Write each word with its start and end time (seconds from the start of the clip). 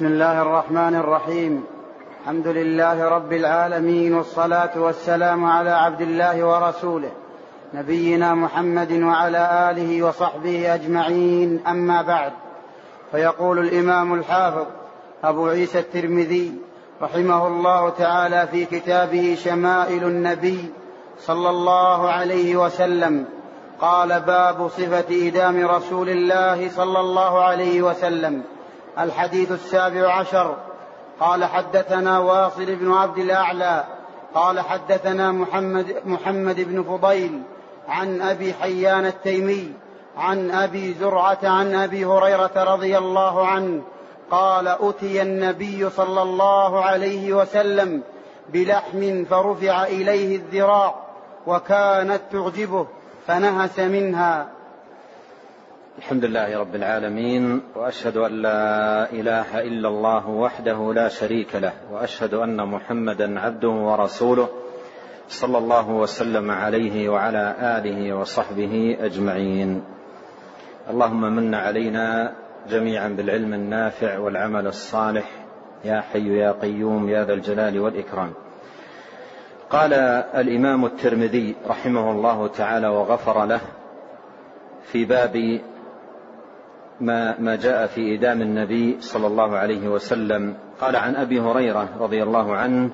بسم 0.00 0.08
الله 0.08 0.42
الرحمن 0.42 0.94
الرحيم. 0.94 1.64
الحمد 2.20 2.46
لله 2.46 3.08
رب 3.08 3.32
العالمين 3.32 4.14
والصلاة 4.14 4.70
والسلام 4.76 5.44
على 5.44 5.70
عبد 5.70 6.00
الله 6.00 6.44
ورسوله 6.44 7.10
نبينا 7.74 8.34
محمد 8.34 8.92
وعلى 8.92 9.70
آله 9.70 10.02
وصحبه 10.02 10.74
أجمعين 10.74 11.60
أما 11.66 12.02
بعد. 12.02 12.32
فيقول 13.12 13.58
الإمام 13.58 14.14
الحافظ 14.14 14.66
أبو 15.24 15.48
عيسى 15.48 15.78
الترمذي 15.78 16.54
رحمه 17.02 17.46
الله 17.46 17.88
تعالى 17.90 18.46
في 18.46 18.64
كتابه 18.64 19.36
شمائل 19.44 20.04
النبي 20.04 20.64
صلى 21.18 21.50
الله 21.50 22.10
عليه 22.10 22.56
وسلم 22.56 23.24
قال 23.80 24.20
باب 24.20 24.68
صفة 24.68 25.28
إدام 25.28 25.66
رسول 25.66 26.08
الله 26.08 26.68
صلى 26.68 27.00
الله 27.00 27.42
عليه 27.42 27.82
وسلم. 27.82 28.42
الحديث 29.00 29.52
السابع 29.52 30.12
عشر. 30.12 30.56
قال 31.20 31.44
حدثنا 31.44 32.18
واصل 32.18 32.76
بن 32.76 32.92
عبد 32.92 33.18
الأعلى. 33.18 33.84
قال 34.34 34.60
حدثنا 34.60 35.32
محمد, 35.32 35.96
محمد 36.04 36.60
بن 36.60 36.82
فضيل 36.82 37.42
عن 37.88 38.20
أبي 38.20 38.54
حيان 38.54 39.06
التيمي 39.06 39.72
عن 40.16 40.50
أبي 40.50 40.94
زرعة 40.94 41.38
عن 41.42 41.74
أبي 41.74 42.04
هريرة 42.04 42.50
رضي 42.56 42.98
الله 42.98 43.46
عنه. 43.46 43.82
قال 44.30 44.68
أتي 44.68 45.22
النبي 45.22 45.90
صلى 45.90 46.22
الله 46.22 46.84
عليه 46.84 47.32
وسلم 47.34 48.02
بلحم 48.48 49.24
فرفع 49.24 49.84
إليه 49.84 50.36
الذراع 50.36 50.94
وكانت 51.46 52.20
تعجبه 52.32 52.86
فنهس 53.26 53.78
منها. 53.78 54.59
الحمد 56.00 56.24
لله 56.24 56.58
رب 56.58 56.74
العالمين 56.74 57.62
وأشهد 57.76 58.16
أن 58.16 58.32
لا 58.42 59.12
إله 59.12 59.60
إلا 59.60 59.88
الله 59.88 60.28
وحده 60.28 60.92
لا 60.94 61.08
شريك 61.08 61.56
له 61.56 61.72
وأشهد 61.92 62.34
أن 62.34 62.68
محمدا 62.68 63.40
عبده 63.40 63.68
ورسوله 63.68 64.48
صلى 65.28 65.58
الله 65.58 65.90
وسلم 65.90 66.50
عليه 66.50 67.08
وعلى 67.08 67.54
آله 67.60 68.12
وصحبه 68.16 68.96
أجمعين. 69.00 69.82
اللهم 70.90 71.20
من 71.20 71.54
علينا 71.54 72.32
جميعا 72.70 73.08
بالعلم 73.08 73.54
النافع 73.54 74.18
والعمل 74.18 74.66
الصالح 74.66 75.26
يا 75.84 76.00
حي 76.00 76.38
يا 76.38 76.52
قيوم 76.52 77.08
يا 77.08 77.24
ذا 77.24 77.32
الجلال 77.32 77.80
والإكرام. 77.80 78.32
قال 79.70 79.92
الإمام 80.34 80.84
الترمذي 80.84 81.56
رحمه 81.68 82.10
الله 82.10 82.46
تعالى 82.46 82.88
وغفر 82.88 83.44
له 83.44 83.60
في 84.92 85.04
باب 85.04 85.60
ما 87.00 87.40
ما 87.40 87.56
جاء 87.56 87.86
في 87.86 88.00
إيدام 88.00 88.42
النبي 88.42 89.00
صلى 89.00 89.26
الله 89.26 89.56
عليه 89.56 89.88
وسلم. 89.88 90.54
قال 90.80 90.96
عن 90.96 91.16
أبي 91.16 91.40
هريرة 91.40 91.88
رضي 92.00 92.22
الله 92.22 92.56
عنه 92.56 92.90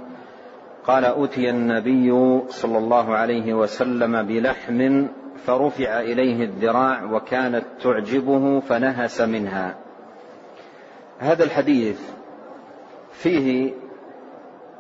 قال 0.87 1.05
أتي 1.05 1.51
النبي 1.51 2.41
صلى 2.49 2.79
الله 2.79 3.17
عليه 3.17 3.55
وسلم 3.55 4.23
بلحم 4.23 5.07
فرفع 5.47 6.01
إليه 6.01 6.45
الذراع 6.45 7.05
وكانت 7.05 7.65
تعجبه 7.83 8.61
فنهس 8.61 9.21
منها. 9.21 9.75
هذا 11.19 11.45
الحديث 11.45 12.01
فيه 13.13 13.73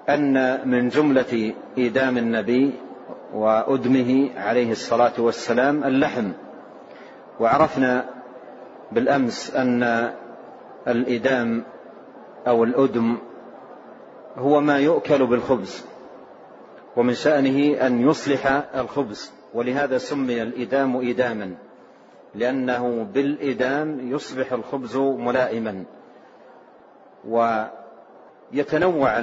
أن 0.08 0.68
من 0.68 0.88
جملة 0.88 1.54
إيدام 1.78 2.18
النبي 2.18 2.72
وأدمه 3.34 4.30
عليه 4.36 4.70
الصلاة 4.70 5.12
والسلام 5.18 5.84
اللحم. 5.84 6.32
وعرفنا 7.40 8.15
بالأمس 8.92 9.54
أن 9.56 10.12
الإدام 10.88 11.64
أو 12.46 12.64
الأدم 12.64 13.18
هو 14.36 14.60
ما 14.60 14.78
يؤكل 14.78 15.26
بالخبز 15.26 15.84
ومن 16.96 17.14
شأنه 17.14 17.86
أن 17.86 18.08
يصلح 18.08 18.46
الخبز 18.74 19.32
ولهذا 19.54 19.98
سمي 19.98 20.42
الإدام 20.42 21.08
إداما 21.08 21.54
لأنه 22.34 23.02
بالإدام 23.14 24.12
يصبح 24.12 24.52
الخبز 24.52 24.96
ملائما 24.96 25.84
ويتنوع 28.52 29.22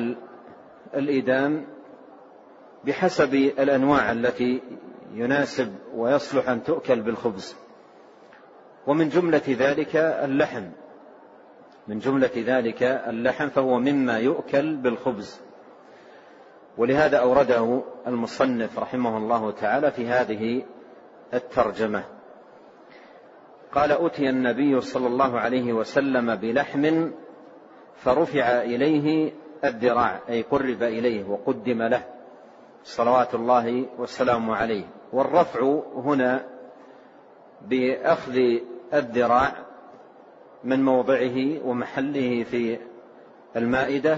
الإدام 0.95 1.65
بحسب 2.85 3.33
الأنواع 3.33 4.11
التي 4.11 4.61
يناسب 5.13 5.75
ويصلح 5.95 6.49
أن 6.49 6.63
تؤكل 6.63 7.01
بالخبز. 7.01 7.55
ومن 8.87 9.09
جملة 9.09 9.41
ذلك 9.47 9.95
اللحم. 9.95 10.63
من 11.87 11.99
جملة 11.99 12.31
ذلك 12.35 12.83
اللحم 12.83 13.49
فهو 13.49 13.79
مما 13.79 14.19
يؤكل 14.19 14.75
بالخبز. 14.75 15.41
ولهذا 16.77 17.17
أورده 17.17 17.81
المصنف 18.07 18.79
رحمه 18.79 19.17
الله 19.17 19.51
تعالى 19.51 19.91
في 19.91 20.07
هذه 20.07 20.63
الترجمة. 21.33 22.03
قال 23.71 23.91
أتي 23.91 24.29
النبي 24.29 24.81
صلى 24.81 25.07
الله 25.07 25.39
عليه 25.39 25.73
وسلم 25.73 26.35
بلحم 26.35 27.11
فرفع 27.95 28.61
إليه 28.61 29.31
الذراع 29.65 30.19
أي 30.29 30.41
قرب 30.41 30.83
إليه 30.83 31.23
وقدم 31.23 31.81
له 31.81 32.03
صلوات 32.83 33.35
الله 33.35 33.85
والسلام 33.97 34.51
عليه. 34.51 34.83
والرفع 35.13 35.79
هنا 35.95 36.45
بأخذ 37.61 38.39
الذراع 38.93 39.51
من 40.63 40.85
موضعه 40.85 41.65
ومحله 41.65 42.43
في 42.43 42.77
المائدة 43.55 44.17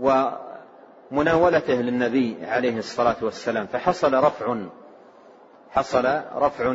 ومناولته 0.00 1.74
للنبي 1.74 2.36
عليه 2.42 2.78
الصلاة 2.78 3.16
والسلام. 3.22 3.66
فحصل 3.66 4.14
رفع 4.14 4.56
حصل 5.70 6.20
رفع 6.36 6.74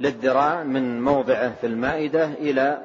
للذراع 0.00 0.62
من 0.62 1.02
موضعه 1.02 1.54
في 1.54 1.66
المائدة 1.66 2.24
إلى 2.24 2.78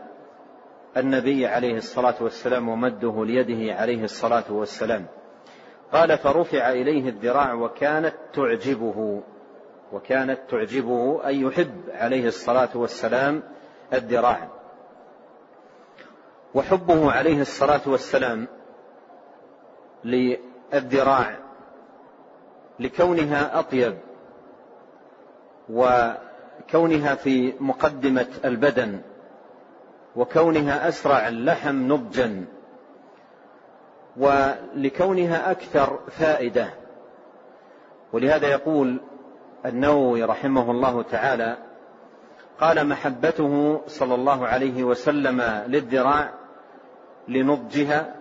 النبي 0.98 1.48
عليه 1.48 1.78
الصلاة 1.78 2.16
والسلام 2.22 2.70
ومده 2.70 3.26
ليده 3.26 3.74
عليه 3.76 4.04
الصلاة 4.04 4.44
والسلام. 4.50 5.06
قال 5.94 6.18
فرفع 6.18 6.72
إليه 6.72 7.10
الذراع 7.10 7.54
وكانت 7.54 8.14
تعجبه. 8.34 9.24
وكانت 9.94 10.40
تعجبه 10.50 11.30
أن 11.30 11.36
يحب 11.36 11.82
عليه 11.90 12.28
الصلاة 12.28 12.70
والسلام 12.76 13.44
الذراع 13.94 14.48
وحبه 16.56 17.12
عليه 17.12 17.42
الصلاة 17.42 17.82
والسلام 17.86 18.48
للذراع 20.04 21.38
لكونها 22.80 23.60
أطيب 23.60 23.98
وكونها 25.70 27.16
في 27.16 27.54
مقدمة 27.60 28.28
البدن 28.46 29.02
وكونها 30.16 30.88
أسرع 30.88 31.28
اللحم 31.28 31.76
نضجا 31.76 32.46
ولكونها 34.18 35.52
أكثر 35.52 36.00
فائدة. 36.08 36.70
ولهذا 38.14 38.48
يقول 38.48 39.02
النووي 39.66 40.24
رحمه 40.24 40.72
الله 40.72 41.02
تعالى 41.02 41.58
قال 42.60 42.88
محبته 42.88 43.82
صلى 43.88 44.16
الله 44.16 44.48
عليه 44.48 44.84
وسلم 44.84 45.42
للذراع 45.68 46.30
لنضجها 47.28 48.16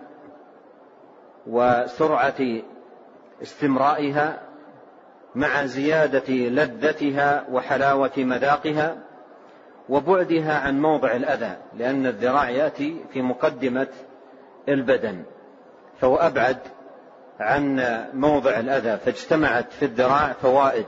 وسرعة 1.47 2.61
استمرائها 3.41 4.39
مع 5.35 5.65
زيادة 5.65 6.33
لذتها 6.33 7.45
وحلاوة 7.51 8.11
مذاقها 8.17 8.97
وبعدها 9.89 10.59
عن 10.59 10.81
موضع 10.81 11.11
الأذى 11.11 11.57
لأن 11.77 12.05
الذراع 12.05 12.49
يأتي 12.49 13.05
في 13.13 13.21
مقدمة 13.21 13.87
البدن. 14.69 15.23
فهو 16.01 16.15
أبعد 16.15 16.57
عن 17.39 17.79
موضع 18.13 18.59
الأذى 18.59 18.97
فاجتمعت 18.97 19.71
في 19.71 19.85
الذراع 19.85 20.33
فوائد. 20.33 20.85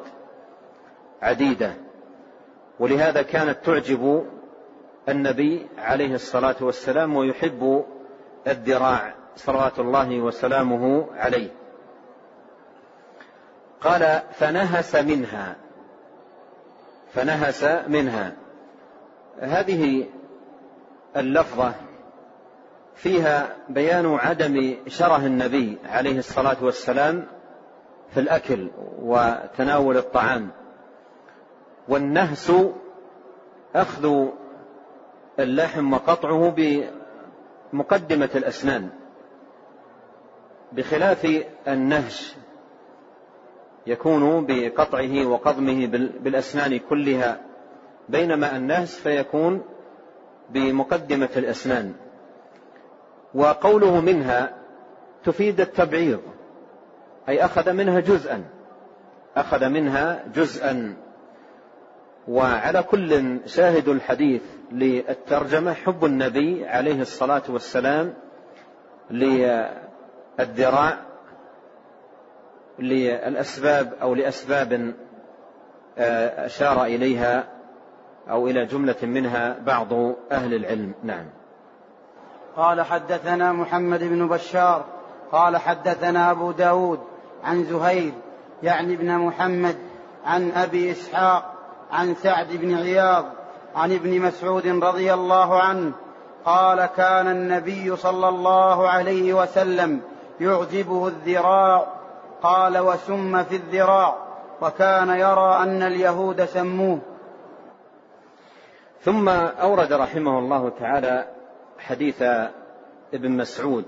عديدة. 1.22 1.74
ولهذا 2.80 3.22
كانت 3.22 3.58
تعجب 3.66 4.26
النبي 5.10 5.68
عليه 5.78 6.14
الصلاة 6.14 6.56
والسلام 6.62 7.16
ويحب 7.16 7.86
الذراع 8.48 9.14
صلوات 9.36 9.80
الله 9.80 10.20
وسلامه 10.20 11.08
عليه. 11.16 11.50
قال 13.82 14.22
فنهس 14.32 14.96
منها. 14.96 15.56
فنهس 17.14 17.64
منها. 17.88 18.34
هذه 19.40 20.06
اللفظة 21.16 21.74
فيها 22.96 23.56
بيان 23.70 24.16
عدم 24.16 24.76
شره 24.88 25.26
النبي 25.26 25.78
عليه 25.86 26.20
الصلاة 26.20 26.58
والسلام 26.62 27.28
في 28.14 28.20
الأكل 28.20 28.70
وتناول 29.02 29.98
الطعام. 29.98 30.59
والنهس 31.90 32.52
أخذ 33.76 34.28
اللحم 35.40 35.94
وقطعه 35.94 36.56
مقدمة 37.74 38.30
الأسنان 38.36 38.90
بخلاف 40.72 41.44
النهش 41.68 42.36
يكون 43.88 44.46
بقطعه 44.46 45.26
وقضمه 45.26 45.88
بالأسنان 46.20 46.80
كلها 46.80 47.42
بينما 48.10 48.56
النهس 48.56 49.00
فيكون 49.00 49.62
بمقدمة 50.50 51.30
الأسنان. 51.38 51.94
وقوله 53.34 54.02
منها 54.02 54.56
تفيد 55.24 55.62
التبعيض 55.62 56.22
أي 57.30 57.46
أخذ 57.46 57.74
منها 57.74 58.00
جزءا 58.00 58.44
أخذ 59.36 59.70
منها 59.70 60.24
جزءا. 60.36 60.96
وعلى 62.30 62.84
كل 62.84 63.40
شاهد 63.46 63.88
الحديث 63.88 64.42
للترجمة 64.72 65.74
حب 65.74 66.06
النبي 66.06 66.68
عليه 66.68 67.02
الصلاة 67.02 67.42
والسلام 67.50 68.14
للذراع 69.12 70.98
للأسباب 72.80 73.94
أو 74.02 74.16
لأسباب 74.16 74.94
آه، 75.98 76.46
أشار 76.46 76.86
إليها 76.86 77.48
أو 78.30 78.48
إلى 78.48 78.66
جملة 78.66 78.96
منها 79.04 79.60
بعض 79.66 79.94
أهل 80.32 80.54
العلم. 80.54 80.94
نعم. 81.04 81.26
قال 82.56 82.82
حدثنا 82.82 83.54
محمد 83.54 84.04
بن 84.04 84.28
بشار 84.28 84.86
قال 85.32 85.58
حدثنا 85.58 86.32
أبو 86.32 86.52
داود 86.52 87.00
عن 87.44 87.64
زهير 87.64 88.14
يعني 88.64 88.94
ابن 88.94 89.18
محمد 89.18 89.76
عن 90.26 90.52
أبي 90.52 90.92
إسحاق 90.92 91.59
عن 91.92 92.16
سعد 92.16 92.48
بن 92.52 92.76
عياض 92.76 93.26
عن 93.76 93.92
ابن 93.92 94.22
مسعود 94.22 94.68
رضي 94.68 95.14
الله 95.14 95.62
عنه 95.62 95.92
قال 96.46 96.86
كان 96.86 97.28
النبي 97.28 97.96
صلى 97.96 98.30
الله 98.30 98.90
عليه 98.90 99.34
وسلم 99.34 100.02
يعجبه 100.40 101.08
الذراع 101.08 101.88
قال 102.42 102.78
وسم 102.78 103.44
في 103.44 103.56
الذراع 103.56 104.16
وكان 104.62 105.10
يرى 105.10 105.58
أن 105.64 105.84
اليهود 105.84 106.46
سموه. 106.46 107.00
ثم 109.02 109.30
أورد 109.30 109.94
رحمه 109.94 110.40
الله 110.40 110.70
تعالى 110.70 111.28
حديث 111.80 112.22
ابن 113.14 113.32
مسعود 113.32 113.86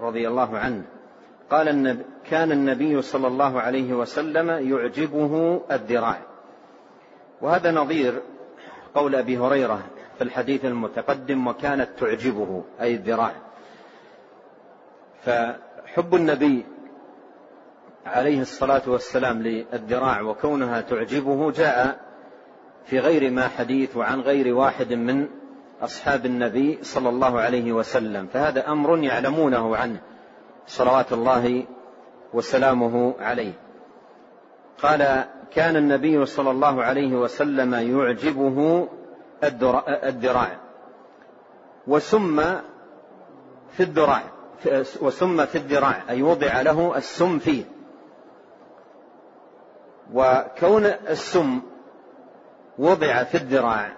رضي 0.00 0.28
الله 0.28 0.58
عنه. 0.58 0.82
قال 1.50 1.98
كان 2.30 2.52
النبي 2.52 3.02
صلى 3.02 3.26
الله 3.26 3.60
عليه 3.60 3.92
وسلم 3.92 4.50
يعجبه 4.50 5.60
الذراع. 5.70 6.33
وهذا 7.40 7.70
نظير 7.70 8.22
قول 8.94 9.14
أبي 9.14 9.38
هريرة 9.38 9.82
في 10.18 10.24
الحديث 10.24 10.64
المتقدم 10.64 11.46
وكانت 11.46 11.88
تعجبه 11.98 12.64
أي 12.80 12.94
الذراع. 12.94 13.32
فحب 15.24 16.14
النبي 16.14 16.64
عليه 18.06 18.40
الصلاة 18.40 18.82
والسلام 18.86 19.42
للذراع 19.42 20.20
وكونها 20.20 20.80
تعجبه 20.80 21.50
جاء 21.50 22.00
في 22.84 22.98
غير 22.98 23.30
ما 23.30 23.48
حديث 23.48 23.96
وعن 23.96 24.20
غير 24.20 24.54
واحد 24.54 24.92
من 24.92 25.28
أصحاب 25.82 26.26
النبي 26.26 26.78
صلى 26.82 27.08
الله 27.08 27.40
عليه 27.40 27.72
وسلم. 27.72 28.26
فهذا 28.26 28.68
أمر 28.68 28.98
يعلمونه 28.98 29.76
عنه 29.76 30.00
صلوات 30.66 31.12
الله 31.12 31.64
وسلامه 32.32 33.14
عليه. 33.20 33.52
قال 34.82 35.24
كان 35.54 35.76
النبي 35.76 36.26
صلى 36.26 36.50
الله 36.50 36.82
عليه 36.82 37.16
وسلم 37.16 37.74
يعجبه 37.74 38.88
الذراع 40.04 40.56
وسم 41.86 42.40
في 43.70 43.82
الذراع 43.82 44.22
وسم 45.00 45.46
في 45.46 45.58
الذراع 45.58 46.02
أي 46.10 46.22
وضع 46.22 46.60
له 46.60 46.96
السم 46.96 47.38
فيه. 47.38 47.64
وكون 50.12 50.86
السم 50.86 51.60
وضع 52.78 53.24
في 53.24 53.34
الذراع 53.34 53.92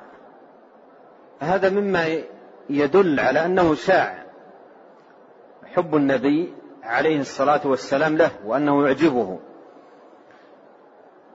هذا 1.40 1.70
مما 1.70 2.22
يدل 2.70 3.20
على 3.20 3.44
أنه 3.44 3.74
شاع 3.74 4.24
حب 5.64 5.94
النبي 5.96 6.54
عليه 6.82 7.20
الصلاة 7.20 7.60
والسلام 7.64 8.16
له 8.16 8.30
وأنه 8.44 8.86
يعجبه. 8.86 9.38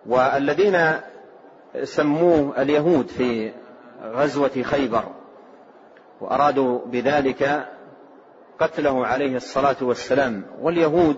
والذين 0.06 0.78
سموه 1.84 2.62
اليهود 2.62 3.08
في 3.08 3.52
غزوة 4.04 4.62
خيبر 4.62 5.04
وأرادوا 6.22 6.80
بذلك 6.86 7.68
قتله 8.60 9.06
عليه 9.08 9.36
الصلاة 9.36 9.76
والسلام. 9.82 10.44
واليهود 10.62 11.18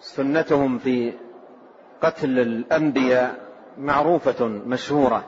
سنتهم 0.00 0.78
في 0.78 1.12
قتل 2.02 2.38
الأنبياء 2.38 3.34
معروفة 3.78 4.46
مشهورة 4.46 5.24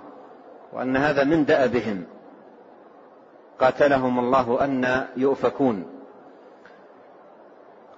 وأن 0.72 0.96
هذا 0.96 1.24
من 1.24 1.44
دأبهم. 1.44 2.04
قاتلهم 3.60 4.18
الله 4.18 4.64
أن 4.64 5.06
يؤفكون. 5.16 5.86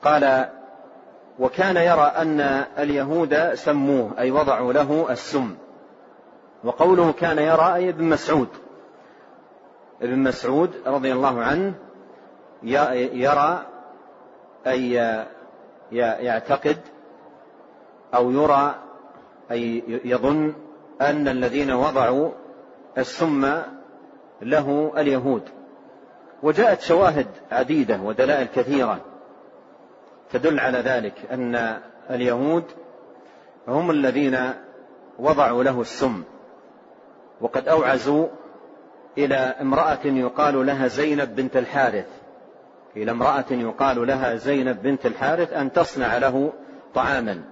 قال 0.02 0.48
وكان 1.42 1.76
يرى 1.76 2.12
أن 2.16 2.40
اليهود 2.78 3.54
سموه 3.54 4.10
أي 4.18 4.30
وضعوا 4.30 4.72
له 4.72 5.06
السم. 5.10 5.54
وقوله 6.64 7.12
كان 7.12 7.38
يرى 7.38 7.74
أي 7.74 7.88
ابن 7.88 8.04
مسعود. 8.04 8.48
ابن 10.02 10.18
مسعود 10.18 10.70
رضي 10.86 11.12
الله 11.12 11.42
عنه 11.42 11.74
يرى 13.12 13.66
أي 14.66 14.92
يعتقد 15.92 16.76
أو 18.14 18.30
يرى 18.30 18.74
أي 19.50 19.82
يظن 20.04 20.54
أن 21.00 21.28
الذين 21.28 21.72
وضعوا 21.72 22.30
السم 22.98 23.62
له 24.42 24.92
اليهود. 24.96 25.42
وجاءت 26.42 26.80
شواهد 26.80 27.26
عديدة 27.52 28.00
ودلائل 28.04 28.46
كثيرة. 28.46 29.00
تدل 30.32 30.60
على 30.60 30.78
ذلك 30.78 31.14
أن 31.32 31.80
اليهود 32.10 32.64
هم 33.68 33.90
الذين 33.90 34.38
وضعوا 35.18 35.64
له 35.64 35.80
السم 35.80 36.22
وقد 37.40 37.68
أوعزوا 37.68 38.28
إلى 39.18 39.34
امرأة 39.34 40.04
يقال 40.04 40.66
لها 40.66 40.86
زينب 40.86 41.36
بنت 41.36 41.56
الحارث 41.56 42.06
إلى 42.96 43.10
امرأة 43.10 43.44
يقال 43.50 44.06
لها 44.06 44.34
زينب 44.34 44.82
بنت 44.82 45.06
الحارث 45.06 45.52
أن 45.52 45.72
تصنع 45.72 46.18
له 46.18 46.52
طعاما 46.94 47.42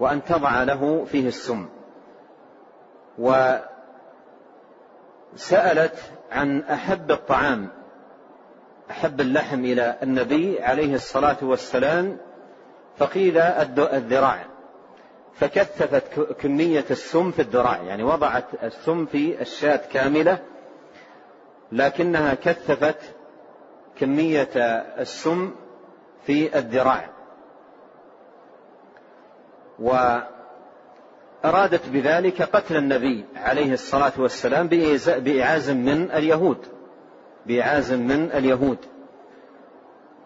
وأن 0.00 0.24
تضع 0.24 0.62
له 0.62 1.04
فيه 1.04 1.28
السم. 1.28 1.68
وسألت 3.18 3.62
عن 6.32 6.60
أحب 6.60 7.10
الطعام 7.10 7.68
أحب 8.92 9.20
اللحم 9.20 9.64
إلى 9.64 9.96
النبي 10.02 10.62
عليه 10.62 10.94
الصلاة 10.94 11.36
والسلام 11.42 12.16
فقيل 12.96 13.38
الذراع. 13.38 14.44
فكثفت 15.34 16.20
كمية 16.40 16.84
السم 16.90 17.30
في 17.30 17.42
الذراع 17.42 17.82
يعني 17.82 18.02
وضعت 18.02 18.44
السم 18.62 19.06
في 19.06 19.40
الشاة 19.42 19.80
كاملة 19.92 20.38
لكنها 21.72 22.34
كثفت 22.34 22.98
كمية 23.98 24.48
السم 24.98 25.54
في 26.26 26.58
الذراع. 26.58 27.10
وأرادت 29.78 30.28
بذلك 31.88 32.42
قتل 32.42 32.76
النبي 32.76 33.24
عليه 33.36 33.72
الصلاة 33.72 34.12
والسلام 34.18 34.66
بإعاز 35.18 35.70
من 35.70 36.10
اليهود. 36.10 36.81
بإعاز 37.46 37.92
من 37.92 38.30
اليهود. 38.34 38.78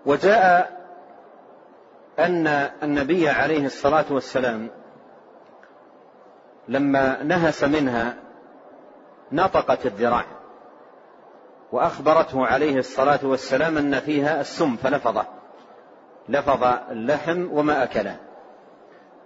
وجاء 0.06 0.76
أن 2.18 2.46
النبي 2.82 3.28
عليه 3.28 3.66
الصلاة 3.66 4.04
والسلام 4.11 4.70
لما 6.68 7.23
نهس 7.23 7.64
منها 7.64 8.16
نطقت 9.32 9.87
الذراع 9.87 10.25
وأخبرته 11.73 12.46
عليه 12.46 12.78
الصلاة 12.78 13.20
والسلام 13.23 13.78
أن 13.78 14.00
فيها 14.00 14.40
السم 14.40 14.76
فلفظه. 14.76 15.25
لفظ 16.28 16.64
اللحم 16.90 17.49
وما 17.52 17.82
أكله 17.82 18.16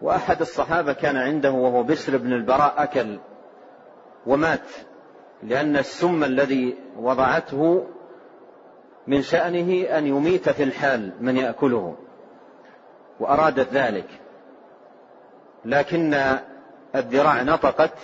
وأحد 0.03 0.41
الصحابة 0.41 0.93
كان 0.93 1.17
عنده 1.17 1.51
وهو 1.51 1.83
بشر 1.83 2.17
بن 2.17 2.33
البراء 2.33 2.75
أكل 2.77 3.19
ومات. 4.27 4.69
لأن 5.43 5.77
السم 5.77 6.25
الذي 6.25 6.77
وضعته 6.99 7.87
من 9.07 9.23
شأنه 9.23 9.99
أن 9.99 10.07
يميت 10.07 10.49
في 10.49 10.63
الحال 10.63 11.13
من 11.21 11.37
يأكله 11.37 11.97
وأرادت 13.21 13.73
ذلك. 13.73 14.07
لكن 15.65 16.17
الذراع 16.95 17.43
نطقت 17.43 17.95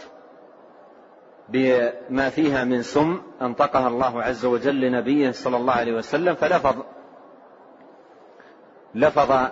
بما 1.48 2.28
فيها 2.28 2.64
من 2.64 2.82
سم 2.82 3.22
أنطقها 3.42 3.88
الله 3.88 4.22
عز 4.22 4.44
وجل 4.44 4.80
لنبيه 4.80 5.30
صلى 5.30 5.56
الله 5.56 5.72
عليه 5.72 5.92
وسلم 5.92 6.34
فلفظ 6.34 6.76
لفظ 8.94 9.48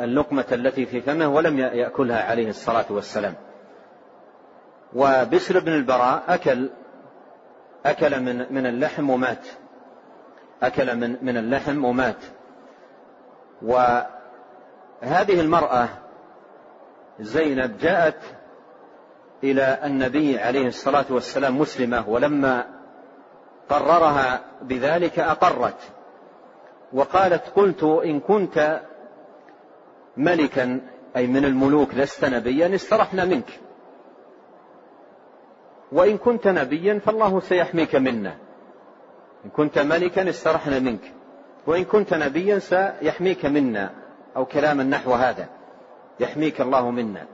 اللقمة 0.00 0.44
التي 0.52 0.86
في 0.86 1.00
فمه 1.00 1.28
ولم 1.28 1.58
يأكلها 1.58 2.22
عليه 2.22 2.48
الصلاة 2.48 2.86
والسلام. 2.90 3.34
وبسر 4.94 5.60
بن 5.60 5.72
البراء 5.72 6.22
أكل 6.28 6.70
أكل 7.86 8.20
من 8.20 8.54
من 8.54 8.66
اللحم 8.66 9.10
ومات. 9.10 9.46
أكل 10.62 10.96
من 10.96 11.16
من 11.22 11.36
اللحم 11.36 11.84
ومات. 11.84 12.24
وهذه 13.62 15.40
المرأة 15.40 15.88
زينب 17.20 17.78
جاءت 17.78 18.20
إلى 19.44 19.80
النبي 19.84 20.38
عليه 20.38 20.66
الصلاة 20.66 21.04
والسلام 21.10 21.58
مسلمة 21.58 22.08
ولما 22.08 22.66
قررها 23.68 24.40
بذلك 24.62 25.18
أقرت. 25.18 25.78
وقالت 26.92 27.42
قلت 27.56 27.82
إن 27.82 28.20
كنت 28.20 28.80
ملكا 30.16 30.80
أي 31.16 31.26
من 31.26 31.44
الملوك 31.44 31.94
لست 31.94 32.24
نبيا 32.24 32.74
استرحنا 32.74 33.24
منك. 33.24 33.60
وإن 35.94 36.18
كنت 36.18 36.48
نبيا 36.48 36.98
فالله 36.98 37.40
سيحميك 37.40 37.94
منا. 37.94 38.36
إن 39.44 39.50
كنت 39.50 39.78
ملكا 39.78 40.28
استرحنا 40.30 40.78
منك. 40.78 41.12
وإن 41.66 41.84
كنت 41.84 42.14
نبيا 42.14 42.58
سيحميك 42.58 43.46
منا. 43.46 43.90
أو 44.36 44.44
كلاما 44.44 44.82
نحو 44.82 45.12
هذا. 45.12 45.48
يحميك 46.20 46.60
الله 46.60 46.90
منا. 46.90 47.26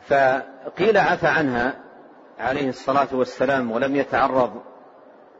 فقيل 0.00 0.98
عفى 0.98 1.26
عنها 1.26 1.74
عليه 2.38 2.68
الصلاة 2.68 3.08
والسلام 3.12 3.72
ولم 3.72 3.96
يتعرض 3.96 4.62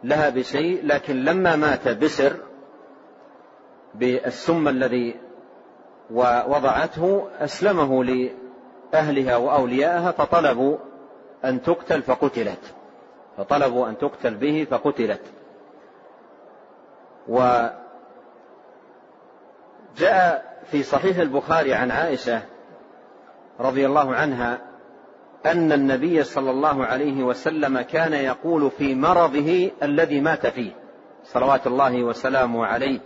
لها 0.04 0.28
بشيء 0.28 0.86
لكن 0.86 1.24
لما 1.24 1.56
مات 1.56 1.88
بسر 1.88 2.36
بالسم 3.94 4.68
الذي 4.68 5.14
ووضعته 6.10 7.28
أسلمه 7.38 8.04
لأهلها 8.92 9.36
وأوليائها 9.36 10.10
فطلبوا 10.10 10.76
أن 11.44 11.62
تقتل 11.62 12.02
فقتلت. 12.02 12.74
فطلبوا 13.36 13.88
أن 13.88 13.98
تقتل 13.98 14.34
به 14.34 14.66
فقتلت. 14.70 15.20
وجاء 17.28 17.72
في 20.70 20.82
صحيح 20.82 21.18
البخاري 21.18 21.74
عن 21.74 21.90
عائشة 21.90 22.42
رضي 23.60 23.86
الله 23.86 24.14
عنها 24.14 24.58
أن 25.46 25.72
النبي 25.72 26.24
صلى 26.24 26.50
الله 26.50 26.84
عليه 26.84 27.24
وسلم 27.24 27.80
كان 27.80 28.12
يقول 28.12 28.70
في 28.70 28.94
مرضه 28.94 29.70
الذي 29.82 30.20
مات 30.20 30.46
فيه. 30.46 30.72
صلوات 31.24 31.66
الله 31.66 32.04
وسلامه 32.04 32.66
عليه. 32.66 33.00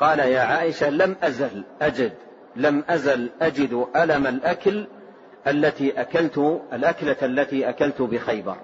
قال 0.00 0.18
يا 0.18 0.40
عائشة 0.40 0.90
لم 0.90 1.16
أزل 1.22 1.64
أجد 1.82 2.12
لم 2.56 2.84
أزل 2.88 3.30
أجد 3.40 3.86
ألم 3.96 4.26
الأكل 4.26 4.86
التي 5.46 6.00
أكلت 6.00 6.62
الأكلة 6.72 7.16
التي 7.22 7.68
أكلت 7.68 8.02
بخيبر. 8.02 8.56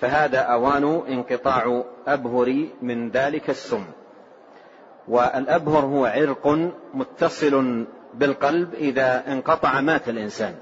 فهذا 0.00 0.38
أوان 0.38 1.02
انقطاع 1.08 1.84
أبهري 2.06 2.74
من 2.82 3.10
ذلك 3.10 3.50
السم. 3.50 3.84
والأبهر 5.08 5.84
هو 5.84 6.06
عرق 6.06 6.72
متصل 6.94 7.86
بالقلب 8.14 8.74
إذا 8.74 9.24
انقطع 9.28 9.80
مات 9.80 10.08
الإنسان. 10.08 10.54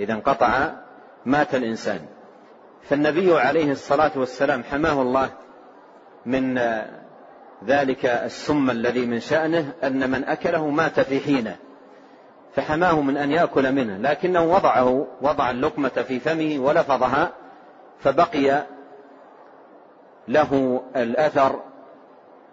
إذا 0.00 0.12
انقطع 0.12 0.72
مات 1.26 1.54
الإنسان. 1.54 2.00
فالنبي 2.82 3.34
عليه 3.34 3.70
الصلاة 3.70 4.12
والسلام 4.16 4.62
حماه 4.62 5.02
الله 5.02 5.30
من 6.26 6.58
ذلك 7.66 8.06
السم 8.06 8.70
الذي 8.70 9.06
من 9.06 9.20
شأنه 9.20 9.72
أن 9.82 10.10
من 10.10 10.24
أكله 10.24 10.70
مات 10.70 11.00
في 11.00 11.20
حينه. 11.20 11.56
فحماه 12.54 13.00
من 13.00 13.16
أن 13.16 13.30
يأكل 13.30 13.72
منه 13.72 14.10
لكنه 14.10 14.44
وضعه 14.44 15.06
وضع 15.22 15.50
اللقمة 15.50 15.88
في 15.88 16.20
فمه 16.20 16.58
ولفظها 16.58 17.32
فبقي 17.98 18.62
له 20.28 20.82
الأثر 20.96 21.60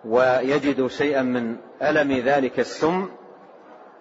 ويجد 0.05 0.87
شيئا 0.87 1.21
من 1.21 1.57
ألم 1.81 2.11
ذلك 2.11 2.59
السم 2.59 3.09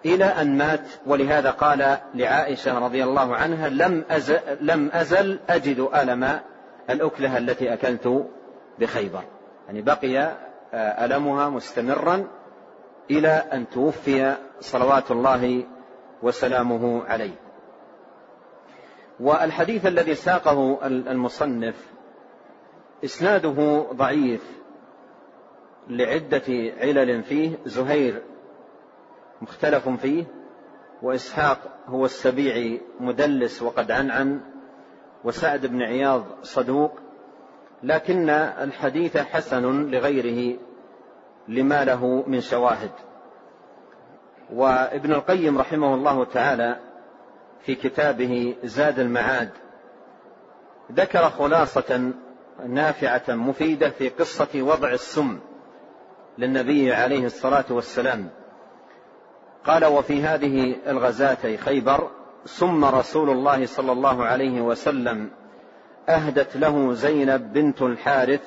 إلى 0.05 0.25
أن 0.25 0.57
مات. 0.57 0.87
ولهذا 1.05 1.51
قال 1.51 1.97
لعائشة 2.15 2.79
رضي 2.79 3.03
الله 3.03 3.35
عنها 3.35 3.69
لم 3.69 4.05
أزل, 4.09 4.39
لم 4.61 4.89
أزل 4.93 5.39
أجد 5.49 5.89
ألم 5.95 6.39
الأكلة 6.89 7.37
التي 7.37 7.73
أكلت 7.73 8.25
بخيبر. 8.79 9.23
يعني 9.67 9.81
بقي 9.81 10.31
ألمها 10.73 11.49
مستمرا 11.49 12.27
إلى 13.11 13.43
أن 13.53 13.69
توفي 13.69 14.35
صلوات 14.59 15.11
الله 15.11 15.63
وسلامه 16.23 17.03
عليه. 17.03 17.35
والحديث 19.19 19.85
الذي 19.85 20.15
ساقه 20.15 20.87
المصنف 20.87 21.75
إسناده 23.03 23.85
ضعيف 23.93 24.61
لعدة 25.87 26.73
علل 26.77 27.23
فيه. 27.23 27.57
زهير 27.65 28.21
مختلف 29.41 29.89
فيه 29.89 30.25
وإسحاق 31.01 31.57
هو 31.87 32.05
السبيعي 32.05 32.81
مدلس 32.99 33.61
وقد 33.61 33.91
عنعن 33.91 34.41
وسعد 35.23 35.65
بن 35.65 35.81
عياض 35.81 36.25
صدوق 36.41 36.99
لكن 37.83 38.29
الحديث 38.29 39.17
حسن 39.17 39.91
لغيره 39.91 40.59
لما 41.47 41.85
له 41.85 42.23
من 42.27 42.41
شواهد. 42.41 42.91
وابن 44.51 45.11
القيم 45.11 45.57
رحمه 45.57 45.95
الله 45.95 46.25
تعالى 46.25 46.79
في 47.65 47.75
كتابه 47.75 48.55
زاد 48.63 48.99
المعاد 48.99 49.49
ذكر 50.91 51.29
خلاصة 51.29 52.11
نافعة 52.67 53.23
مفيدة 53.29 53.89
في 53.89 54.09
قصة 54.09 54.47
وضع 54.55 54.89
السم 54.89 55.39
للنبي 56.37 56.93
عليه 56.93 57.25
الصلاة 57.25 57.65
والسلام. 57.69 58.29
قال 59.65 59.85
وفي 59.85 60.23
هذه 60.23 60.75
الغزاة 60.87 61.55
خيبر 61.55 62.09
سم 62.45 62.85
رسول 62.85 63.29
الله 63.29 63.65
صلى 63.65 63.91
الله 63.91 64.25
عليه 64.25 64.61
وسلم 64.61 65.29
أهدت 66.09 66.57
له 66.57 66.93
زينب 66.93 67.53
بنت 67.53 67.81
الحارث 67.81 68.41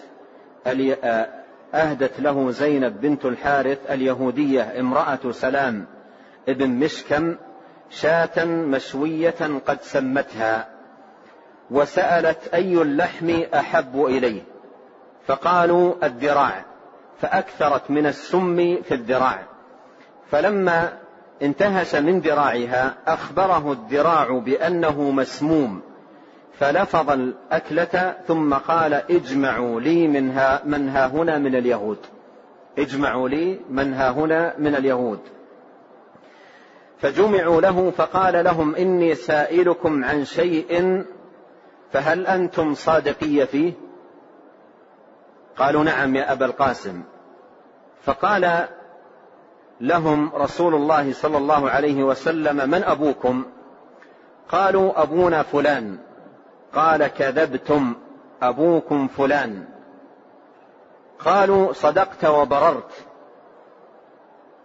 أهدت 1.74 2.20
له 2.20 2.50
زينب 2.50 3.00
بنت 3.00 3.24
الحارث 3.24 3.78
اليهودية 3.90 4.80
امرأة 4.80 5.30
سلام 5.30 5.86
ابن 6.48 6.70
مشكم 6.70 7.36
شاة 7.90 8.44
مشوية 8.44 9.60
قد 9.66 9.82
سمتها 9.82 10.68
وسألت 11.70 12.54
أي 12.54 12.82
اللحم 12.82 13.42
أحب 13.54 14.04
إليه؟ 14.04 14.42
فقالوا 15.26 15.94
الذراع 16.02 16.64
فأكثرت 17.20 17.90
من 17.90 18.06
السم 18.06 18.82
في 18.82 18.94
الذراع. 18.94 19.42
فلما 20.30 20.92
انتهش 21.42 21.94
من 21.94 22.20
ذراعها 22.20 22.94
أخبره 23.06 23.72
الذراع 23.72 24.38
بأنه 24.38 25.10
مسموم 25.10 25.82
فلفظ 26.58 27.10
الأكلة 27.10 28.16
ثم 28.26 28.54
قال 28.54 28.94
اجمعوا 28.94 29.80
لي 29.80 30.08
منها 30.08 30.62
من 30.64 30.88
ها 30.88 31.06
هنا 31.06 31.38
من 31.38 31.56
اليهود. 31.56 31.98
اجمعوا 32.78 33.28
لي 33.28 33.60
من 33.70 33.94
ها 33.94 34.10
هنا 34.10 34.54
من 34.58 34.74
اليهود. 34.74 35.20
فجمعوا 36.98 37.60
له 37.60 37.90
فقال 37.90 38.44
لهم 38.44 38.74
إني 38.74 39.14
سائلكم 39.14 40.04
عن 40.04 40.24
شيء 40.24 41.04
فهل 41.92 42.26
أنتم 42.26 42.74
صادقي 42.74 43.46
فيه؟ 43.46 43.72
قالوا 45.56 45.84
نعم 45.84 46.16
يا 46.16 46.32
أبا 46.32 46.46
القاسم. 46.46 47.02
فقال 48.04 48.68
لهم 49.80 50.30
رسول 50.34 50.74
الله 50.74 51.12
صلى 51.12 51.38
الله 51.38 51.70
عليه 51.70 52.04
وسلم 52.04 52.70
من 52.70 52.84
أبوكم؟ 52.84 53.44
قالوا 54.48 55.02
أبونا 55.02 55.42
فلان. 55.42 55.98
قال 56.74 57.06
كذبتم 57.06 57.94
أبوكم 58.42 59.08
فلان. 59.08 59.64
قالوا 61.18 61.72
صدقت 61.72 62.24
وبررت. 62.24 62.90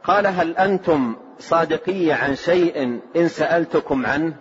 قال 0.03 0.27
هل 0.27 0.57
أنتم 0.57 1.15
صادقي 1.39 2.11
عن 2.11 2.35
شيء 2.35 2.99
إن 3.15 3.27
سألتكم 3.27 4.05
عنه؟ 4.05 4.33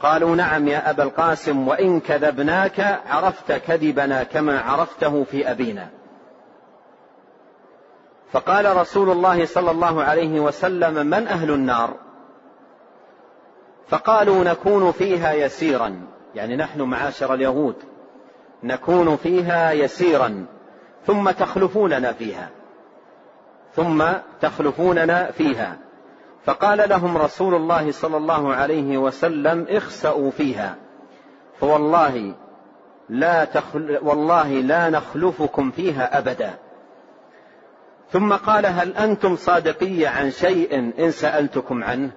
قالوا 0.00 0.36
نعم 0.36 0.68
يا 0.68 0.90
أبا 0.90 1.02
القاسم 1.02 1.68
وإن 1.68 2.00
كذبناك 2.00 3.00
عرفت 3.06 3.52
كذبنا 3.52 4.22
كما 4.22 4.60
عرفته 4.60 5.24
في 5.24 5.50
أبينا. 5.50 5.88
فقال 8.32 8.76
رسول 8.76 9.10
الله 9.10 9.44
صلى 9.44 9.70
الله 9.70 10.02
عليه 10.02 10.40
وسلم 10.40 11.06
من 11.06 11.28
أهل 11.28 11.50
النار؟ 11.50 11.94
فقالوا 13.88 14.44
نكون 14.44 14.92
فيها 14.92 15.32
يسيرا. 15.32 16.00
يعني 16.34 16.56
نحن 16.56 16.82
معاشر 16.82 17.34
اليهود 17.34 17.76
نكون 18.62 19.16
فيها 19.16 19.72
يسيرا 19.72 20.46
ثم 21.06 21.30
تخلفوننا 21.30 22.12
فيها 22.12 22.50
ثم 23.76 24.04
تخلفوننا 24.40 25.30
فيها. 25.30 25.76
فقال 26.44 26.88
لهم 26.88 27.16
رسول 27.16 27.54
الله 27.54 27.92
صلى 27.92 28.16
الله 28.16 28.54
عليه 28.54 28.98
وسلم 28.98 29.66
اخسأوا 29.68 30.30
فيها. 30.30 30.76
فوالله 31.60 32.34
لا 33.08 33.44
تخل 33.44 33.98
والله 34.02 34.48
لا 34.52 34.90
نخلفكم 34.90 35.70
فيها 35.70 36.18
أبدا. 36.18 36.54
ثم 38.12 38.32
قال 38.32 38.66
هل 38.66 38.96
أنتم 38.96 39.36
صادقية 39.36 40.08
عن 40.08 40.30
شيء 40.30 40.92
إن 40.98 41.10
سألتكم 41.10 41.84
عنه؟ 41.84 42.10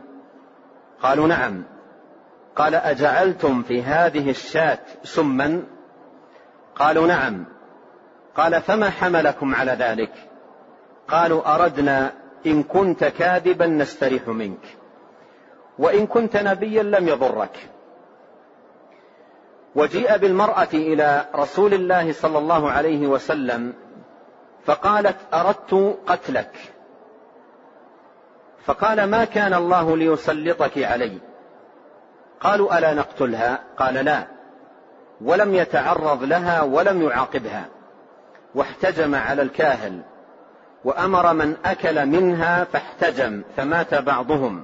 قالوا 1.01 1.27
نعم. 1.27 1.63
قال 2.55 2.75
أجعلتم 2.75 3.63
في 3.63 3.83
هذه 3.83 4.29
الشاة 4.29 4.79
سما؟ 5.03 5.63
قالوا 6.75 7.07
نعم. 7.07 7.45
قال 8.35 8.61
فما 8.61 8.89
حملكم 8.89 9.55
على 9.55 9.71
ذلك؟ 9.71 10.11
قالوا 11.07 11.55
أردنا 11.55 12.13
إن 12.45 12.63
كنت 12.63 13.03
كاذبا 13.03 13.67
نستريح 13.67 14.27
منك 14.27 14.77
وإن 15.79 16.07
كنت 16.07 16.37
نبيا 16.37 16.83
لم 16.83 17.07
يضرك. 17.07 17.69
وجيء 19.75 20.17
بالمرأة 20.17 20.67
إلى 20.73 21.25
رسول 21.35 21.73
الله 21.73 22.11
صلى 22.11 22.37
الله 22.37 22.71
عليه 22.71 23.07
وسلم 23.07 23.73
فقالت 24.65 25.17
أردت 25.33 25.97
قتلك. 26.07 26.51
فقال 28.65 29.03
ما 29.03 29.25
كان 29.25 29.53
الله 29.53 29.97
ليسلطك 29.97 30.77
علي؟ 30.77 31.32
قالوا 32.43 32.77
ألا 32.77 32.93
نقتلها؟ 32.93 33.59
قال 33.77 33.93
لا. 33.93 34.27
ولم 35.21 35.55
يتعرض 35.55 36.23
لها 36.23 36.61
ولم 36.61 37.01
يعاقبها. 37.01 37.65
واحتجم 38.55 39.15
على 39.15 39.41
الكاهل. 39.41 40.01
وأمر 40.83 41.33
من 41.33 41.55
أكل 41.65 42.05
منها 42.05 42.63
فاحتجم 42.63 43.41
فمات 43.57 43.95
بعضهم. 43.95 44.63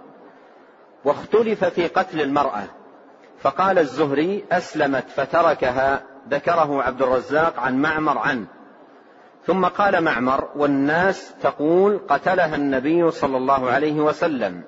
واختلف 1.06 1.66
في 1.66 1.88
قتل 1.88 2.22
المرأة. 2.22 2.64
فقال 3.42 3.80
الزهري 3.80 4.46
أسلمت 4.52 5.06
فتركها. 5.16 6.02
ذكره 6.30 6.84
عبد 6.84 7.02
الرزاق 7.02 7.60
عن 7.60 7.82
معمر 7.82 8.18
عنه. 8.18 8.46
ثم 9.48 9.66
قال 9.66 10.04
معمر 10.04 10.50
والناس 10.56 11.34
تقول 11.42 12.00
قتلها 12.10 12.56
النبي 12.56 13.12
صلى 13.12 13.38
الله 13.38 13.70
عليه 13.70 14.02
وسلم. 14.02 14.64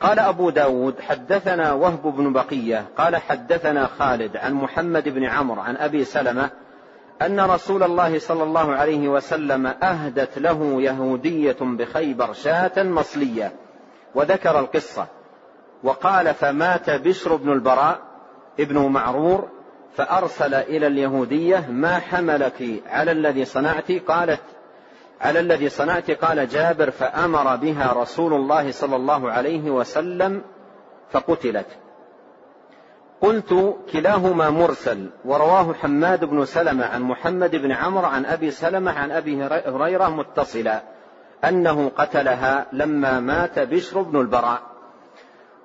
قال 0.00 0.18
أبو 0.18 0.50
داود 0.50 1.00
حدثنا 1.00 1.72
وهب 1.72 2.02
بن 2.02 2.32
بقية 2.32 2.84
قال 2.98 3.16
حدثنا 3.16 3.86
خالد 3.86 4.36
عن 4.36 4.54
محمد 4.54 5.08
بن 5.08 5.24
عمرو 5.24 5.60
عن 5.60 5.76
أبي 5.76 6.04
سلمة 6.04 6.50
أن 7.22 7.40
رسول 7.40 7.82
الله 7.82 8.18
صلى 8.18 8.42
الله 8.42 8.72
عليه 8.72 9.08
وسلم 9.08 9.66
أهدت 9.66 10.38
له 10.38 10.82
يهودية 10.82 11.56
بخيبر 11.60 12.32
شاة 12.32 12.82
مصلية 12.82 13.52
وذكر 14.14 14.58
القصة 14.58 15.06
وقال 15.82 16.34
فمات 16.34 16.90
بشر 16.90 17.36
بن 17.36 17.52
البراء 17.52 17.98
ابن 18.60 18.78
معرور 18.78 19.48
فأرسل 19.96 20.54
إلى 20.54 20.86
اليهودية 20.86 21.66
ما 21.70 21.98
حملك 21.98 22.82
على 22.86 23.12
الذي 23.12 23.44
صنعت؟ 23.44 23.92
قالت 23.92 24.40
على 25.20 25.40
الذي 25.40 25.68
صنعت؟ 25.68 26.10
قال 26.10 26.48
جابر 26.48 26.90
فأمر 26.90 27.56
بها 27.56 27.92
رسول 27.92 28.34
الله 28.34 28.70
صلى 28.70 28.96
الله 28.96 29.30
عليه 29.30 29.70
وسلم 29.70 30.42
فقتلت. 31.10 31.66
قلت 33.20 33.76
كلاهما 33.92 34.50
مرسل 34.50 35.10
ورواه 35.24 35.72
حماد 35.72 36.24
بن 36.24 36.44
سلمة 36.44 36.86
عن 36.86 37.02
محمد 37.02 37.56
بن 37.56 37.72
عمرو 37.72 38.06
عن 38.06 38.26
أبي 38.26 38.50
سلمة 38.50 38.92
عن 38.92 39.10
أبي 39.10 39.42
هريرة 39.44 40.08
متصلا 40.08 40.82
أنه 41.44 41.88
قتلها 41.96 42.66
لما 42.72 43.20
مات 43.20 43.58
بشر 43.58 44.02
بن 44.02 44.20
البراء. 44.20 44.62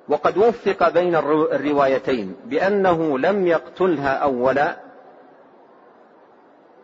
وقد 0.10 0.38
وفق 0.38 0.90
بين 0.90 1.16
الروايتين 1.16 2.36
بأنه 2.46 3.20
لم 3.20 3.48
يقتلها 3.48 4.10
أولا 4.10 4.83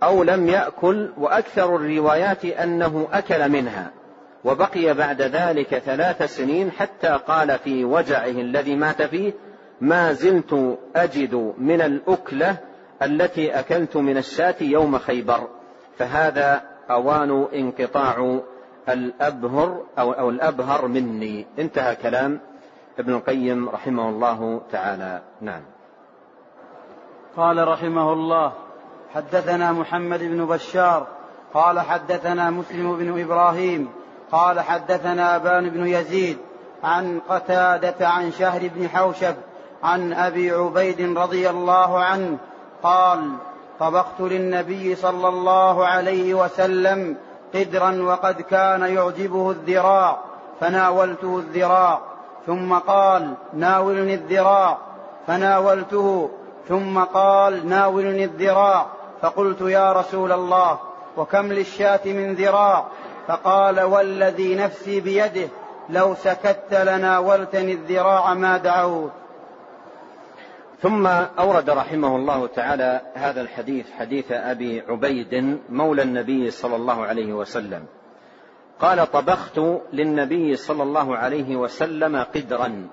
أو 0.03 0.23
لم 0.23 0.47
يأكل 0.47 1.11
وأكثر 1.17 1.75
الروايات 1.75 2.45
أنه 2.45 3.07
أكل 3.11 3.49
منها 3.49 3.91
وبقي 4.43 4.93
بعد 4.93 5.21
ذلك 5.21 5.77
ثلاث 5.77 6.23
سنين 6.23 6.71
حتى 6.71 7.19
قال 7.27 7.59
في 7.59 7.85
وجعه 7.85 8.25
الذي 8.25 8.75
مات 8.75 9.01
فيه 9.01 9.33
ما 9.81 10.13
زلت 10.13 10.77
أجد 10.95 11.53
من 11.57 11.81
الأكلة 11.81 12.57
التي 13.01 13.59
أكلت 13.59 13.97
من 13.97 14.17
الشاة 14.17 14.55
يوم 14.61 14.97
خيبر. 14.97 15.47
فهذا 15.97 16.61
أوان 16.89 17.47
انقطاع 17.53 18.39
الأبهر 18.89 19.83
أو, 19.99 20.11
أو 20.11 20.29
الأبهر 20.29 20.87
مني. 20.87 21.45
انتهى 21.59 21.95
كلام 21.95 22.39
ابن 22.99 23.13
القيم 23.13 23.69
رحمه 23.69 24.09
الله 24.09 24.61
تعالى. 24.71 25.21
نعم. 25.41 25.61
قال 27.37 27.67
رحمه 27.67 28.13
الله 28.13 28.53
حدثنا 29.15 29.71
محمد 29.71 30.19
بن 30.19 30.45
بشار 30.45 31.07
قال 31.53 31.79
حدثنا 31.79 32.49
مسلم 32.49 32.97
بن 32.97 33.21
إبراهيم 33.21 33.89
قال 34.31 34.59
حدثنا 34.59 35.35
أبان 35.35 35.69
بن 35.69 35.87
يزيد 35.87 36.37
عن 36.83 37.19
قتادة 37.29 38.07
عن 38.07 38.31
شهر 38.31 38.67
بن 38.75 38.89
حوشب 38.89 39.35
عن 39.83 40.13
أبي 40.13 40.51
عبيد 40.51 41.17
رضي 41.17 41.49
الله 41.49 41.99
عنه 41.99 42.37
قال 42.83 43.31
طبخت 43.79 44.19
للنبي 44.19 44.95
صلى 44.95 45.27
الله 45.27 45.85
عليه 45.85 46.33
وسلم 46.33 47.17
قدرا 47.53 48.01
وقد 48.01 48.41
كان 48.41 48.81
يعجبه 48.81 49.51
الذراع 49.51 50.17
فناولته 50.59 51.39
الذراع 51.39 51.99
ثم 52.47 52.73
قال 52.73 53.33
ناولني 53.53 54.13
الذراع 54.13 54.77
فناولته 55.27 56.29
ثم 56.67 56.99
قال 56.99 57.69
ناولني 57.69 58.23
الذراع. 58.23 58.85
فقلت 59.21 59.61
يا 59.61 59.93
رسول 59.93 60.31
الله 60.31 60.79
وكم 61.17 61.53
للشاة 61.53 62.01
من 62.05 62.33
ذراع؟ 62.33 62.87
فقال 63.27 63.81
والذي 63.81 64.55
نفسي 64.55 64.99
بيده 64.99 65.49
لو 65.89 66.15
سكت 66.15 66.73
لناولتني 66.73 67.73
الذراع 67.73 68.33
ما 68.33 68.57
دعوت 68.57 69.11
ثم 70.81 71.07
أورد 71.39 71.69
رحمه 71.69 72.15
الله 72.15 72.47
تعالى 72.47 73.01
هذا 73.13 73.41
الحديث 73.41 73.91
حديث 73.91 74.31
أبي 74.31 74.83
عبيد 74.89 75.59
مولى 75.69 76.01
النبي 76.01 76.51
صلى 76.51 76.75
الله 76.75 77.05
عليه 77.05 77.33
وسلم. 77.33 77.85
قال 78.79 79.11
طبخت 79.11 79.59
للنبي 79.93 80.55
صلى 80.55 80.83
الله 80.83 81.17
عليه 81.17 81.55
وسلم 81.55 82.15
قدرا. 82.35 82.87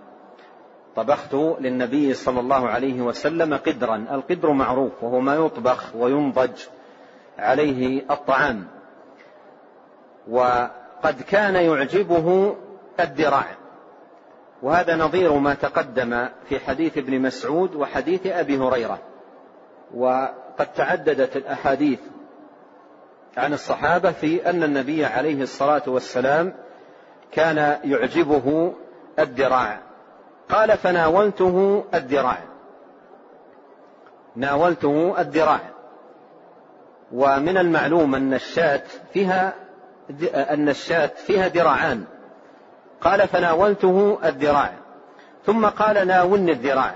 طبخت 0.97 1.35
للنبي 1.35 2.15
صلى 2.15 2.41
الله 2.41 2.69
عليه 2.69 3.01
وسلم 3.01 3.55
قدرا. 3.55 4.07
القدر 4.11 4.51
معروف 4.51 4.93
وهو 5.03 5.21
ما 5.21 5.35
يطبخ 5.35 5.97
وينضج 5.97 6.61
عليه 7.39 8.03
الطعام. 8.11 8.67
وقد 10.29 11.23
كان 11.29 11.55
يعجبه 11.55 12.57
الذراع 13.01 13.47
وهذا 14.63 14.97
نظير 14.97 15.33
ما 15.33 15.55
تقدم 15.55 16.29
في 16.49 16.59
حديث 16.59 16.99
ابن 16.99 17.21
مسعود 17.21 17.75
وحديث 17.75 18.27
أبي 18.27 18.59
هريرة. 18.59 18.99
وقد 19.95 20.73
تعددت 20.77 21.37
الأحاديث 21.37 22.01
عن 23.37 23.53
الصحابة 23.53 24.13
في 24.13 24.51
أن 24.51 24.63
النبي 24.63 25.05
عليه 25.05 25.43
الصلاة 25.43 25.83
والسلام 25.87 26.55
كان 27.33 27.79
يعجبه 27.85 28.75
الذراع 29.19 29.81
قال 30.51 30.79
فناولته 30.79 31.85
الذراع. 31.95 32.39
ناولته 34.37 35.21
الذراع. 35.21 35.61
ومن 37.13 37.59
المعلوم 37.59 38.15
أن 38.15 38.35
الشاة 38.35 38.83
فيها 39.13 39.55
أن 40.35 40.69
الشاة 40.69 41.07
فيها 41.07 41.49
ذراعان. 41.49 42.05
قال 43.01 43.29
فناولته 43.29 44.19
الذراع. 44.25 44.73
ثم 45.47 45.67
قال 45.67 46.07
ناولني 46.07 46.53
الذراع. 46.53 46.95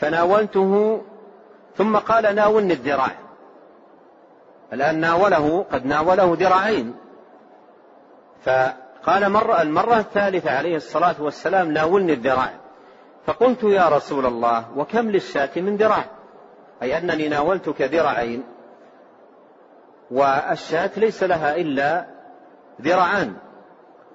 فناولته 0.00 1.02
ثم 1.76 1.96
قال 1.96 2.34
ناولني 2.34 2.72
الذراع. 2.72 3.12
الآن 4.72 5.00
ناوله 5.00 5.64
قد 5.72 5.86
ناوله 5.86 6.36
ذراعين. 6.40 6.94
فقال 9.06 9.28
مرة 9.30 9.62
المرة 9.62 9.98
الثالثة 9.98 10.50
عليه 10.50 10.76
الصلاة 10.76 11.14
والسلام 11.18 11.72
ناولني 11.72 12.12
الذراع. 12.12 12.50
فقلت 13.26 13.62
يا 13.62 13.88
رسول 13.88 14.26
الله 14.26 14.78
وكم 14.78 15.10
للشاة 15.10 15.50
من 15.56 15.76
ذراع؟ 15.76 16.04
أي 16.82 16.98
أنني 16.98 17.28
ناولتك 17.28 17.82
ذراعين. 17.82 18.44
والشاة 20.10 20.90
ليس 20.96 21.22
لها 21.22 21.56
إلا 21.56 22.06
ذراعان. 22.82 23.36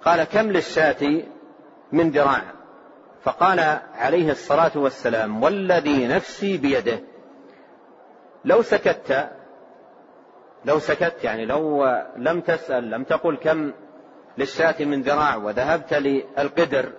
قال 0.06 0.24
كم 0.24 0.52
للشاة 0.52 1.24
من 1.92 2.12
ذراع؟ 2.12 2.42
فقال 3.24 3.80
عليه 3.96 4.32
الصلاة 4.32 4.72
والسلام 4.76 5.44
والذي 5.44 6.08
نفسي 6.08 6.58
بيده. 6.58 7.00
لو 8.46 8.62
سكت 8.62 9.30
لو 10.66 10.80
سكت 10.80 11.24
يعني 11.24 11.46
لو 11.46 11.86
لم 12.18 12.42
تسأل 12.42 12.92
لم 12.92 13.04
تقل 13.04 13.38
كم 13.38 13.72
للشاة 14.38 14.76
من 14.80 15.02
ذراع 15.02 15.36
وذهبت 15.36 15.94
للقدر 15.94 16.92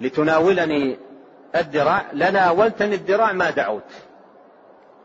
لتناولني 0.00 0.98
الذراع 1.56 2.04
لناولتني 2.12 2.94
الذراع 2.94 3.32
ما 3.32 3.50
دعوت. 3.50 3.92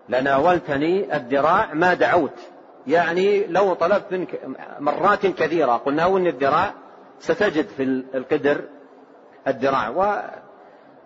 لناولتني 0.10 1.16
الذراع 1.16 1.74
ما 1.74 1.94
دعوت. 1.94 2.40
يعني 2.88 3.48
لو 3.48 3.74
طلبت 3.74 4.12
منك 4.12 4.40
مرات 4.80 5.26
كثيرة 5.26 5.72
قل 5.72 5.96
ناولني 5.96 6.30
الذراع 6.30 6.74
ستجد 7.20 7.68
في 7.68 7.84
القدر 8.14 8.62
الذراع. 9.48 9.90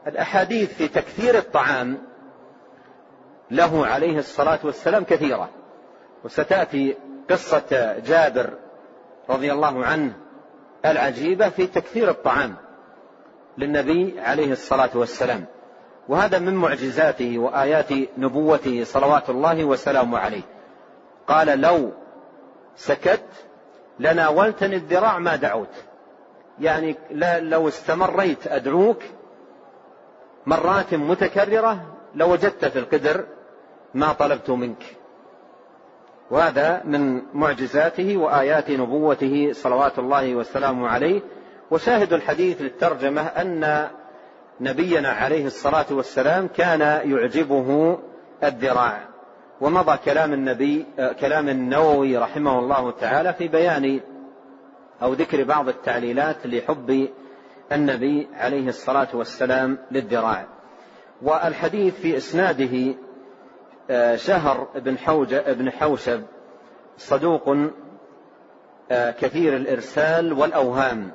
والأحاديث 0.06 0.74
في 0.74 0.88
تكثير 0.88 1.38
الطعام 1.38 1.98
له 3.52 3.88
عليه 3.88 4.18
الصلاة 4.18 4.60
والسلام 4.64 5.04
كثيرة. 5.04 5.50
وستأتي 6.24 6.96
قصة 7.30 8.00
جابر 8.06 8.54
رضي 9.32 9.52
الله 9.52 9.86
عنه 9.86 10.14
العجيبة 10.86 11.50
في 11.50 11.68
تكثير 11.68 12.10
الطعام 12.10 12.56
للنبي 13.58 14.20
عليه 14.20 14.52
الصلاة 14.52 14.90
والسلام. 14.96 15.46
وهذا 16.10 16.40
من 16.40 16.56
معجزاته 16.56 17.40
وآيات 17.40 17.92
نبوته 18.18 18.84
صلوات 18.84 19.30
الله 19.30 19.66
وسلامه 19.66 20.20
عليه. 20.20 20.42
قال 21.28 21.62
لو 21.62 21.92
سكت 22.76 23.24
لناولتني 24.00 24.76
الذراع 24.76 25.20
ما 25.20 25.36
دعوت. 25.36 25.76
يعني 26.60 26.96
لو 27.40 27.68
استمريت 27.68 28.48
أدعوك 28.48 29.04
مرات 30.46 30.94
متكررة 30.94 31.82
لوجدت 32.16 32.66
في 32.66 32.80
القدر 32.80 33.26
ما 33.94 34.14
طلبت 34.14 34.50
منك. 34.50 35.01
وهذا 36.32 36.82
من 36.86 37.22
معجزاته 37.34 38.18
وآيات 38.18 38.72
نبوته 38.72 39.50
صلوات 39.54 40.00
الله 40.00 40.36
وسلامه 40.36 40.88
عليه. 40.88 41.22
وشاهد 41.72 42.14
الحديث 42.14 42.62
للترجمة 42.62 43.22
أن 43.22 43.88
نبينا 44.62 45.10
عليه 45.10 45.46
الصلاة 45.46 45.86
والسلام 45.92 46.48
كان 46.48 46.82
يعجبه 47.12 48.00
الذراع. 48.44 49.02
ومضى 49.62 49.98
كلام 50.06 50.34
النبي 50.34 50.86
كلام 51.20 51.50
النووي 51.50 52.18
رحمه 52.18 52.60
الله 52.60 52.92
تعالى 52.92 53.34
في 53.34 53.48
بيان 53.48 54.00
أو 55.02 55.14
ذكر 55.14 55.44
بعض 55.44 55.68
التعليلات 55.70 56.38
لحب 56.46 57.08
النبي 57.72 58.28
عليه 58.34 58.68
الصلاة 58.68 59.08
والسلام 59.14 59.78
للذراع. 59.92 60.46
والحديث 61.22 61.96
في 61.96 62.18
إسناده 62.18 62.96
شهر 64.16 64.68
بن 64.76 64.98
حوجة 64.98 65.54
بن 65.54 65.72
حوشب 65.72 66.22
صدوق 66.98 67.58
آه، 68.92 69.12
كثير 69.12 69.56
الإرسال 69.56 70.34
والأوهام. 70.34 71.12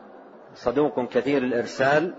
صدوق 0.55 1.09
كثير 1.09 1.43
الإرسال 1.43 2.15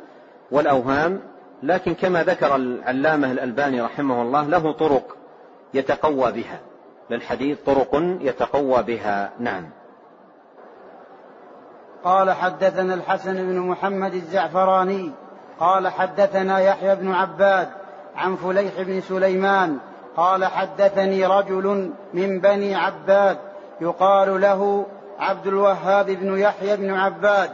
والأوهام. 0.51 1.21
لكن 1.63 1.93
كما 1.93 2.23
ذكر 2.23 2.55
العلامة 2.55 3.31
الألباني 3.31 3.81
رحمه 3.81 4.21
الله 4.21 4.47
له 4.47 4.71
طرق 4.71 5.17
يتقوى 5.73 6.31
بها. 6.31 6.59
للحديث 7.09 7.57
طرق 7.65 7.89
يتقوى 8.21 8.83
بها. 8.83 9.31
نعم. 9.39 9.69
قال 12.03 12.31
حدثنا 12.31 12.93
الحسن 12.93 13.33
بن 13.33 13.59
محمد 13.59 14.13
الزعفراني 14.13 15.11
قال 15.59 15.87
حدثنا 15.87 16.59
يحيى 16.59 16.95
بن 16.95 17.11
عباد 17.11 17.69
عن 18.15 18.35
فليح 18.35 18.81
بن 18.81 19.01
سليمان 19.01 19.77
قال 20.17 20.45
حدثني 20.45 21.25
رجل 21.25 21.91
من 22.13 22.39
بني 22.39 22.75
عباد 22.75 23.37
يقال 23.81 24.41
له 24.41 24.85
عبد 25.19 25.47
الوهاب 25.47 26.05
بن 26.05 26.37
يحيى 26.37 26.75
بن 26.75 26.93
عباد 26.93 27.49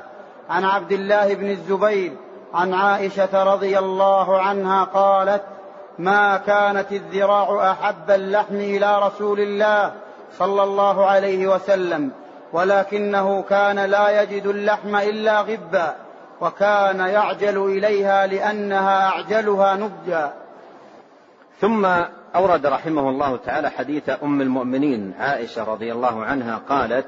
عن 0.49 0.65
عبد 0.65 0.91
الله 0.91 1.34
بن 1.34 1.49
الزبير 1.49 2.13
عن 2.54 2.73
عائشة 2.73 3.54
رضي 3.54 3.80
الله 3.80 4.41
عنها 4.41 4.84
قالت 4.84 5.43
ما 5.99 6.38
كانت 6.38 6.91
الذراع 6.91 7.71
أحب 7.71 8.12
اللحم 8.12 8.56
إلى 8.56 8.99
رسول 8.99 9.39
الله 9.39 9.93
صلى 10.38 10.63
الله 10.63 11.06
عليه 11.06 11.47
وسلم 11.47 12.12
ولكنه 12.54 13.41
كان 13.49 13.80
لا 13.80 14.21
يجد 14.21 14.47
اللحم 14.47 14.95
إلا 14.95 15.41
غبا 15.41 15.95
وكان 16.41 16.99
يعجل 16.99 17.65
إليها 17.65 18.28
لأنها 18.28 19.08
أعجلها 19.08 19.76
نضجا 19.76 20.34
ثم 21.62 21.88
أورد 22.36 22.65
رحمه 22.65 23.10
الله 23.10 23.38
تعالى 23.38 23.69
حديث 23.69 24.10
أم 24.24 24.41
المؤمنين 24.41 25.13
عائشة 25.19 25.63
رضي 25.63 25.91
الله 25.91 26.26
عنها 26.26 26.58
قالت 26.58 27.08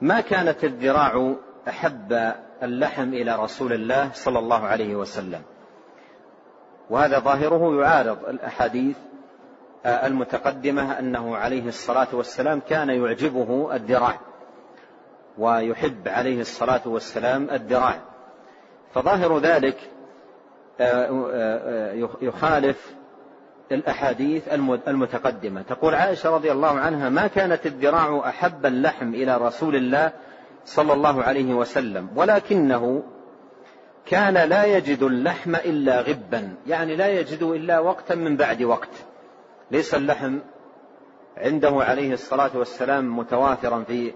ما 0.00 0.20
كانت 0.20 0.64
الذراع 0.64 1.34
أحب 1.68 2.32
اللحم 2.62 3.08
إلى 3.08 3.36
رسول 3.36 3.72
الله 3.72 4.10
صلى 4.14 4.38
الله 4.38 4.66
عليه 4.66 4.96
وسلم؟ 4.96 5.42
وهذا 6.90 7.18
ظاهره 7.18 7.80
يعارض 7.80 8.18
الأحاديث 8.28 8.96
المتقدمة 9.86 10.98
أنه 10.98 11.36
عليه 11.36 11.68
الصلاة 11.68 12.08
والسلام 12.12 12.60
كان 12.68 12.90
يعجبه 12.90 13.74
الذراع 13.74 14.20
ويحب 15.38 16.08
عليه 16.08 16.40
الصلاة 16.40 16.82
والسلام 16.86 17.50
الذراع. 17.50 18.00
فظاهر 18.94 19.38
ذلك 19.38 19.76
يخالف 22.22 22.99
الأحاديث 23.72 24.48
المتقدمة. 24.88 25.62
تقول 25.62 25.94
عائشة 25.94 26.30
رضي 26.30 26.52
الله 26.52 26.78
عنها 26.78 27.08
ما 27.08 27.26
كانت 27.26 27.66
الذراع 27.66 28.28
أحب 28.28 28.66
اللحم 28.66 29.14
إلى 29.14 29.36
رسول 29.36 29.76
الله 29.76 30.12
صلى 30.64 30.92
الله 30.92 31.22
عليه 31.22 31.54
وسلم 31.54 32.08
ولكنه 32.16 33.02
كان 34.06 34.34
لا 34.34 34.64
يجد 34.64 35.02
اللحم 35.02 35.54
إلا 35.54 36.00
غبا. 36.00 36.54
يعني 36.66 36.96
لا 36.96 37.08
يجد 37.08 37.42
إلا 37.42 37.78
وقتا 37.78 38.14
من 38.14 38.36
بعد 38.36 38.62
وقت. 38.62 38.90
ليس 39.70 39.94
اللحم 39.94 40.38
عنده 41.36 41.70
عليه 41.70 42.12
الصلاة 42.12 42.50
والسلام 42.54 43.18
متوافرا 43.18 43.84
في 43.88 44.12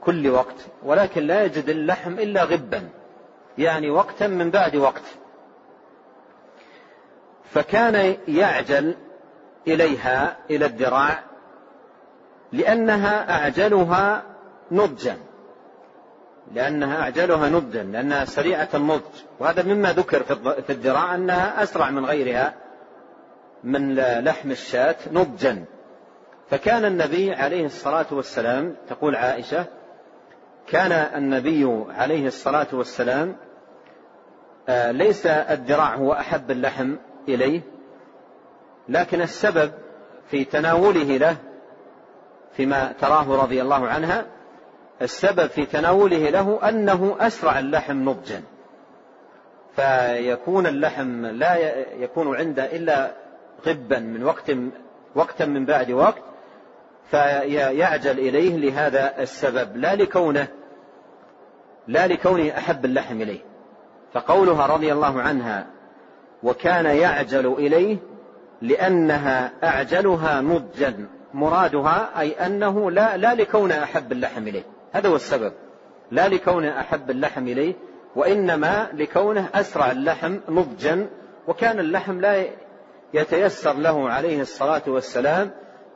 كل 0.00 0.28
وقت 0.28 0.66
ولكن 0.82 1.22
لا 1.22 1.44
يجد 1.44 1.68
اللحم 1.68 2.12
إلا 2.12 2.44
غبا. 2.44 2.88
يعني 3.58 3.90
وقتا 3.90 4.26
من 4.26 4.50
بعد 4.50 4.76
وقت. 4.76 5.02
فكان 7.50 8.16
يعجل 8.28 8.94
إليها 9.68 10.36
إلى 10.50 10.66
الذراع 10.66 11.18
لأنها 12.52 13.30
أعجلها 13.30 14.22
نضجا. 14.70 15.16
لأنها 16.54 17.02
أعجلها 17.02 17.48
نضجا 17.48 17.82
لأنها 17.82 18.24
سريعة 18.24 18.68
النضج. 18.74 19.22
وهذا 19.40 19.62
مما 19.62 19.92
ذكر 19.92 20.22
في 20.62 20.70
الذراع 20.70 21.14
أنها 21.14 21.62
أسرع 21.62 21.90
من 21.90 22.06
غيرها 22.06 22.54
من 23.64 23.94
لحم 23.94 24.50
الشاة 24.50 24.96
نضجا. 25.12 25.64
فكان 26.50 26.84
النبي 26.84 27.34
عليه 27.34 27.66
الصلاة 27.66 28.06
والسلام 28.10 28.76
تقول 28.88 29.16
عائشة 29.16 29.64
كان 30.66 30.92
النبي 30.92 31.84
عليه 31.88 32.26
الصلاة 32.26 32.66
والسلام 32.72 33.36
آه، 34.68 34.90
ليس 34.90 35.26
الذراع 35.26 35.94
هو 35.94 36.12
أحب 36.12 36.50
اللحم 36.50 36.96
إليه 37.28 37.60
لكن 38.88 39.20
السبب 39.20 39.72
في 40.30 40.44
تناوله 40.44 41.16
له 41.16 41.36
فيما 42.56 42.92
تراه 43.00 43.42
رضي 43.42 43.62
الله 43.62 43.86
عنها 43.86 44.26
السبب 45.02 45.46
في 45.46 45.66
تناوله 45.66 46.30
له 46.30 46.68
أنه 46.68 47.16
أسرع 47.20 47.58
اللحم 47.58 48.08
نضجا. 48.08 48.42
فيكون 49.76 50.66
اللحم 50.66 51.26
لا 51.26 51.56
يكون 51.94 52.36
عنده 52.36 52.76
إلا 52.76 53.12
غبا 53.66 53.98
من 53.98 54.24
وقت 54.24 54.52
وقتا 55.14 55.46
من 55.46 55.64
بعد 55.64 55.90
وقت 55.90 56.22
فيعجل 57.10 58.18
إليه 58.18 58.56
لهذا 58.56 59.22
السبب 59.22 59.76
لا 59.76 59.94
لكونه 59.94 60.48
لا 61.88 62.06
لكونه 62.06 62.50
أحب 62.58 62.84
اللحم 62.84 63.22
إليه. 63.22 63.40
فقولها 64.12 64.66
رضي 64.66 64.92
الله 64.92 65.20
عنها 65.20 65.66
وكان 66.42 66.84
يعجل 66.84 67.46
إليه 67.46 67.96
لأنها 68.62 69.52
أعجلها 69.64 70.40
نضجا 70.40 71.06
مرادها 71.34 72.20
أي 72.20 72.32
أنه 72.46 72.90
لا, 72.90 73.16
لا 73.16 73.34
لكون 73.34 73.72
أحب 73.72 74.12
اللحم 74.12 74.48
إليه. 74.48 74.62
هذا 74.92 75.08
هو 75.08 75.16
السبب. 75.16 75.52
لا 76.10 76.28
لكون 76.28 76.64
أحب 76.64 77.10
اللحم 77.10 77.48
إليه 77.48 77.74
وإنما 78.16 78.88
لكونه 78.92 79.48
أسرع 79.54 79.90
اللحم 79.90 80.38
نضجا 80.48 81.06
وكان 81.48 81.78
اللحم 81.80 82.20
لا 82.20 82.44
يتيسر 83.14 83.72
له 83.72 84.10
عليه 84.10 84.40
الصلاة 84.40 84.82
والسلام 84.86 85.50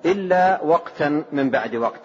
إلا 0.04 0.60
وقتا 0.62 1.24
من 1.32 1.50
بعد 1.50 1.76
وقت. 1.76 2.02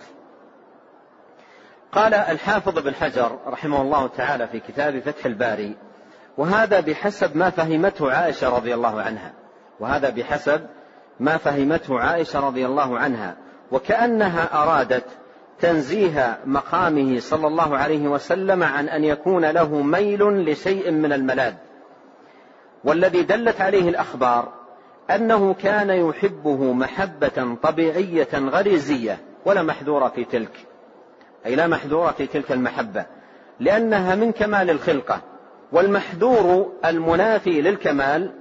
قال 1.91 2.13
الحافظ 2.13 2.79
بن 2.79 2.95
حجر 2.95 3.39
رحمه 3.47 3.81
الله 3.81 4.07
تعالى 4.07 4.47
في 4.47 4.59
كتاب 4.59 4.99
فتح 4.99 5.25
الباري 5.25 5.75
وهذا 6.37 6.79
بحسب 6.79 7.37
ما 7.37 7.49
فهمته 7.49 8.11
عائشة 8.11 8.55
رضي 8.55 8.73
الله 8.73 9.01
عنها. 9.01 9.33
وهذا 9.79 10.09
بحسب 10.09 10.61
ما 11.19 11.37
فهمته 11.37 11.99
عائشة 11.99 12.39
رضي 12.39 12.65
الله 12.65 12.99
عنها. 12.99 13.35
وكأنها 13.71 14.63
أرادت 14.63 15.05
تنزيه 15.59 16.37
مقامه 16.45 17.19
صلى 17.19 17.47
الله 17.47 17.77
عليه 17.77 18.07
وسلم 18.07 18.63
عن 18.63 18.89
أن 18.89 19.03
يكون 19.03 19.45
له 19.45 19.81
ميل 19.81 20.51
لشيء 20.51 20.91
من 20.91 21.13
الملاذ. 21.13 21.53
والذي 22.83 23.23
دلت 23.23 23.61
عليه 23.61 23.89
الأخبار 23.89 24.53
أنه 25.11 25.53
كان 25.53 25.89
يحبه 25.89 26.73
محبة 26.73 27.57
طبيعية 27.63 28.29
غريزية 28.33 29.17
ولا 29.45 29.63
محذور 29.63 30.09
في 30.09 30.23
تلك. 30.23 30.65
أي 31.45 31.55
لا 31.55 31.67
محذور 31.67 32.11
في 32.11 32.27
تلك 32.27 32.51
المحبة. 32.51 33.05
لأنها 33.59 34.15
من 34.15 34.31
كمال 34.31 34.69
الخلقة. 34.69 35.21
والمحذور 35.75 36.73
المنافي 36.85 37.61
للكمال 37.61 38.31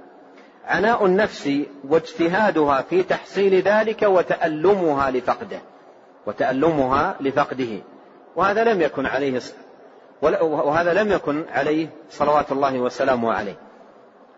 عناء 0.65 1.05
النفس 1.05 1.49
واجتهادها 1.89 2.81
في 2.81 3.03
تحصيل 3.03 3.61
ذلك 3.61 4.01
وتألمها 4.03 5.11
لفقده 5.11 5.59
وتألمها 6.25 7.15
لفقده. 7.19 7.81
وهذا 8.35 8.63
لم 8.63 8.81
يكن 8.81 9.05
عليه 9.05 9.41
وهذا 10.41 10.93
لم 10.93 11.11
يكن 11.11 11.45
عليه 11.51 11.87
صلوات 12.09 12.51
الله 12.51 12.79
وسلامه 12.79 13.33
عليه. 13.33 13.57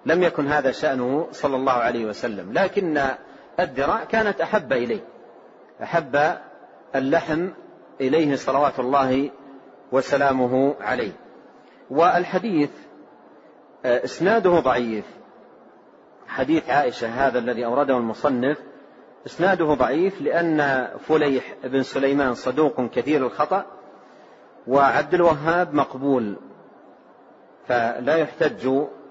لم 0.05 0.23
يكن 0.23 0.47
هذا 0.47 0.71
شأنه 0.71 1.27
صلى 1.31 1.55
الله 1.55 1.71
عليه 1.71 2.05
وسلم. 2.05 2.53
لكن 2.53 3.01
الذراع 3.59 4.03
كانت 4.03 4.41
أحب 4.41 4.73
إليه. 4.73 5.01
أحب 5.83 6.37
اللحم 6.95 7.47
إليه 8.01 8.35
صلوات 8.35 8.79
الله 8.79 9.29
وسلامه 9.91 10.75
عليه. 10.81 11.11
والحديث 11.89 12.69
إسناده 13.85 14.59
ضعيف. 14.59 15.05
حديث 16.27 16.69
عائشة 16.69 17.07
هذا 17.07 17.39
الذي 17.39 17.65
أورده 17.65 17.97
المصنف 17.97 18.57
إسناده 19.25 19.73
ضعيف 19.73 20.21
لأن 20.21 20.87
فليح 20.99 21.55
بن 21.63 21.83
سليمان 21.83 22.33
صدوق 22.33 22.81
كثير 22.81 23.25
الخطأ 23.25 23.65
وعبد 24.67 25.13
الوهاب 25.13 25.73
مقبول 25.73 26.35
فلا 27.67 28.15
يحتج 28.15 28.69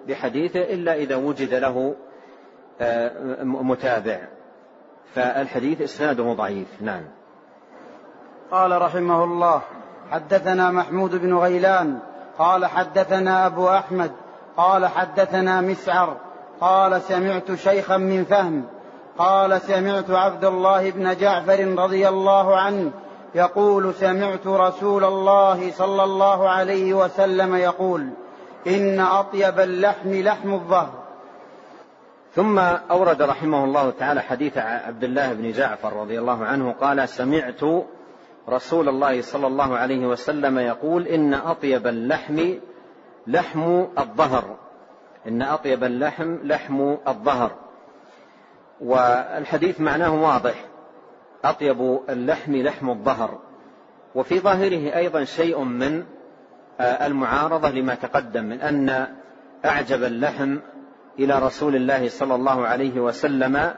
بحديثه 0.09 0.61
إلا 0.61 0.95
إذا 0.95 1.17
وجد 1.17 1.55
له 1.55 1.95
آه، 2.81 3.43
متابع. 3.45 4.21
فالحديث 5.15 5.81
إسناده 5.81 6.33
ضعيف. 6.33 6.69
نعم. 6.81 7.05
قال 8.51 8.83
رحمه 8.83 9.25
الله 9.25 9.63
حدثنا 10.11 10.71
محمود 10.71 11.15
بن 11.15 11.35
غيلان 11.35 11.99
قال 12.39 12.67
حدثنا 12.67 13.47
أبو 13.47 13.69
أحمد 13.69 14.13
قال 14.57 14.87
حدثنا 14.87 15.61
مسعر 15.61 16.17
قال 16.61 17.03
سمعت 17.03 17.55
شيخا 17.55 17.97
من 17.97 18.25
فهم 18.25 18.65
قال 19.19 19.61
سمعت 19.61 20.11
عبد 20.11 20.45
الله 20.45 20.91
بن 20.91 21.17
جعفر 21.17 21.75
رضي 21.79 22.09
الله 22.09 22.57
عنه 22.57 22.91
يقول 23.35 23.95
سمعت 23.95 24.47
رسول 24.47 25.05
الله 25.05 25.73
صلى 25.73 26.05
الله 26.05 26.49
عليه 26.49 26.95
وسلم 26.95 27.55
يقول 27.55 28.09
إن 28.67 29.01
أطيب 29.01 29.61
اللحم 29.61 30.13
لحم 30.13 30.55
الظهر. 30.55 30.93
ثم 32.35 32.59
أورد 32.91 33.23
رحمه 33.23 33.65
الله 33.65 33.91
تعالى 33.91 34.21
حديث 34.21 34.59
عبد 34.59 35.05
الله 35.05 35.33
بن 35.33 35.53
جعفر 35.53 35.93
رضي 35.93 36.19
الله 36.19 36.45
عنه 36.45 36.73
قال 36.73 37.09
سمعت 37.09 37.61
رسول 38.49 38.89
الله 38.89 39.23
صلى 39.23 39.47
الله 39.47 39.77
عليه 39.77 40.07
وسلم 40.07 40.59
يقول 40.59 41.07
إن 41.07 41.35
أطيب 41.35 41.87
اللحم 41.87 42.55
لحم 43.27 43.85
الظهر. 43.99 44.57
إن 45.29 45.43
أطيب 45.43 45.85
اللحم 45.85 46.37
لحم 46.43 46.97
الظهر. 47.09 47.51
والحديث 48.81 49.81
معناه 49.81 50.23
واضح. 50.23 50.65
أطيب 51.45 52.01
اللحم 52.09 52.57
لحم 52.57 52.91
الظهر. 52.91 53.39
وفي 54.15 54.41
ظاهره 54.41 54.97
أيضا 54.97 55.25
شيء 55.25 55.61
من 55.61 56.05
آه، 56.81 57.07
المعارضة 57.07 57.71
لما 57.71 57.95
تقدم 57.95 58.45
من 58.45 58.61
أن 58.61 59.07
أعجب 59.65 60.05
اللحم 60.05 60.59
إلى 61.19 61.39
رسول 61.39 61.77
الله 61.77 62.09
صلى 62.09 62.35
الله 62.35 62.67
عليه 62.67 63.01
وسلم 63.01 63.75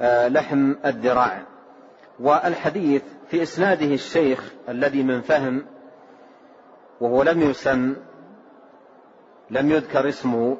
آه، 0.00 0.28
لحم 0.28 0.74
الذراع. 0.84 1.42
والحديث 2.20 3.02
في 3.28 3.42
إسناده 3.42 3.94
الشيخ 3.94 4.52
الذي 4.68 5.02
من 5.02 5.20
فهم 5.20 5.66
وهو 7.00 7.22
لم 7.22 7.42
يسم 7.42 7.96
لم 9.50 9.70
يذكر 9.70 10.08
اسمه 10.08 10.56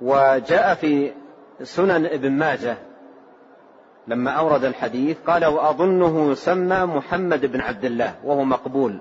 وجاء 0.00 0.74
في 0.74 1.12
سنن 1.62 2.06
ابن 2.06 2.30
ماجه 2.30 2.76
لما 4.06 4.30
أورد 4.30 4.64
الحديث 4.64 5.16
قال 5.26 5.44
وأظنه 5.44 6.30
يسمى 6.30 6.86
محمد 6.86 7.46
بن 7.46 7.60
عبد 7.60 7.84
الله 7.84 8.14
وهو 8.24 8.44
مقبول 8.44 8.98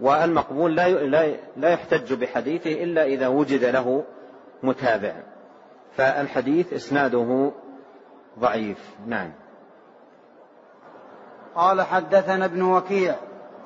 والمقبول 0.00 0.76
لا 0.76 1.36
لا 1.56 1.68
يحتج 1.68 2.12
بحديثه 2.12 2.72
إلا 2.84 3.04
إذا 3.04 3.28
وجد 3.28 3.64
له 3.64 4.04
متابع. 4.62 5.12
فالحديث 5.96 6.72
إسناده 6.72 7.52
ضعيف. 8.38 8.78
نعم. 9.06 9.32
قال 11.54 11.82
حدثنا 11.82 12.44
ابن 12.44 12.62
وكيع 12.62 13.14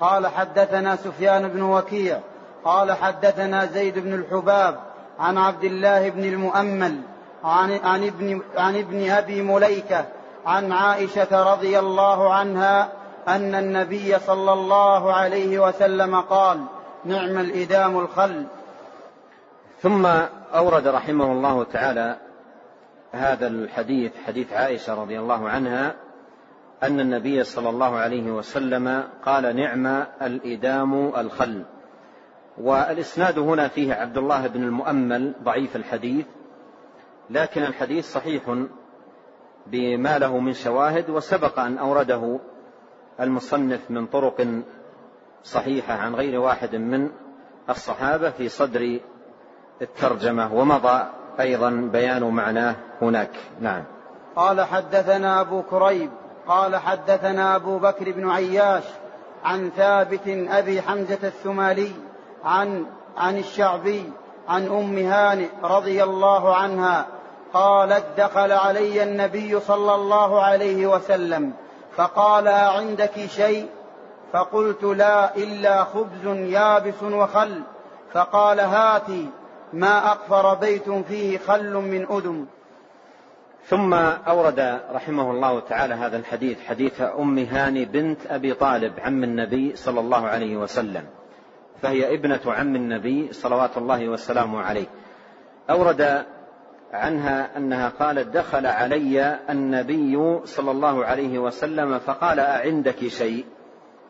قال 0.01 0.27
حدثنا 0.27 0.97
سفيان 0.97 1.49
بن 1.49 1.62
وكيع 1.62 2.21
قال 2.66 2.92
حدثنا 2.92 3.66
زيد 3.66 3.98
بن 3.98 4.14
الحباب 4.14 4.81
عن 5.18 5.38
عبد 5.38 5.64
الله 5.64 6.11
بن 6.11 6.24
المؤمل 6.24 7.00
عن, 7.44 7.72
عن, 7.85 8.07
ابن, 8.07 8.42
عن 8.57 8.76
ابن 8.76 9.11
أبي 9.11 9.42
مليكة 9.42 10.05
عن 10.46 10.72
عائشة 10.72 11.52
رضي 11.52 11.79
الله 11.79 12.35
عنها 12.35 12.88
أن 13.29 13.55
النبي 13.55 14.18
صلى 14.18 14.52
الله 14.52 15.12
عليه 15.12 15.59
وسلم 15.59 16.20
قال 16.20 16.64
نعم 17.05 17.38
الإدام 17.38 17.98
الخل. 17.98 18.46
ثم 19.83 20.07
أورد 20.55 20.87
رحمه 20.87 21.33
الله 21.33 21.64
تعالى 21.64 22.16
هذا 23.12 23.46
الحديث 23.46 24.12
حديث 24.26 24.52
عائشة 24.52 25.02
رضي 25.02 25.18
الله 25.18 25.48
عنها 25.48 25.94
أن 26.83 27.00
النبي 27.00 27.44
صلى 27.44 27.68
الله 27.68 27.96
عليه 27.96 28.31
وسلم 28.31 29.05
قال 29.24 29.57
نعم 29.57 30.05
الإدام 30.22 31.12
الخل. 31.16 31.64
والإسناد 32.59 33.38
هنا 33.38 33.69
فيه 33.69 33.95
عبد 33.95 34.19
الله 34.19 34.47
بن 34.47 34.62
المؤمل 34.62 35.35
ضعيف 35.42 35.77
الحديث 35.77 36.27
لكن 37.31 37.62
الحديث 37.62 38.12
صحيح 38.12 38.42
بما 39.66 40.19
له 40.19 40.38
من 40.38 40.53
شواهد 40.53 41.11
وسبق 41.11 41.59
أن 41.59 41.79
أورده 41.79 42.38
المصنف 43.21 43.90
من 43.90 44.07
طرق 44.07 44.47
صحيحة 45.42 45.95
عن 45.95 46.14
غير 46.14 46.40
واحد 46.40 46.77
من 46.77 47.11
الصحابة 47.71 48.31
في 48.31 48.49
صدر 48.49 49.01
الترجمة 49.83 50.55
ومضى 50.55 51.07
أيضا 51.40 51.71
بيان 51.71 52.25
معناه 52.25 52.77
هناك. 53.03 53.31
نعم. 53.61 53.85
قال 54.37 54.61
حدثنا 54.61 55.40
أبو 55.40 55.62
كريب 55.62 56.11
قال 56.47 56.77
حدثنا 56.77 57.57
أبو 57.57 57.79
بكر 57.79 58.12
بن 58.12 58.31
عياش 58.31 58.85
عن 59.45 59.71
ثابت 59.71 60.29
أبي 60.29 60.83
حمزة 60.83 61.19
الثمالي 61.23 61.92
عن 62.46 62.87
عن 63.16 63.38
الشعبي 63.38 64.12
عن 64.48 64.66
أم 64.66 64.98
هانئ 64.98 65.48
رضي 65.64 66.04
الله 66.04 66.56
عنها 66.56 67.06
قالت 67.52 68.04
دخل 68.18 68.52
علي 68.52 69.02
النبي 69.02 69.61
صلى 69.61 69.94
الله 69.94 70.42
عليه 70.42 70.87
وسلم 70.87 71.52
فقال 71.96 72.48
أعندك 72.48 73.26
شيء؟ 73.26 73.66
فقلت 74.32 74.82
لا 74.85 75.37
إلا 75.37 75.85
خبز 75.85 76.26
يابس 76.26 77.02
وخل. 77.02 77.62
فقال 78.12 78.61
هاتي 78.61 79.30
ما 79.72 80.12
أقفر 80.12 80.54
بيت 80.54 80.90
فيه 80.90 81.38
خل 81.38 81.74
من 81.74 82.06
أدم 82.11 82.46
ثم 83.66 83.94
أورد 84.28 84.80
رحمه 84.92 85.30
الله 85.30 85.61
تعالى 85.61 85.94
هذا 85.94 86.16
الحديث 86.16 86.66
حديث 86.66 87.00
أم 87.00 87.38
هاني 87.38 87.85
بنت 87.85 88.26
أبي 88.26 88.54
طالب 88.54 88.92
عم 89.00 89.24
النبي 89.24 89.76
صلى 89.76 90.00
الله 90.00 90.26
عليه 90.26 90.56
وسلم. 90.56 91.04
فهي 91.83 92.15
ابنة 92.15 92.41
عم 92.47 92.77
النبي 92.77 93.33
صلوات 93.33 93.77
الله 93.77 94.09
وسلامه 94.09 94.62
عليه. 94.62 94.87
أورد 95.71 96.27
عنها 96.93 97.57
أنها 97.57 97.89
قالت 97.89 98.29
دخل 98.29 98.67
علي 98.67 99.39
النبي 99.51 100.41
صلى 100.45 100.71
الله 100.71 101.05
عليه 101.05 101.39
وسلم 101.39 101.99
فقال 101.99 102.41
أعندك 102.41 103.09
شيء؟ 103.09 103.45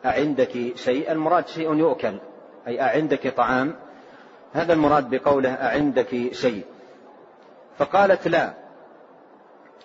أعندك 0.05 0.75
شيء؟ 0.75 1.11
المراد 1.11 1.47
شيء 1.47 1.75
يؤكل 1.75 2.19
أي 2.67 2.81
أعندك 2.81 3.27
طعام؟ 3.27 3.75
هذا 4.53 4.73
المراد 4.73 5.09
بقوله 5.09 5.49
أعندك 5.49 6.33
شيء. 6.33 6.63
فقالت 7.77 8.27
لا 8.27 8.53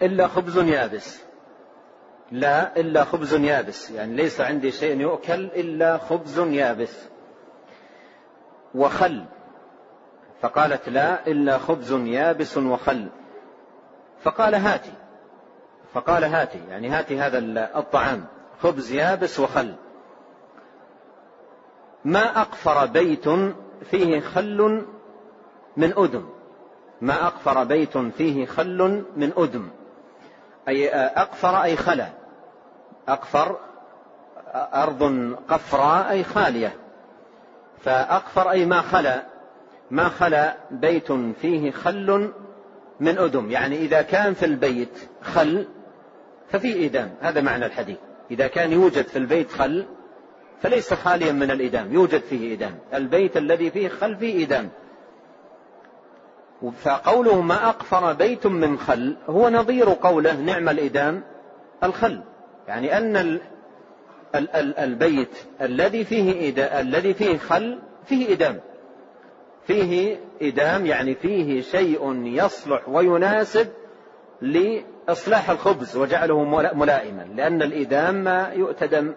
إلا 0.03 0.27
خبز 0.29 0.59
يابس. 0.59 1.23
لا 2.33 2.77
إلا 2.77 3.05
خبز 3.05 3.35
يابس. 3.35 3.91
يعني 3.91 4.17
ليس 4.17 4.41
عندي 4.41 4.71
شيء 4.71 5.01
يؤكل 5.01 5.45
إلا 5.45 5.99
خبز 5.99 6.39
يابس. 6.39 7.12
وخل. 8.75 9.25
فقالت 10.43 10.89
لا 10.89 11.27
إلا 11.27 11.59
خبز 11.59 11.93
يابس 11.93 12.59
وخل. 12.59 13.09
فقال 14.23 14.55
هاتي. 14.55 14.93
فقال 15.95 16.25
هاتي 16.25 16.61
يعني 16.69 16.89
هاتي 16.89 17.21
هذا 17.21 17.39
الطعام. 17.79 18.25
خبز 18.63 18.93
يابس 18.93 19.41
وخل. 19.41 19.75
ما 22.05 22.41
أقفر 22.41 22.87
بيت 22.87 23.29
فيه 23.91 24.21
خل 24.21 24.85
من 25.77 25.93
أدم. 25.97 26.29
ما 27.01 27.27
أقفر 27.27 27.65
بيت 27.65 27.99
فيه 27.99 28.47
خل 28.47 29.05
من 29.17 29.33
أدم. 29.37 29.71
أي 30.69 30.89
أقفر 30.95 31.63
أي 31.63 31.77
خلا. 31.77 32.09
أقفر 33.09 33.57
أرض 34.55 35.33
قفراء 35.49 36.11
أي 36.11 36.25
خالية. 36.25 36.82
فأقفر 37.85 38.51
أي 38.51 38.67
ما 38.67 38.81
خلا 38.81 39.23
ما 39.91 40.09
خلا 40.09 40.57
بيت 40.71 41.13
فيه 41.13 41.71
خل 41.71 42.33
من 43.01 43.19
أدم. 43.19 43.51
يعني 43.51 43.77
إذا 43.77 44.03
كان 44.03 44.35
في 44.35 44.47
البيت 44.47 44.99
خل 45.23 45.67
ففي 46.51 46.87
إدام. 46.87 47.15
هذا 47.21 47.41
معنى 47.41 47.67
الحديث. 47.67 47.97
إذا 48.31 48.47
كان 48.47 48.73
يوجد 48.73 49.07
في 49.07 49.19
البيت 49.19 49.51
خل 49.51 49.87
فليس 50.63 50.95
خاليا 50.95 51.33
من 51.33 51.51
الإدام. 51.51 51.93
يوجد 51.93 52.21
فيه 52.21 52.55
إدام. 52.55 52.79
البيت 52.95 53.37
الذي 53.37 53.71
فيه 53.71 53.89
خل 53.89 54.17
فيه 54.17 54.45
إدام. 54.45 54.69
فقوله 56.83 57.41
ما 57.41 57.69
أقفر 57.69 58.13
بيت 58.13 58.47
من 58.47 58.79
خل 58.79 59.17
هو 59.29 59.49
نظير 59.49 59.89
قوله 59.89 60.41
نعم 60.41 60.69
الإدام 60.69 61.23
الخل. 61.85 62.21
يعني 62.69 62.99
أن 62.99 63.41
البيت 64.79 65.37
الذي 65.61 66.05
فيه 66.05 66.55
الذي 66.81 67.15
فيه 67.15 67.39
خل 67.39 67.79
فيه 68.05 68.33
إدام 68.33 68.61
فيه 69.67 70.17
إدام 70.43 70.87
يعني 70.87 71.15
فيه 71.15 71.61
شيء 71.61 72.23
يصلح 72.25 72.89
ويناسب 72.89 73.69
لإصلاح 74.41 75.51
الخبز 75.51 75.97
وجعله 75.97 76.45
ملائما. 76.75 77.23
لأن 77.35 77.63
الإدام 77.63 78.15
ما 78.15 78.53
يؤتدم 78.57 79.15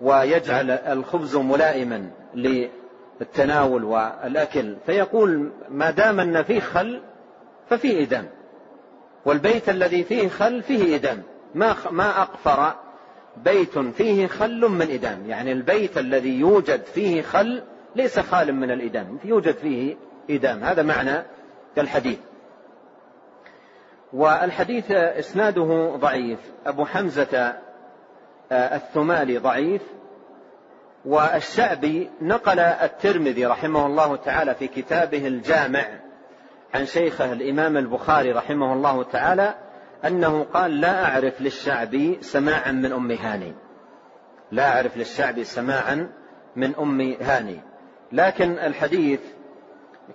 ويجعل 0.00 0.70
الخبز 0.70 1.36
ملائما 1.36 2.10
للتناول 2.34 3.84
والأكل. 3.84 4.76
فيقول 4.86 5.50
ما 5.68 5.90
دام 5.90 6.20
أن 6.20 6.42
فيه 6.42 6.60
خل 6.60 7.00
ففيه 7.70 8.02
إدام 8.02 8.28
والبيت 9.24 9.68
الذي 9.68 10.04
فيه 10.04 10.28
خل 10.28 10.62
فيه 10.62 10.96
إدام 10.96 11.22
ما 11.54 11.74
ما 11.90 12.22
أقفر 12.22 12.74
بيت 13.44 13.78
فيه 13.78 14.26
خل 14.26 14.68
من 14.68 14.90
إدام 14.90 15.30
يعني 15.30 15.52
البيت 15.52 15.98
الذي 15.98 16.40
يوجد 16.40 16.82
فيه 16.84 17.22
خل 17.22 17.62
ليس 17.96 18.20
خال 18.20 18.54
من 18.54 18.70
الإدام 18.70 19.18
يوجد 19.24 19.54
فيه 19.54 19.96
إدام 20.30 20.64
هذا 20.64 20.82
معنى 20.82 21.22
الحديث. 21.78 22.18
والحديث 24.12 24.90
إسناده 24.90 25.96
ضعيف. 25.96 26.38
أبو 26.66 26.84
حمزة 26.84 27.54
آه، 28.52 28.76
الثمالي 28.76 29.38
ضعيف. 29.38 29.82
والشعبي 31.04 32.10
نقل 32.22 32.58
الترمذي 32.58 33.46
رحمه 33.46 33.86
الله 33.86 34.16
تعالى 34.16 34.54
في 34.54 34.66
كتابه 34.66 35.26
الجامع 35.26 35.84
عن 36.74 36.86
شيخه 36.86 37.32
الإمام 37.32 37.76
البخاري 37.76 38.32
رحمه 38.32 38.72
الله 38.72 39.02
تعالى 39.02 39.54
أنه 40.06 40.42
قال 40.42 40.80
لا 40.80 41.04
أعرف 41.04 41.40
للشعبي 41.40 42.18
سماعا 42.20 42.72
من 42.72 42.92
أم 42.92 43.10
هاني. 43.10 43.54
لا 44.52 44.76
أعرف 44.76 44.96
للشعبي 44.96 45.44
سماعا 45.44 46.12
من 46.56 46.74
أم 46.74 47.00
هاني. 47.00 47.60
لكن 48.12 48.58
الحديث 48.58 49.20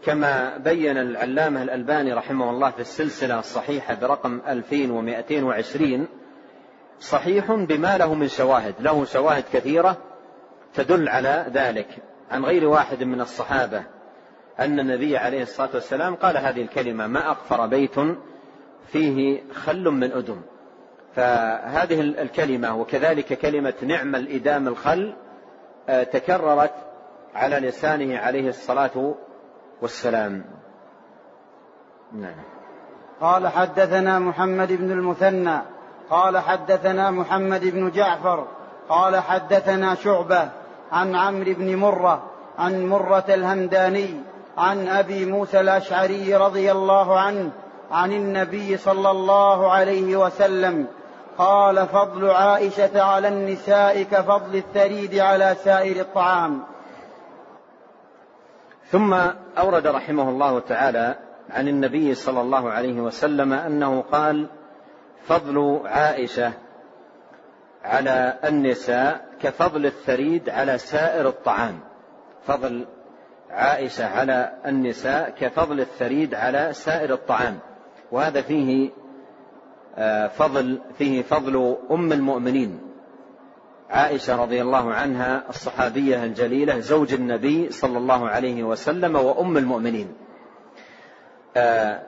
كما 0.04 0.58
بين 0.58 0.98
العلامة 0.98 1.64
الألباني 1.64 2.14
رحمه 2.14 2.50
الله 2.50 2.72
في 2.72 2.80
السلسلة 2.80 3.40
الصحيحة 3.40 3.94
برقم 3.96 4.42
2220 4.48 6.08
صحيح 7.00 7.52
بما 7.52 7.98
له 7.98 8.14
من 8.14 8.28
شواهد 8.28 8.76
له 8.80 9.06
شواهد 9.06 9.44
كثيرة 9.54 9.98
تدل 10.74 11.10
على 11.10 11.46
ذلك. 11.54 11.88
عن 12.32 12.46
غير 12.46 12.68
واحد 12.68 13.04
من 13.04 13.22
الصحابة 13.22 13.84
أن 14.60 14.80
النبي 14.80 15.18
عليه 15.18 15.42
الصلاة 15.42 15.70
والسلام 15.74 16.16
قال 16.16 16.38
هذه 16.38 16.62
الكلمة 16.62 17.08
ما 17.08 17.30
أغفر 17.30 17.68
بيت 17.68 17.96
فيه 18.88 19.44
خل 19.54 19.84
من 19.84 20.12
أدم. 20.12 20.42
فهذه 21.16 22.02
الكلمة 22.02 22.76
وكذلك 22.76 23.40
كلمة 23.40 23.74
نعم 23.82 24.16
الإدام 24.16 24.68
الخل 24.68 25.14
آه، 25.90 26.04
تكررت 26.04 26.74
على 27.36 27.56
لسانه 27.56 28.20
عليه 28.20 28.50
الصلاة 28.50 29.16
والسلام. 29.82 30.46
نعم. 32.14 32.36
قال 33.22 33.48
حدثنا 33.48 34.20
محمد 34.20 34.72
بن 34.72 34.92
المثنى 34.92 35.62
قال 36.10 36.38
حدثنا 36.38 37.12
محمد 37.12 37.66
بن 37.66 37.92
جعفر 37.92 38.48
قال 38.90 39.20
حدثنا 39.20 39.96
شعبة 39.96 40.50
عن 40.92 41.16
عمرو 41.16 41.54
بن 41.54 41.76
مرة 41.76 42.24
عن 42.58 42.86
مرة 42.86 43.26
الهمداني 43.30 44.22
عن 44.58 44.88
أبي 44.88 45.26
موسى 45.26 45.60
الأشعري 45.60 46.36
رضي 46.36 46.72
الله 46.72 47.20
عنه 47.20 47.52
عن 47.92 48.12
النبي 48.12 48.78
صلى 48.78 49.12
الله 49.12 49.72
عليه 49.72 50.18
وسلم 50.18 50.88
قال 51.38 51.88
فضل 51.88 52.30
عائشة 52.30 53.02
على 53.02 53.28
النساء 53.28 54.04
كفضل 54.04 54.56
الثريد 54.56 55.20
على 55.20 55.56
سائر 55.64 56.02
الطعام. 56.02 56.64
ثم 58.92 59.14
أورد 59.58 59.88
رحمه 59.88 60.30
الله 60.30 60.60
تعالى 60.60 61.16
عن 61.50 61.68
النبي 61.68 62.14
صلى 62.14 62.42
الله 62.42 62.72
عليه 62.72 63.02
وسلم 63.02 63.54
أنه 63.54 64.02
قال 64.02 64.48
فضل 65.28 65.82
عائشة 65.86 66.52
على 67.84 68.40
النساء 68.44 69.26
كفضل 69.42 69.86
الثريد 69.86 70.50
على 70.50 70.78
سائر 70.78 71.28
الطعام. 71.28 71.80
فضل 72.48 72.86
عائشة 73.50 74.06
على 74.06 74.52
النساء 74.66 75.30
كفضل 75.30 75.80
الثريد 75.80 76.36
على 76.36 76.74
سائر 76.74 77.14
الطعام. 77.14 77.60
وهذا 78.12 78.42
فيه 78.42 78.90
آه، 79.98 80.28
فضل 80.28 80.82
فيه 80.98 81.22
فضل 81.22 81.78
أم 81.92 82.14
المؤمنين. 82.14 82.80
عائشة 83.90 84.36
رضي 84.36 84.62
الله 84.62 84.94
عنها 84.94 85.44
الصحابية 85.50 86.24
الجليلة 86.24 86.80
زوج 86.80 87.14
النبي 87.14 87.72
صلى 87.72 87.98
الله 87.98 88.30
عليه 88.30 88.64
وسلم 88.64 89.16
وأم 89.16 89.58
المؤمنين. 89.58 90.14
آه، 91.58 92.02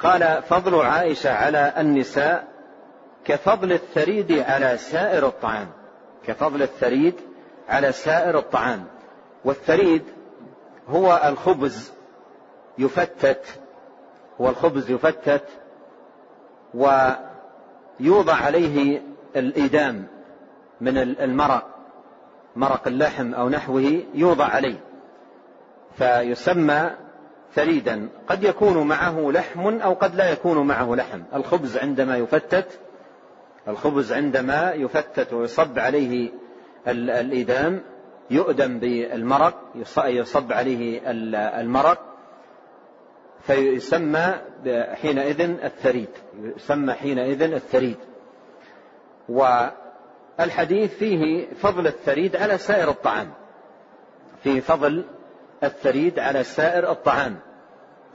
قال 0.00 0.42
فضل 0.42 0.80
عائشة 0.80 1.32
على 1.32 1.72
النساء 1.78 2.48
كفضل 3.24 3.72
الثريد 3.72 4.32
على 4.32 4.76
سائر 4.76 5.26
الطعام. 5.26 5.68
كفضل 6.26 6.62
الثريد 6.62 7.14
على 7.68 7.92
سائر 7.92 8.38
الطعام. 8.38 8.84
والثريد 9.44 10.02
هو 10.88 11.20
الخبز 11.24 11.92
يفتت 12.78 13.59
هو 14.40 14.48
الخبز 14.48 14.90
يفتت 14.90 15.44
ويوضع 16.74 18.34
عليه 18.34 19.02
الإدام 19.36 20.06
من 20.80 20.98
المرق 20.98 21.66
مرق 22.56 22.86
اللحم 22.86 23.34
أو 23.34 23.48
نحوه 23.48 24.02
يوضع 24.14 24.44
عليه 24.44 24.80
فيسمى 25.98 26.90
ثريدا 27.54 28.08
قد 28.28 28.44
يكون 28.44 28.86
معه 28.88 29.30
لحم 29.30 29.80
أو 29.80 29.94
قد 29.94 30.14
لا 30.14 30.30
يكون 30.30 30.66
معه 30.66 30.94
لحم. 30.94 31.22
الخبز 31.34 31.76
عندما 31.76 32.16
يفتت 32.16 32.80
الخبز 33.68 34.12
عندما 34.12 34.72
يفتت 34.72 35.32
ويصب 35.32 35.78
عليه 35.78 36.30
الإدام 36.88 37.82
يؤدم 38.30 38.78
بالمرق 38.78 39.54
يصب 39.96 40.52
عليه 40.52 41.00
المرق 41.60 42.09
فيسمى 43.42 44.34
حينئذ 45.02 45.40
الثريد. 45.40 46.08
يسمى 46.56 46.92
حينئذ 46.92 47.42
الثريد. 47.42 47.96
والحديث 49.28 50.94
فيه 50.94 51.46
فضل 51.54 51.86
الثريد 51.86 52.36
على 52.36 52.58
سائر 52.58 52.90
الطعام. 52.90 53.32
في 54.42 54.60
فضل 54.60 55.04
الثريد 55.62 56.18
على 56.18 56.44
سائر 56.44 56.90
الطعام. 56.90 57.36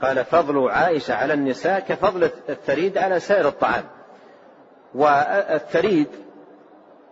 قال 0.02 0.24
فضل 0.24 0.68
عائشة 0.68 1.14
على 1.14 1.34
النساء 1.34 1.80
كفضل 1.80 2.30
الثريد 2.48 2.98
على 2.98 3.20
سائر 3.20 3.48
الطعام. 3.48 3.84
والثريد 4.94 6.08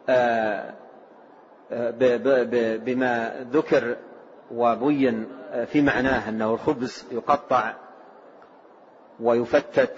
آه، 0.09 0.75
آه، 1.73 1.91
بما 2.77 3.45
ذكر 3.53 3.97
وبين 4.51 5.27
في 5.67 5.83
معناه 5.83 6.29
أنه 6.29 6.55
الخبز 6.55 7.07
يقطع 7.13 7.75
ويفتت 9.21 9.97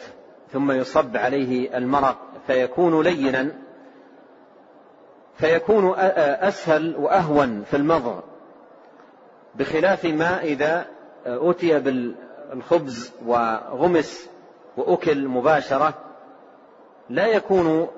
ثم 0.52 0.72
يصب 0.72 1.16
عليه 1.16 1.76
المرق 1.76 2.16
فيكون 2.46 3.02
لينا 3.02 3.52
فيكون 5.34 5.94
أسهل 5.98 6.96
وأهون 6.96 7.62
في 7.62 7.76
المضغ 7.76 8.20
بخلاف 9.54 10.04
ما 10.04 10.42
إذا 10.42 10.86
أتي 11.26 11.78
بالخبز 11.78 13.12
وغمس 13.26 14.28
وأكل 14.76 15.28
مباشرة 15.28 15.94
لا 17.10 17.26
يكون 17.26 17.88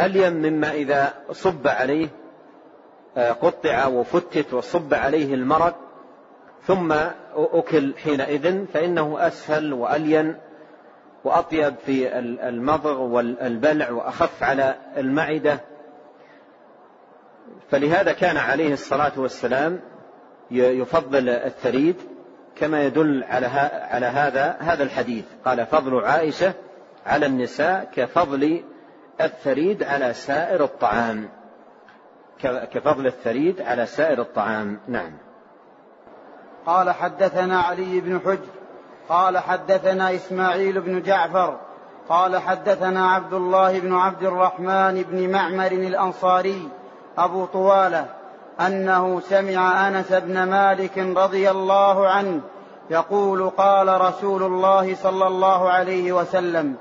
ألين 0.00 0.32
مما 0.32 0.72
إذا 0.72 1.14
صب 1.32 1.66
عليه 1.66 2.08
قطع 3.16 3.86
وفتت 3.86 4.54
وصب 4.54 4.94
عليه 4.94 5.34
المرق 5.34 5.76
ثم 6.66 6.92
أكل 7.34 7.94
حينئذ 8.04 8.66
فإنه 8.66 9.26
أسهل 9.26 9.72
وألين 9.72 10.36
وأطيب 11.24 11.74
في 11.86 12.18
المضغ 12.48 13.00
والبلع 13.00 13.90
وأخف 13.90 14.42
على 14.42 14.74
المعدة. 14.96 15.60
فلهذا 17.70 18.12
كان 18.12 18.36
عليه 18.36 18.72
الصلاة 18.72 19.12
والسلام 19.16 19.80
يفضل 20.50 21.28
الثريد 21.28 21.96
كما 22.56 22.82
يدل 22.82 23.24
على 23.24 23.46
على 23.90 24.06
هذا 24.06 24.56
هذا 24.60 24.82
الحديث. 24.82 25.24
قال 25.44 25.66
فضل 25.66 26.04
عائشة 26.04 26.52
على 27.06 27.26
النساء 27.26 27.88
كفضل 27.92 28.64
الثريد 29.20 29.82
على 29.82 30.12
سائر 30.12 30.64
الطعام. 30.64 31.28
كفضل 32.42 33.06
الثريد 33.06 33.60
على 33.60 33.86
سائر 33.86 34.20
الطعام. 34.20 34.80
نعم. 34.88 35.12
قال 36.66 36.90
حدثنا 36.90 37.60
علي 37.60 38.00
بن 38.00 38.20
حجر 38.20 38.62
قال 39.08 39.38
حدثنا 39.38 40.14
إسماعيل 40.14 40.80
بن 40.80 41.02
جعفر 41.02 41.56
قال 42.08 42.38
حدثنا 42.38 43.10
عبد 43.10 43.34
الله 43.34 43.78
بن 43.78 43.94
عبد 43.94 44.22
الرحمن 44.22 45.02
بن 45.02 45.30
معمر 45.30 45.72
الأنصاري 45.72 46.68
أبو 47.18 47.44
طوالة 47.44 48.06
أنه 48.60 49.20
سمع 49.20 49.88
أنس 49.88 50.12
بن 50.12 50.42
مالك 50.42 50.98
رضي 50.98 51.50
الله 51.50 52.08
عنه 52.08 52.40
يقول 52.90 53.50
قال 53.50 54.00
رسول 54.00 54.42
الله 54.42 54.94
صلى 54.94 55.26
الله 55.26 55.70
عليه 55.70 56.12
وسلم 56.12 56.76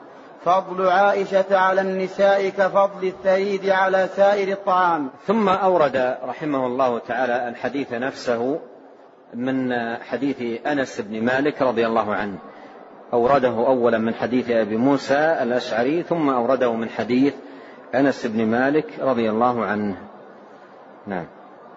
فضل 0.45 0.89
عائشة 0.89 1.57
على 1.57 1.81
النساء 1.81 2.49
كفضل 2.49 3.07
الثريد 3.07 3.69
على 3.69 4.09
سائر 4.15 4.51
الطعام. 4.51 5.09
ثم 5.27 5.49
أورد 5.49 6.17
رحمه 6.23 6.65
الله 6.65 6.99
تعالى 6.99 7.47
الحديث 7.47 7.93
نفسه 7.93 8.59
من 9.33 9.73
حديث 9.95 10.67
أنس 10.67 11.01
بن 11.01 11.25
مالك 11.25 11.61
رضي 11.61 11.87
الله 11.87 12.15
عنه. 12.15 12.37
أورده 13.13 13.67
أولا 13.67 13.97
من 13.97 14.13
حديث 14.13 14.49
أبي 14.49 14.77
موسى 14.77 15.37
الأشعري 15.41 16.03
ثم 16.03 16.29
أورده 16.29 16.73
من 16.73 16.89
حديث 16.89 17.33
أنس 17.95 18.25
بن 18.25 18.45
مالك 18.45 18.85
رضي 18.99 19.29
الله 19.29 19.65
عنه. 19.65 19.95
نعم. 21.07 21.25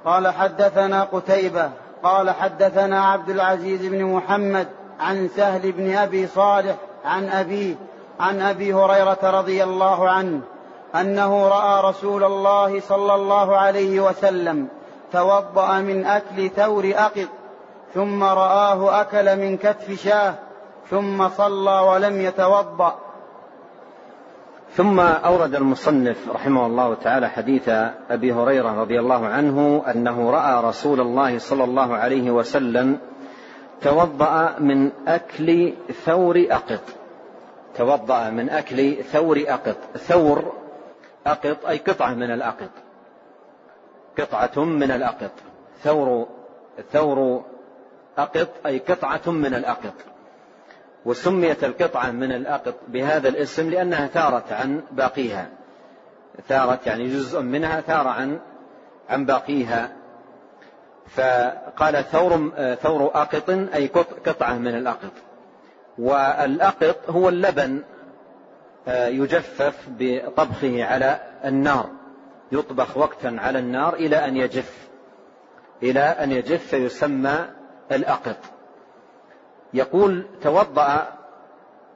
قال 0.05 0.29
حدثنا 0.29 1.05
قتيبة 1.05 1.71
قال 2.03 2.31
حدثنا 2.31 3.05
عبد 3.05 3.31
العزيز 3.31 3.87
بن 3.87 4.05
محمد 4.05 4.67
عن 5.01 5.29
سهل 5.29 5.73
بن 5.73 5.95
أبي 5.95 6.27
صالح 6.27 6.77
عن 7.05 7.29
أبيه 7.29 7.75
عن 8.21 8.41
أبي 8.41 8.75
هريرة 8.75 9.19
رضي 9.23 9.65
الله 9.65 10.09
عنه 10.09 10.41
أنه 10.95 11.49
رأى 11.49 11.91
رسول 11.91 12.25
الله 12.25 12.81
صلى 12.81 13.15
الله 13.15 13.57
عليه 13.57 14.01
وسلم 14.01 14.69
توضأ 15.13 15.81
من 15.81 16.07
أكل 16.07 16.51
ثور 16.51 16.93
أقط. 16.97 17.29
ثم 17.95 18.22
رآه 18.22 19.01
أكل 19.01 19.36
من 19.36 19.57
كتف 19.57 20.03
شاه 20.05 20.34
ثم 20.90 21.28
صلى 21.28 21.80
ولم 21.80 22.20
يتوضأ. 22.20 22.99
ثم 24.74 25.01
أورد 25.01 25.55
المصنف 25.55 26.28
رحمه 26.28 26.66
الله 26.66 26.95
تعالى 26.95 27.28
حديث 27.28 27.68
أبي 28.11 28.32
هريرة 28.32 28.80
رضي 28.80 29.01
الله 29.01 29.26
عنه 29.26 29.82
أنه 29.90 30.30
رأى 30.30 30.64
رسول 30.64 31.01
الله 31.01 31.38
صلى 31.38 31.64
الله 31.64 31.97
عليه 31.97 32.30
وسلم 32.30 32.99
توضأ 33.82 34.55
من 34.59 34.90
أكل 35.09 35.72
ثور 36.05 36.47
أقط. 36.51 36.82
توضأ 37.76 38.30
من 38.30 38.51
أكل 38.51 38.95
ثور 39.03 39.45
أقط. 39.49 39.76
ثور 39.97 40.53
أقط 41.26 41.66
أي 41.66 41.78
قطعة 41.78 42.14
من 42.14 42.30
الأقط. 42.30 42.70
قطعة 44.18 44.64
من 44.64 44.90
الأقط. 44.90 45.32
ثور 45.82 46.26
ثور 46.92 47.45
أقط 48.19 48.49
أي 48.67 48.79
قطعة 48.79 49.31
من 49.31 49.55
الأقط. 49.55 49.95
وسميت 51.05 51.65
القطعة 51.65 52.11
من 52.11 52.33
الأقط 52.33 52.75
بهذا 52.89 53.29
الاسم 53.29 53.71
لأنها 53.71 54.07
ثارت 54.07 54.53
عن 54.53 54.83
باقيها. 54.91 55.49
ثارت 56.49 56.87
يعني 56.87 57.09
جزء 57.09 57.41
منها 57.41 57.81
ثار 57.81 58.09
عن 58.09 58.39
عن 59.09 59.25
باقيها. 59.25 59.93
فقال 61.07 62.05
ثور 62.05 62.51
ثور 62.83 63.11
أقط 63.15 63.51
أي 63.51 63.87
قطعة 64.27 64.59
من 64.59 64.75
الأقط. 64.75 65.12
والأقط 65.99 66.97
هو 67.11 67.29
اللبن 67.29 67.83
آه، 68.89 69.07
يجفف 69.07 69.89
بطبخه 69.89 70.85
على 70.85 71.21
النار. 71.45 71.91
يطبخ 72.53 72.97
وقتا 72.97 73.37
على 73.39 73.59
النار 73.59 73.95
إلى 73.95 74.17
أن 74.17 74.37
يجف. 74.37 74.89
إلى 75.83 76.01
أن 76.01 76.33
يجف 76.33 76.67
فيسمى 76.67 77.47
الأقط. 77.95 78.36
يقول 79.74 80.26
توضأ 80.42 81.09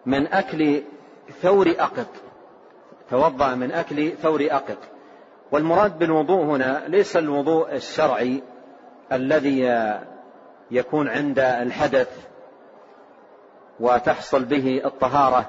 من 0.06 0.26
أكل 0.26 0.82
ثور 1.42 1.74
أقط. 1.78 2.06
توضأ 3.10 3.54
من 3.54 3.72
أكل 3.72 4.12
ثور 4.12 4.46
أقط. 4.50 4.78
والمراد 5.52 5.98
بالوضوء 5.98 6.44
هنا 6.44 6.82
ليس 6.88 7.16
الوضوء 7.16 7.74
الشرعي 7.74 8.42
الذي 9.12 9.88
يكون 10.70 11.08
عند 11.08 11.38
الحدث 11.38 12.26
وتحصل 13.80 14.44
به 14.44 14.82
الطهارة 14.84 15.48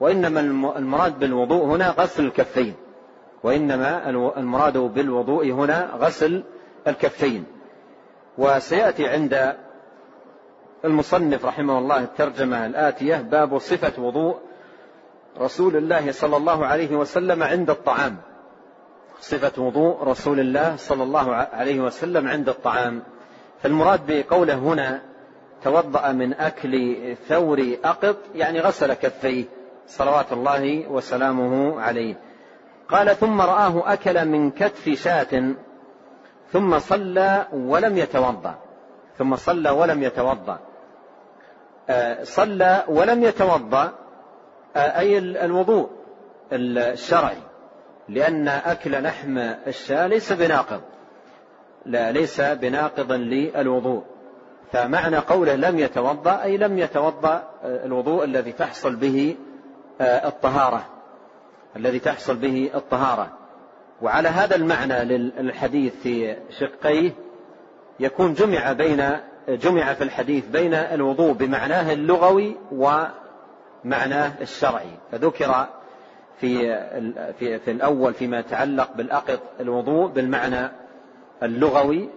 وإنما 0.00 0.40
المراد 0.78 1.18
بالوضوء 1.18 1.64
هنا 1.64 1.90
غسل 1.90 2.24
الكفين 2.24 2.74
وإنما 3.42 4.08
المراد 4.36 4.78
بالوضوء 4.78 5.50
هنا 5.50 5.90
غسل 5.98 6.44
الكفين. 6.86 7.44
وسيأتي 8.38 9.08
عند 9.08 9.56
المصنف 10.86 11.44
رحمه 11.44 11.78
الله 11.78 11.98
الترجمة 11.98 12.66
الآتية 12.66 13.16
باب 13.16 13.58
صفة 13.58 14.02
وضوء 14.02 14.36
رسول 15.38 15.76
الله 15.76 16.12
صلى 16.12 16.36
الله 16.36 16.66
عليه 16.66 16.96
وسلم 16.96 17.42
عند 17.42 17.70
الطعام. 17.70 18.16
صفة 19.20 19.62
وضوء 19.62 20.04
رسول 20.04 20.40
الله 20.40 20.76
صلى 20.76 21.02
الله 21.02 21.34
عليه 21.34 21.80
وسلم 21.80 22.28
عند 22.28 22.48
الطعام. 22.48 23.02
فالمراد 23.62 24.00
بقوله 24.08 24.54
هنا 24.54 25.02
توضأ 25.64 26.12
من 26.12 26.34
أكل 26.34 26.96
ثور 27.28 27.76
أقط 27.84 28.16
يعني 28.34 28.60
غسل 28.60 28.94
كفيه 28.94 29.44
صلوات 29.86 30.32
الله 30.32 30.88
وسلامه 30.88 31.80
عليه. 31.80 32.14
قال 32.88 33.16
ثم 33.16 33.40
رآه 33.40 33.92
أكل 33.92 34.24
من 34.24 34.50
كتف 34.50 34.88
شاة 34.88 35.54
ثم 36.52 36.78
صلى 36.78 37.46
ولم 37.52 37.98
يتوضأ. 37.98 38.54
ثم 39.18 39.36
صلى 39.36 39.70
ولم 39.70 40.02
يتوضأ. 40.02 40.58
صلى 42.22 42.84
ولم 42.88 43.22
يتوضأ 43.22 43.92
آه، 44.76 44.98
أي 44.98 45.18
الوضوء 45.18 45.90
الشرعي 46.52 47.36
لأن 48.08 48.48
أكل 48.48 49.02
لحم 49.02 49.38
الشاة 49.66 50.06
ليس 50.06 50.32
بناقض 50.32 50.80
لا 51.86 52.12
ليس 52.12 52.40
بناقضا 52.40 53.16
للوضوء. 53.16 54.04
فمعنى 54.72 55.16
قوله 55.16 55.54
لم 55.54 55.78
يتوضأ 55.78 56.42
أي 56.42 56.56
لم 56.56 56.78
يتوضأ 56.78 57.34
آه، 57.64 57.86
الوضوء 57.86 58.24
الذي 58.24 58.52
تحصل 58.52 58.96
به 58.96 59.36
الطهارة 60.00 60.86
الذي 61.76 61.98
تحصل 61.98 62.36
به 62.36 62.70
الطهارة. 62.74 63.32
وعلى 64.02 64.28
هذا 64.28 64.56
المعنى 64.56 65.04
للحديث 65.04 65.94
في 66.02 66.36
شقيه 66.50 67.10
يكون 68.00 68.34
جمع 68.34 68.72
بين 68.72 69.18
جمع 69.48 69.94
في 69.94 70.04
الحديث 70.04 70.46
بين 70.46 70.74
الوضوء 70.74 71.32
بمعناه 71.32 71.92
اللغوي 71.92 72.56
ومعناه 72.72 74.32
الشرعي. 74.40 74.90
فذكر 75.12 75.66
في 76.40 76.78
في 77.38 77.58
في 77.58 77.70
الأول 77.70 78.14
فيما 78.14 78.38
يتعلق 78.38 78.92
بالأقط 78.96 79.40
الوضوء 79.60 80.06
بالمعنى 80.06 80.70
اللغوي 81.42 82.08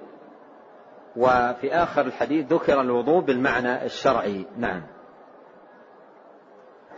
وفي 1.16 1.74
آخر 1.74 2.02
الحديث 2.02 2.54
ذكر 2.54 2.82
الوضوء 2.82 3.22
بالمعنى 3.22 3.86
الشرعي. 3.86 4.46
نعم. 4.58 4.82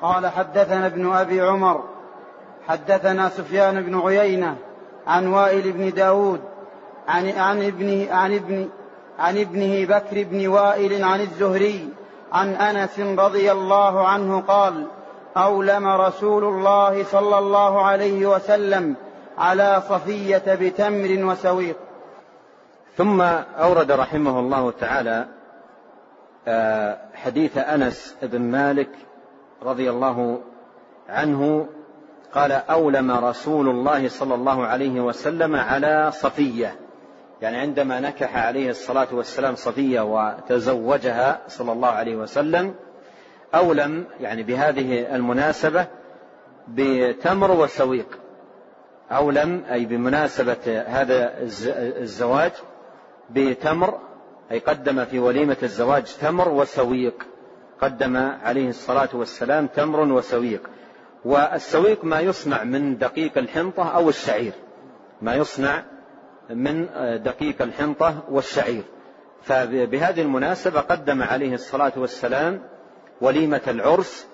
قال 0.02 0.28
حدثنا 0.28 0.86
ابن 0.86 1.12
أبي 1.12 1.42
عمر 1.42 1.84
حدثنا 2.68 3.30
سفيان 3.30 3.82
بن 3.82 4.00
عيينة 4.00 4.58
عن 5.08 5.28
وائل 5.28 5.72
بن 5.72 5.90
داود 5.90 6.42
عن 7.08 7.30
عن 7.30 7.64
ابنه 7.64 8.14
عن 8.14 8.36
ابن 8.36 8.70
عن 9.20 9.38
ابنه 9.38 9.86
بكر 9.86 10.24
بن 10.24 10.48
وائل 10.48 11.04
عن 11.04 11.22
الزهري 11.22 11.90
عن 12.32 12.54
أنس 12.54 13.00
رضي 13.00 13.52
الله 13.52 14.08
عنه 14.08 14.42
قال 14.42 14.88
أولم 15.38 15.88
رسول 15.88 16.44
الله 16.44 17.04
صلى 17.04 17.40
الله 17.40 17.86
عليه 17.86 18.26
وسلم 18.26 18.96
على 19.38 19.84
صفية 19.90 20.44
بتمر 20.48 21.32
وسويق. 21.32 21.76
ثم 22.98 23.22
أورد 23.62 23.92
رحمه 23.92 24.40
الله 24.40 24.72
تعالى 24.72 25.28
آه، 26.48 26.98
حديث 27.14 27.58
أنس 27.58 28.16
بن 28.22 28.42
مالك 28.42 28.90
رضي 29.64 29.90
الله 29.90 30.42
عنه 31.10 31.68
قال 32.34 32.52
أولم 32.52 33.12
رسول 33.12 33.70
الله 33.70 34.08
صلى 34.08 34.36
الله 34.36 34.66
عليه 34.66 35.02
وسلم 35.02 35.56
على 35.56 36.12
صفية. 36.14 36.76
يعني 37.42 37.58
عندما 37.58 38.00
نكح 38.00 38.38
عليه 38.38 38.70
الصلاة 38.70 39.08
والسلام 39.12 39.56
صفية 39.56 40.02
وتزوجها 40.02 41.42
صلى 41.48 41.72
الله 41.72 41.88
عليه 41.88 42.16
وسلم 42.16 42.76
أولم 43.56 44.06
يعني 44.20 44.44
بهذه 44.44 45.16
المناسبة 45.16 45.88
بتمر 46.68 47.52
وسويق. 47.52 48.08
أولم 49.12 49.64
أي 49.72 49.86
بمناسبة 49.86 50.84
هذا 50.88 51.34
الزواج 52.02 52.52
بتمر 53.30 54.00
أي 54.52 54.60
قدم 54.60 55.06
في 55.06 55.20
وليمة 55.20 55.58
الزواج 55.64 56.04
تمر 56.22 56.50
وسويق. 56.50 57.24
قدم 57.82 58.18
عليه 58.18 58.70
الصلاة 58.70 59.10
والسلام 59.14 59.68
تمر 59.68 60.00
وسويق. 60.00 60.62
والسويق 61.26 62.06
ما 62.06 62.20
يصنع 62.20 62.64
من 62.64 62.98
دقيق 62.98 63.38
الحنطة 63.38 63.96
أو 63.96 64.10
الشعير. 64.10 64.54
ما 65.22 65.36
يصنع 65.36 65.84
من 66.54 66.88
دقيق 67.24 67.62
الحنطة 67.62 68.24
والشعير. 68.30 68.84
فبهذه 69.42 70.22
المناسبة 70.22 70.80
قدم 70.80 71.24
عليه 71.24 71.54
الصلاة 71.54 71.94
والسلام 71.98 72.62
وليمة 73.22 73.62
العرس 73.68 74.28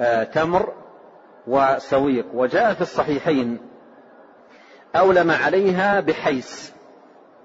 آه، 0.00 0.24
تمر 0.24 0.72
وسويق 1.46 2.26
وجاء 2.34 2.74
في 2.74 2.80
الصحيحين 2.80 3.58
أولم 4.96 5.30
عليها 5.30 6.00
بحيس 6.00 6.72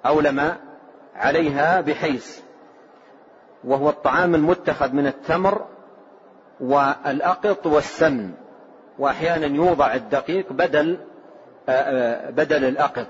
أولم 0.06 0.56
عليها 1.16 1.82
بحيس 1.82 2.44
وهو 3.64 3.90
الطعام 3.90 4.36
المتخذ 4.36 4.92
من 4.92 5.08
التمر 5.08 5.66
والأقط 6.60 7.68
والسمن 7.68 8.32
وأحيانا 9.00 9.46
يوضع 9.46 9.94
الدقيق 9.94 10.54
بدل 10.54 11.00
آه، 11.70 11.72
آه، 11.72 12.30
بدل 12.30 12.66
الأقط. 12.66 13.08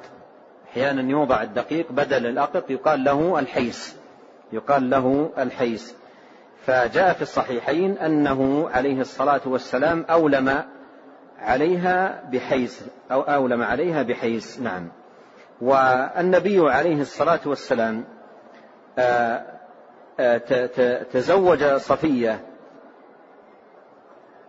أحيانا 0.71 1.11
يوضع 1.11 1.41
الدقيق 1.43 1.91
بدل 1.91 2.25
الأقط 2.25 2.69
يقال 2.69 3.03
له 3.03 3.39
الحيس. 3.39 3.95
يقال 4.53 4.89
له 4.89 5.29
الحيس. 5.37 5.95
فجاء 6.65 7.13
في 7.13 7.21
الصحيحين 7.21 7.97
أنه 7.97 8.69
عليه 8.69 9.01
الصلاة 9.01 9.41
والسلام 9.45 10.05
أولم 10.09 10.63
عليها 11.39 12.23
بحيس 12.31 12.83
أو 13.11 13.21
أولم 13.21 13.63
عليها 13.63 14.03
بحيس 14.03 14.59
نعم. 14.59 14.91
والنبي 15.61 16.71
عليه 16.71 17.01
الصلاة 17.01 17.39
والسلام 17.45 18.03
آه، 18.99 19.43
آه، 20.19 21.03
تزوج 21.03 21.63
صفية 21.63 22.39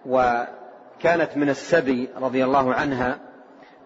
وكانت 0.07 1.37
من 1.37 1.49
السبي 1.49 2.09
رضي 2.17 2.45
الله 2.45 2.75
عنها 2.75 3.19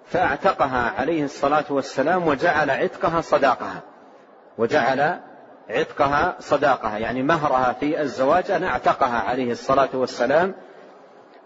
فأعتقها 0.06 0.92
عليه 0.98 1.24
الصلاة 1.24 1.64
والسلام 1.70 2.28
وجعل 2.28 2.70
عتقها 2.70 3.20
صداقها. 3.20 3.82
وجعل 4.58 5.18
عتقها 5.70 6.36
صداقها 6.40 6.98
يعني 6.98 7.22
مهرها 7.22 7.72
في 7.72 8.00
الزواج 8.00 8.50
أن 8.50 8.64
اعتقها 8.64 9.18
عليه 9.18 9.50
الصلاة 9.50 9.88
والسلام 9.94 10.54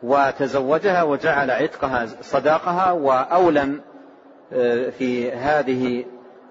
وتزوجها 0.02 1.02
وجعل 1.02 1.50
عتقها 1.50 2.06
صداقها 2.22 2.92
وأولم 2.92 3.80
آه، 4.52 4.90
في 4.90 5.32
هذه 5.32 6.04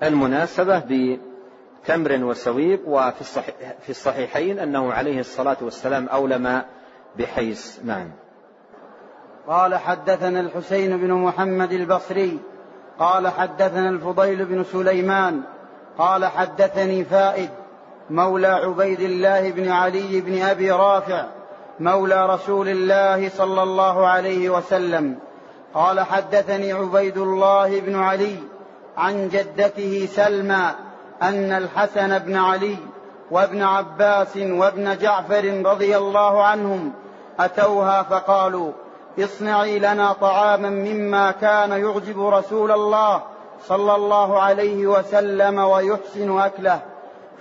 المناسبة 0.03 0.79
بتمر 0.79 2.23
وسويق 2.23 2.81
وفي 2.87 3.21
الصحيح 3.21 3.53
في 3.81 3.89
الصحيحين 3.89 4.59
أنه 4.59 4.93
عليه 4.93 5.19
الصلاة 5.19 5.57
والسلام 5.61 6.07
أولم 6.07 6.61
بحيس 7.17 7.79
نعم. 7.83 8.11
قال 9.49 9.75
حدثنا 9.75 10.39
الحسين 10.39 10.97
بن 10.97 11.13
محمد 11.13 11.71
البصري 11.71 12.39
قال 12.99 13.27
حدثنا 13.27 13.89
الفضيل 13.89 14.45
بن 14.45 14.63
سليمان 14.63 15.41
قال 15.97 16.25
حدثني 16.25 17.03
فائد 17.03 17.49
مولى 18.09 18.47
عبيد 18.47 18.99
الله 18.99 19.51
بن 19.51 19.71
علي 19.71 20.21
بن 20.21 20.41
أبي 20.41 20.71
رافع 20.71 21.25
مولى 21.79 22.25
رسول 22.25 22.69
الله 22.69 23.29
صلى 23.29 23.63
الله 23.63 24.07
عليه 24.07 24.49
وسلم. 24.49 25.19
قال 25.73 25.99
حدثني 25.99 26.73
عبيد 26.73 27.17
الله 27.17 27.79
بن 27.79 27.95
علي 27.95 28.35
عن 28.97 29.29
جدته 29.29 30.09
سلمى 30.11 30.71
أن 31.21 31.51
الحسن 31.51 32.19
بن 32.19 32.35
علي 32.35 32.77
وابن 33.31 33.61
عباس 33.61 34.37
وابن 34.37 34.97
جعفر 34.97 35.61
رضي 35.65 35.97
الله 35.97 36.43
عنهم 36.43 36.93
أتوها 37.39 38.03
فقالوا 38.03 38.71
اصنعي 39.23 39.79
لنا 39.79 40.13
طعاما 40.13 40.69
مما 40.69 41.31
كان 41.31 41.71
يعجب 41.71 42.27
رسول 42.27 42.71
الله 42.71 43.21
صلى 43.67 43.95
الله 43.95 44.41
عليه 44.41 44.87
وسلم 44.87 45.59
ويحسن 45.59 46.39
أكله. 46.39 46.79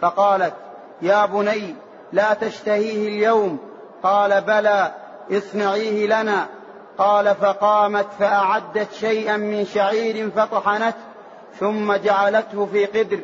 فقالت 0.00 0.54
يا 1.02 1.26
بني 1.26 1.74
لا 2.12 2.34
تشتهيه 2.34 3.08
اليوم. 3.08 3.58
قال 4.02 4.40
بلى 4.40 4.92
اصنعيه 5.32 6.06
لنا. 6.06 6.46
قال 6.98 7.34
فقامت 7.34 8.06
فأعدت 8.18 8.92
شيئا 8.92 9.36
من 9.36 9.64
شعير 9.64 10.30
فطحنته 10.30 10.98
ثم 11.60 11.92
جعلته 11.92 12.66
في 12.72 12.84
قدر 12.84 13.18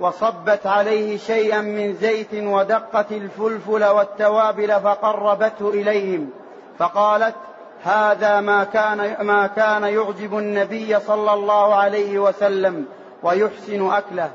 وصبت 0.00 0.66
عليه 0.66 1.18
شيئا 1.18 1.60
من 1.60 1.94
زيت 1.94 2.34
ودقت 2.34 3.12
الفلفل 3.12 3.84
والتوابل 3.84 4.80
فقربته 4.80 5.68
إليهم. 5.68 6.30
فقالت 6.78 7.34
هذا 7.82 8.40
ما 8.40 8.64
كان 8.64 9.26
ما 9.26 9.46
كان 9.46 9.82
يعجب 9.82 10.38
النبي 10.38 11.00
صلى 11.00 11.34
الله 11.34 11.74
عليه 11.74 12.18
وسلم 12.18 12.86
ويحسن 13.22 13.90
أكله. 13.90 14.30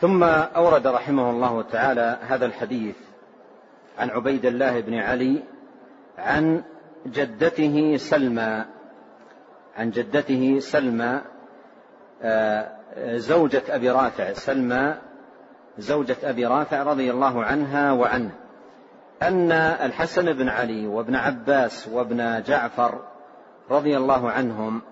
ثم 0.00 0.22
أورد 0.24 0.86
رحمه 0.86 1.30
الله 1.30 1.62
تعالى 1.62 2.18
هذا 2.28 2.46
الحديث 2.46 2.96
عن 3.98 4.10
عبيد 4.10 4.46
الله 4.46 4.80
بن 4.80 4.94
علي 4.94 5.42
عن 6.18 6.62
جدته 7.06 7.96
سلمى 7.96 8.64
عن 9.76 9.90
جدته 9.90 10.58
سلمى 10.60 11.20
آه، 12.22 12.68
زوجة 13.16 13.62
أبي 13.68 13.90
رافع 13.90 14.32
سلمى 14.32 14.94
زوجة 15.78 16.16
أبي 16.24 16.46
رافع 16.46 16.82
رضي 16.82 17.10
الله 17.10 17.44
عنها 17.44 17.92
وعنه. 17.92 18.30
أن 19.22 19.52
الحسن 19.52 20.32
بن 20.32 20.48
علي 20.48 20.86
وابن 20.86 21.14
عباس 21.14 21.88
وابن 21.88 22.42
جعفر 22.42 23.00
رضي 23.70 23.96
الله 23.96 24.30
عنهم 24.30 24.82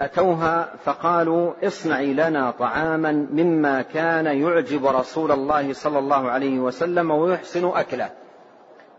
أتوها 0.00 0.72
فقالوا 0.84 1.52
اصنعي 1.66 2.14
لنا 2.14 2.50
طعاما 2.50 3.12
مما 3.12 3.82
كان 3.82 4.26
يعجب 4.26 4.86
رسول 4.86 5.32
الله 5.32 5.72
صلى 5.72 5.98
الله 5.98 6.30
عليه 6.30 6.58
وسلم 6.58 7.10
ويحسن 7.10 7.66
أكله 7.66 8.10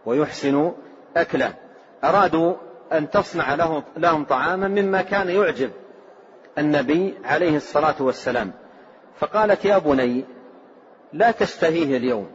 ويحسن 0.05 0.71
أكله. 1.17 1.53
أرادوا 2.03 2.53
أن 2.93 3.09
تصنع 3.09 3.55
له 3.55 3.83
لهم 3.97 4.23
طعاما 4.23 4.67
مما 4.67 5.01
كان 5.01 5.29
يعجب 5.29 5.71
النبي 6.57 7.13
عليه 7.25 7.57
الصلاة 7.57 7.95
والسلام. 7.99 8.51
فقالت 9.19 9.65
يا 9.65 9.77
بني 9.77 10.25
لا 11.13 11.31
تشتهيه 11.31 11.97
اليوم. 11.97 12.27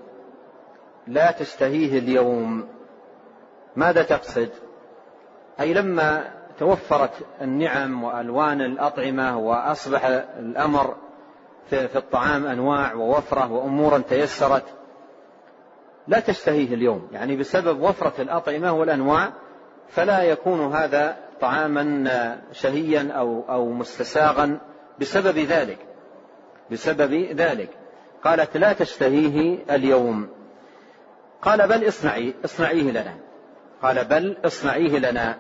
لا 1.06 1.30
تشتهيه 1.30 1.98
اليوم. 1.98 2.68
ماذا 3.76 4.02
تقصد؟ 4.02 4.48
أي 5.60 5.74
لما 5.74 6.24
توفرت 6.58 7.12
النعم 7.42 8.04
وألوان 8.04 8.60
الأطعمة 8.60 9.38
وأصبح 9.38 10.04
الأمر 10.38 10.96
في 11.70 11.96
الطعام 11.98 12.46
أنواع 12.46 12.94
ووفرة 12.94 13.52
وأمورا 13.52 13.98
تيسرت 13.98 14.64
لا 16.08 16.20
تشتهيه 16.20 16.74
اليوم. 16.74 17.08
يعني 17.12 17.36
بسبب 17.36 17.80
وفرة 17.80 18.12
الأطعمة 18.18 18.72
والأنواع 18.72 19.32
فلا 19.88 20.22
يكون 20.22 20.72
هذا 20.72 21.16
طعاما 21.40 22.40
شهيا 22.52 23.12
أو 23.12 23.44
أو 23.48 23.68
مستساغا 23.72 24.58
بسبب 25.00 25.38
ذلك. 25.38 25.78
بسبب 26.70 27.12
ذلك. 27.14 27.68
قالت 28.24 28.56
لا 28.56 28.72
تشتهيه 28.72 29.58
اليوم. 29.70 30.28
قال 31.42 31.68
بل 31.68 31.88
اصنعي 31.88 32.34
اصنعيه 32.44 32.90
لنا. 32.90 33.14
قال 33.82 34.04
بل 34.04 34.36
اصنعيه 34.44 34.98
لنا. 34.98 35.38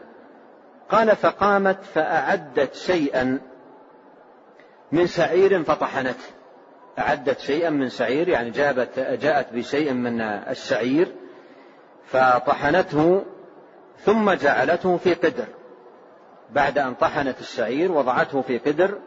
قال 0.88 1.16
فقامت 1.16 1.84
فأعدت 1.94 2.74
شيئا 2.74 3.40
من 4.92 5.06
شعير 5.06 5.62
فطحنته. 5.62 6.24
أعدت 6.98 7.40
شيئا 7.40 7.70
من 7.70 7.88
شعير 7.88 8.28
يعني 8.28 8.50
جابت 8.50 8.98
جاءت 8.98 9.52
بشيء 9.52 9.92
من 9.92 10.20
الشعير 10.20 11.12
فطحنته 12.06 13.24
ثم 14.04 14.32
جعلته 14.32 14.96
في 14.96 15.14
قدر. 15.14 15.46
بعد 16.50 16.78
أن 16.78 16.94
طحنت 16.94 17.40
الشعير 17.40 17.92
وضعته 17.92 18.42
في 18.42 18.58
قدر 18.58 18.98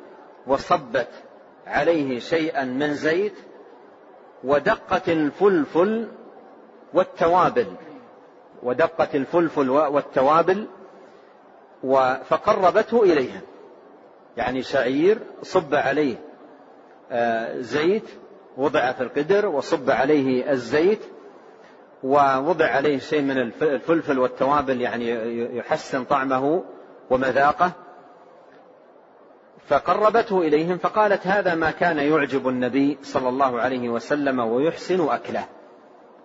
وصبت 0.48 1.08
عليه 1.68 2.20
شيئا 2.20 2.64
من 2.64 2.94
زيت 2.94 3.34
ودقت 4.44 5.10
الفلفل 5.10 6.08
والتوابل 6.94 7.68
ودقت 8.64 9.16
الفلفل 9.16 9.70
والتوابل 9.70 10.68
فقربته 12.26 13.04
إليها. 13.04 13.42
يعني 14.38 14.64
شعير 14.64 15.20
صب 15.42 15.76
عليه 15.76 16.16
آه، 17.12 17.62
زيت 17.62 18.10
وضع 18.58 18.92
في 18.92 19.04
القدر 19.04 19.46
وصب 19.46 19.90
عليه 19.90 20.52
الزيت 20.52 21.00
ووضع 22.04 22.66
عليه 22.66 22.98
شيء 22.98 23.22
من 23.22 23.38
الفلفل 23.62 24.20
والتوابل 24.20 24.82
يعني 24.82 25.10
يحسن 25.58 26.04
طعمه 26.04 26.64
ومذاقه. 27.10 27.72
فقربته 29.68 30.42
إليهم 30.42 30.78
فقالت 30.78 31.28
هذا 31.28 31.56
ما 31.56 31.72
كان 31.72 31.98
يعجب 31.98 32.48
النبي 32.48 32.98
صلى 33.02 33.30
الله 33.30 33.62
عليه 33.62 33.90
وسلم 33.90 34.40
ويحسن 34.40 35.10
أكله. 35.10 35.46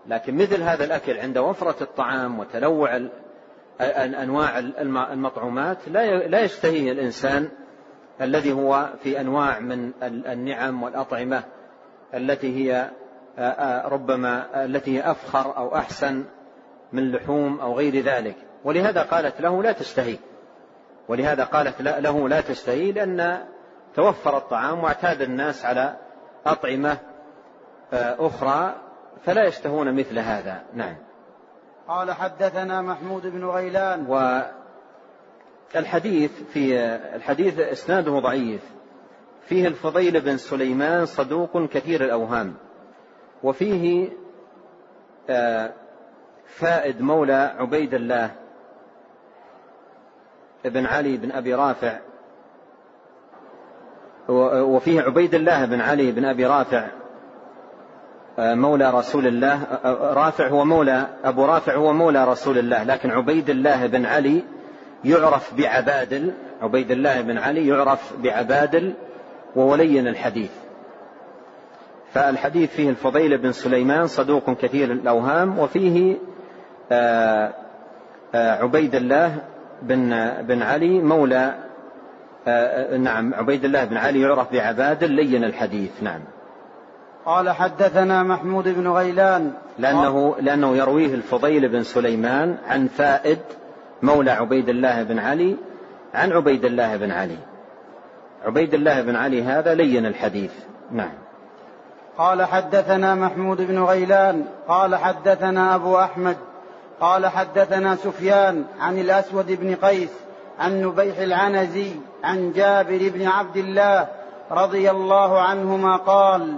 لكن 0.06 0.34
مثل 0.34 0.62
هذا 0.62 0.84
الأكل 0.84 1.18
عند 1.18 1.38
وفرة 1.38 1.82
الطعام 1.82 2.38
وتنوع 2.38 3.00
أنواع 3.80 4.58
المطعومات 5.12 5.88
لا 6.26 6.40
يشتهيه 6.40 6.92
الإنسان 6.92 7.48
الذي 8.20 8.52
هو 8.52 8.88
في 9.02 9.20
أنواع 9.20 9.58
من 9.58 9.92
النعم 10.02 10.82
والأطعمة 10.82 11.42
التي 12.14 12.56
هي 12.56 12.90
ربما 13.84 14.64
التي 14.64 14.98
هي 14.98 15.10
أفخر 15.10 15.56
أو 15.56 15.76
أحسن 15.76 16.24
من 16.92 17.12
لحوم 17.12 17.60
أو 17.60 17.74
غير 17.74 18.00
ذلك. 18.00 18.36
ولهذا 18.64 19.02
قالت 19.02 19.40
له 19.40 19.62
لا 19.62 19.72
تشتهي 19.72 20.16
ولهذا 21.08 21.44
قالت 21.44 21.82
له 21.82 22.28
لا 22.28 22.40
تشتهي 22.40 22.92
لأن 22.92 23.44
توفر 23.94 24.36
الطعام 24.36 24.84
واعتاد 24.84 25.22
الناس 25.22 25.64
على 25.64 25.96
أطعمة 26.46 26.98
أخرى 27.92 28.74
فلا 29.24 29.44
يشتهون 29.44 29.94
مثل 29.94 30.18
هذا. 30.18 30.62
نعم. 30.74 30.96
قال 31.88 32.12
حدثنا 32.12 32.82
محمود 32.82 33.26
بن 33.26 33.44
غيلان. 33.44 34.06
والحديث 35.74 36.42
في 36.42 36.78
الحديث 37.14 37.58
إسناده 37.58 38.18
ضعيف. 38.18 38.62
فيه 39.42 39.68
الفضيل 39.68 40.20
بن 40.20 40.36
سليمان 40.36 41.06
صدوق 41.06 41.64
كثير 41.64 42.04
الأوهام. 42.04 42.54
وفيه 43.42 44.08
آه، 45.30 45.72
فائد 46.46 47.00
مولى 47.00 47.54
عبيد 47.58 47.94
الله 47.94 48.30
بن 50.64 50.86
علي 50.86 51.16
بن 51.16 51.32
أبي 51.32 51.54
رافع. 51.54 51.98
وفيه 54.28 55.02
عبيد 55.02 55.34
الله 55.34 55.64
بن 55.64 55.80
علي 55.80 56.12
بن 56.12 56.24
أبي 56.24 56.46
رافع. 56.46 56.88
مولى 58.38 58.90
رسول 58.90 59.26
الله 59.26 59.62
آه، 59.84 60.14
رافع 60.14 60.48
هو 60.48 60.64
مولى 60.64 61.06
أبو 61.24 61.44
رافع 61.44 61.74
هو 61.74 61.92
مولى 61.92 62.24
رسول 62.24 62.58
الله 62.58 62.84
لكن 62.84 63.10
عبيد 63.10 63.50
الله 63.50 63.86
بن 63.86 64.06
علي 64.06 64.42
يعرف 65.04 65.54
بعبادل 65.54 66.32
عبيد 66.62 66.90
الله 66.90 67.20
بن 67.20 67.38
علي 67.38 67.68
يعرف 67.68 68.12
بعبادل 68.18 68.94
وولين 69.56 70.08
الحديث. 70.08 70.50
فالحديث 72.12 72.70
فيه 72.70 72.90
الفضيل 72.90 73.38
بن 73.38 73.52
سليمان 73.52 74.06
صدوق 74.06 74.50
كثير 74.50 74.92
الأوهام 74.92 75.58
وفيه 75.58 76.16
آه، 76.92 77.52
عبيد 78.34 78.94
الله 78.94 79.36
بن 79.82 80.32
بن 80.42 80.62
علي 80.62 81.00
مولى 81.02 81.54
نعم 82.98 83.34
عبيد 83.34 83.64
الله 83.64 83.84
بن 83.84 83.96
علي 83.96 84.20
يعرف 84.20 84.52
بعبادل 84.52 85.10
لين 85.10 85.44
الحديث 85.44 86.02
نعم. 86.02 86.20
قال 87.26 87.50
حدثنا 87.50 88.22
محمود 88.22 88.68
بن 88.68 88.88
غيلان. 88.88 89.52
لأنه, 89.78 90.36
لأنه 90.40 90.76
يرويه 90.76 91.14
الفضيل 91.14 91.68
بن 91.68 91.82
سليمان 91.82 92.56
عن 92.68 92.86
فائد 92.86 93.38
مولى 94.02 94.30
عبيد 94.30 94.68
الله 94.68 95.02
بن 95.02 95.18
علي 95.18 95.56
عن 96.14 96.32
عبيد 96.32 96.64
الله 96.64 96.96
بن 96.96 97.10
علي. 97.10 97.38
عبيد 98.44 98.74
الله 98.74 99.02
بن 99.02 99.16
علي 99.16 99.42
هذا 99.42 99.74
لين 99.74 100.06
الحديث. 100.06 100.52
نعم. 100.90 101.12
قال 102.18 102.42
حدثنا 102.42 103.14
محمود 103.14 103.62
بن 103.62 103.82
غيلان. 103.82 104.44
قال 104.68 104.96
حدثنا 104.96 105.74
أبو 105.74 105.98
أحمد. 105.98 106.36
قال 107.00 107.26
حدثنا 107.26 107.96
سفيان 107.96 108.64
عن 108.80 108.98
الأسود 108.98 109.52
بن 109.60 109.74
قيس 109.74 110.10
عن 110.58 110.82
نبيح 110.82 111.18
العنزي 111.18 111.92
عن 112.24 112.52
جابر 112.52 113.10
بن 113.14 113.26
عبد 113.26 113.56
الله 113.56 114.08
رضي 114.50 114.90
الله 114.90 115.40
عنهما 115.40 115.96
قال 115.96 116.56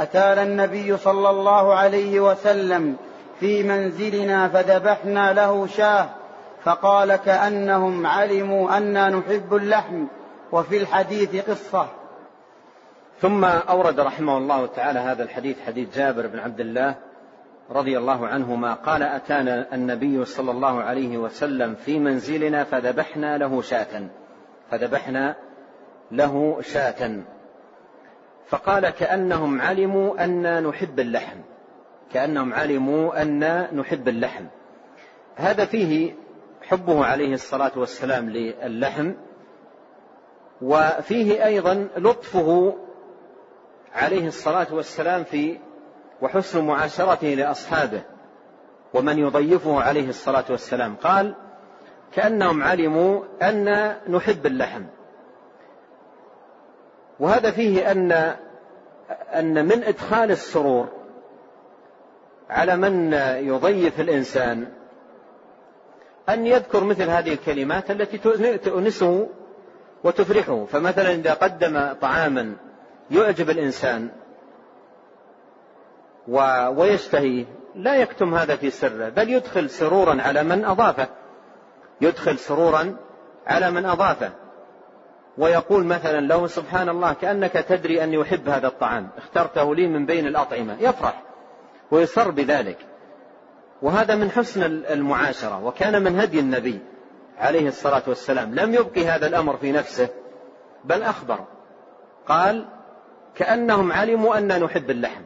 أتانا 0.00 0.42
النبي 0.42 0.96
صلى 0.96 1.30
الله 1.30 1.74
عليه 1.74 2.20
وسلم 2.20 2.96
في 3.40 3.62
منزلنا 3.62 4.48
فذبحنا 4.48 5.32
له 5.32 5.66
شاه 5.66 6.08
فقال 6.64 7.16
كأنهم 7.16 8.06
علموا 8.06 8.76
أنا 8.76 9.08
نحب 9.08 9.54
اللحم 9.54 10.06
وفي 10.52 10.76
الحديث 10.76 11.50
قصة. 11.50 11.86
ثم 13.20 13.44
أورد 13.44 14.00
رحمه 14.00 14.38
الله 14.38 14.66
تعالى 14.66 14.98
هذا 14.98 15.22
الحديث 15.22 15.56
حديث 15.66 15.96
جابر 15.96 16.26
بن 16.26 16.38
عبد 16.38 16.60
الله 16.60 16.94
رضي 17.70 17.98
الله 17.98 18.26
عنهما 18.26 18.74
قال 18.74 19.02
أتانا 19.02 19.66
النبي 19.72 20.24
صلى 20.24 20.50
الله 20.50 20.82
عليه 20.82 21.18
وسلم 21.18 21.74
في 21.74 21.98
منزلنا 21.98 22.64
فذبحنا 22.64 23.38
له 23.38 23.62
شاة 23.62 24.08
فذبحنا 24.70 25.34
له 26.12 26.58
شاة. 26.62 27.22
فقال 28.50 28.90
كأنهم 28.90 29.60
علموا 29.60 30.24
أن 30.24 30.64
نحب 30.68 31.00
اللحم. 31.00 31.36
كأنهم 32.12 32.54
علموا 32.54 33.22
أن 33.22 33.66
نحب 33.76 34.08
اللحم. 34.08 34.44
هذا 35.36 35.64
فيه 35.64 36.14
حبه 36.62 37.04
عليه 37.04 37.34
الصلاة 37.34 37.72
والسلام 37.76 38.30
للحم 38.30 39.12
وفيه 40.62 41.44
أيضا 41.46 41.88
لطفه 41.96 42.76
عليه 43.94 44.26
الصلاة 44.26 44.74
والسلام 44.74 45.24
في 45.24 45.58
وحسن 46.22 46.64
معاشرته 46.64 47.34
لأصحابه 47.34 48.02
ومن 48.94 49.18
يضيفه 49.18 49.80
عليه 49.82 50.08
الصلاة 50.08 50.44
والسلام. 50.50 50.96
قال 50.96 51.34
كأنهم 52.12 52.62
علموا 52.62 53.22
أن 53.42 53.96
نحب 54.08 54.46
اللحم. 54.46 54.82
وهذا 57.20 57.50
فيه 57.50 57.90
أن 57.90 58.12
أن 59.34 59.64
من 59.64 59.84
إدخال 59.84 60.30
السرور 60.30 60.88
على 62.50 62.76
من 62.76 63.12
يضيف 63.46 64.00
الإنسان 64.00 64.68
أن 66.28 66.46
يذكر 66.46 66.84
مثل 66.84 67.10
هذه 67.10 67.32
الكلمات 67.32 67.90
التي 67.90 68.18
تؤنسه 68.58 69.28
وتفرحه. 70.04 70.64
فمثلا 70.64 71.10
إذا 71.10 71.34
قدم 71.34 71.92
طعاما 72.00 72.56
يعجب 73.10 73.50
الإنسان 73.50 74.08
ويشتهيه 76.76 77.44
لا 77.74 77.96
يكتم 77.96 78.34
هذا 78.34 78.56
في 78.56 78.70
سره 78.70 79.08
بل 79.08 79.30
يدخل 79.30 79.70
سرورا 79.70 80.22
على 80.22 80.42
من 80.42 80.64
أضافه. 80.64 81.08
يدخل 82.00 82.38
سرورا 82.38 82.96
على 83.46 83.70
من 83.70 83.86
أضافه. 83.86 84.30
ويقول 85.38 85.84
مثلا 85.84 86.20
له 86.20 86.46
سبحان 86.46 86.88
الله 86.88 87.12
كأنك 87.12 87.52
تدري 87.52 88.04
أني 88.04 88.22
أحب 88.22 88.48
هذا 88.48 88.66
الطعام 88.66 89.08
اخترته 89.18 89.74
لي 89.74 89.86
من 89.86 90.06
بين 90.06 90.26
الأطعمة 90.26 90.76
يفرح 90.80 91.22
ويسر 91.90 92.30
بذلك. 92.30 92.78
وهذا 93.82 94.14
من 94.14 94.30
حسن 94.30 94.62
المعاشرة 94.62 95.64
وكان 95.64 96.02
من 96.02 96.20
هدي 96.20 96.40
النبي 96.40 96.78
عليه 97.38 97.68
الصلاة 97.68 98.02
والسلام. 98.06 98.54
لم 98.54 98.74
يبقي 98.74 99.06
هذا 99.06 99.26
الأمر 99.26 99.56
في 99.56 99.72
نفسه 99.72 100.08
بل 100.84 101.02
أخبر. 101.02 101.38
قال 102.28 102.66
كأنهم 103.34 103.92
علموا 103.92 104.38
أننا 104.38 104.58
نحب 104.58 104.90
اللحم 104.90 105.22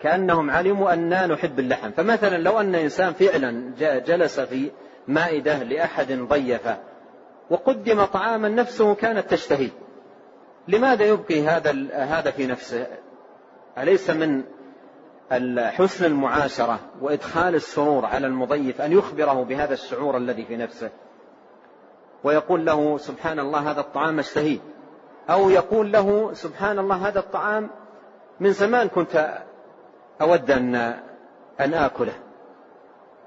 كأنهم 0.00 0.50
علموا 0.50 0.92
أننا 0.92 1.26
نحب 1.26 1.58
اللحم. 1.58 1.90
فمثلا 1.90 2.36
لو 2.36 2.60
أن 2.60 2.74
إنسان 2.74 3.12
فعلا 3.12 3.72
جلس 4.06 4.40
في 4.40 4.70
مائدة 5.08 5.62
لأحد 5.62 6.12
ضيفه 6.12 6.78
وقدم 7.50 8.04
طعاما 8.04 8.48
نفسه 8.48 8.94
كانت 8.94 9.30
تشتهيه 9.30 9.70
لماذا 10.68 11.04
يبقي 11.04 11.42
هذا 11.42 11.72
هذا 11.92 12.30
في 12.30 12.46
نفسه؟ 12.46 12.86
أليس 13.78 14.10
من 14.10 14.42
حسن 15.58 16.04
المعاشرة 16.04 16.78
وإدخال 17.00 17.54
السرور 17.54 18.06
على 18.06 18.26
المضيف 18.26 18.80
أن 18.80 18.92
يخبره 18.92 19.44
بهذا 19.44 19.74
الشعور 19.74 20.16
الذي 20.16 20.44
في 20.44 20.56
نفسه؟ 20.56 20.90
ويقول 22.24 22.66
له 22.66 22.98
سبحان 22.98 23.38
الله 23.38 23.70
هذا 23.70 23.80
الطعام 23.80 24.18
اشتهيه 24.18 24.58
أو 25.30 25.50
يقول 25.50 25.92
له 25.92 26.30
سبحان 26.32 26.78
الله 26.78 27.08
هذا 27.08 27.18
الطعام 27.18 27.70
من 28.40 28.52
زمان 28.52 28.88
كنت 28.88 29.38
أود 30.20 30.50
أن 30.50 30.74
أن 31.60 31.74
آكله. 31.74 32.12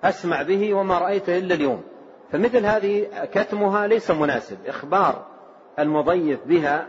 أسمع 0.03 0.41
به 0.41 0.73
وما 0.73 0.97
رأيته 0.97 1.37
إلا 1.37 1.55
اليوم. 1.55 1.83
فمثل 2.31 2.65
هذه 2.65 3.07
كتمها 3.33 3.87
ليس 3.87 4.11
مناسب. 4.11 4.57
إخبار 4.67 5.25
المضيف 5.79 6.39
بها 6.45 6.87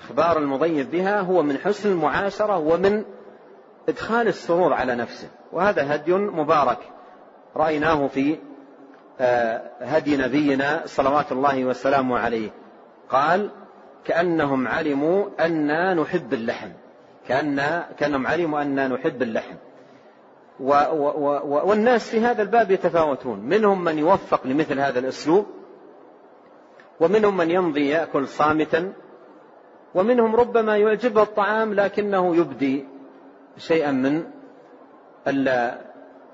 إخبار 0.00 0.38
المضيف 0.38 0.88
بها 0.88 1.20
هو 1.20 1.42
من 1.42 1.58
حسن 1.58 1.90
المعاشرة 1.90 2.58
ومن 2.58 3.04
إدخال 3.88 4.28
السرور 4.28 4.72
على 4.72 4.94
نفسه. 4.94 5.28
وهذا 5.52 5.94
هدي 5.94 6.12
مبارك 6.12 6.78
رأيناه 7.56 8.06
في 8.06 8.38
آه، 9.20 9.62
هدي 9.80 10.16
نبينا 10.16 10.82
صلوات 10.86 11.32
الله 11.32 11.64
وسلامه 11.64 12.18
عليه. 12.18 12.50
قال 13.08 13.50
كأنهم 14.04 14.68
علموا 14.68 15.26
أن 15.40 15.96
نحب 15.96 16.34
اللحم. 16.34 16.68
كأن 17.28 17.82
كأنهم 17.98 18.26
علموا 18.26 18.62
أن 18.62 18.92
نحب 18.92 19.22
اللحم. 19.22 19.54
و 20.60 20.72
و 20.72 21.68
والناس 21.68 22.10
في 22.10 22.20
هذا 22.20 22.42
الباب 22.42 22.70
يتفاوتون. 22.70 23.38
منهم 23.38 23.84
من 23.84 23.98
يوفق 23.98 24.46
لمثل 24.46 24.80
هذا 24.80 24.98
الأسلوب 24.98 25.46
ومنهم 27.00 27.36
من 27.36 27.50
يمضي 27.50 27.88
يأكل 27.88 28.28
صامتا 28.28 28.92
ومنهم 29.94 30.36
ربما 30.36 30.76
يعجبه 30.76 31.22
الطعام 31.22 31.74
لكنه 31.74 32.36
يبدي 32.36 32.86
شيئا 33.58 33.90
من 33.90 34.24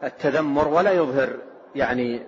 التذمر 0.05 0.69
ولا 0.69 0.93
يظهر 0.93 1.37
يعني 1.75 2.23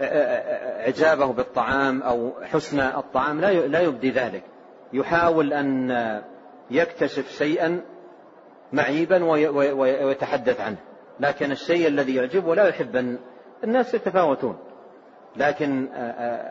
إعجابه 0.00 1.32
بالطعام 1.32 2.02
أو 2.02 2.32
حسن 2.42 2.80
الطعام 2.80 3.40
لا 3.40 3.80
يبدي 3.80 4.10
ذلك. 4.10 4.42
يحاول 4.92 5.52
أن 5.52 5.90
يكتشف 6.70 7.28
شيئا 7.38 7.80
معيبا 8.72 9.24
ويتحدث 10.04 10.60
عنه. 10.60 10.76
لكن 11.20 11.50
الشيء 11.50 11.88
الذي 11.88 12.14
يعجبه 12.14 12.54
لا 12.54 12.68
يحب 12.68 12.96
أن 12.96 13.18
الناس 13.64 13.94
يتفاوتون. 13.94 14.58
لكن 15.36 15.88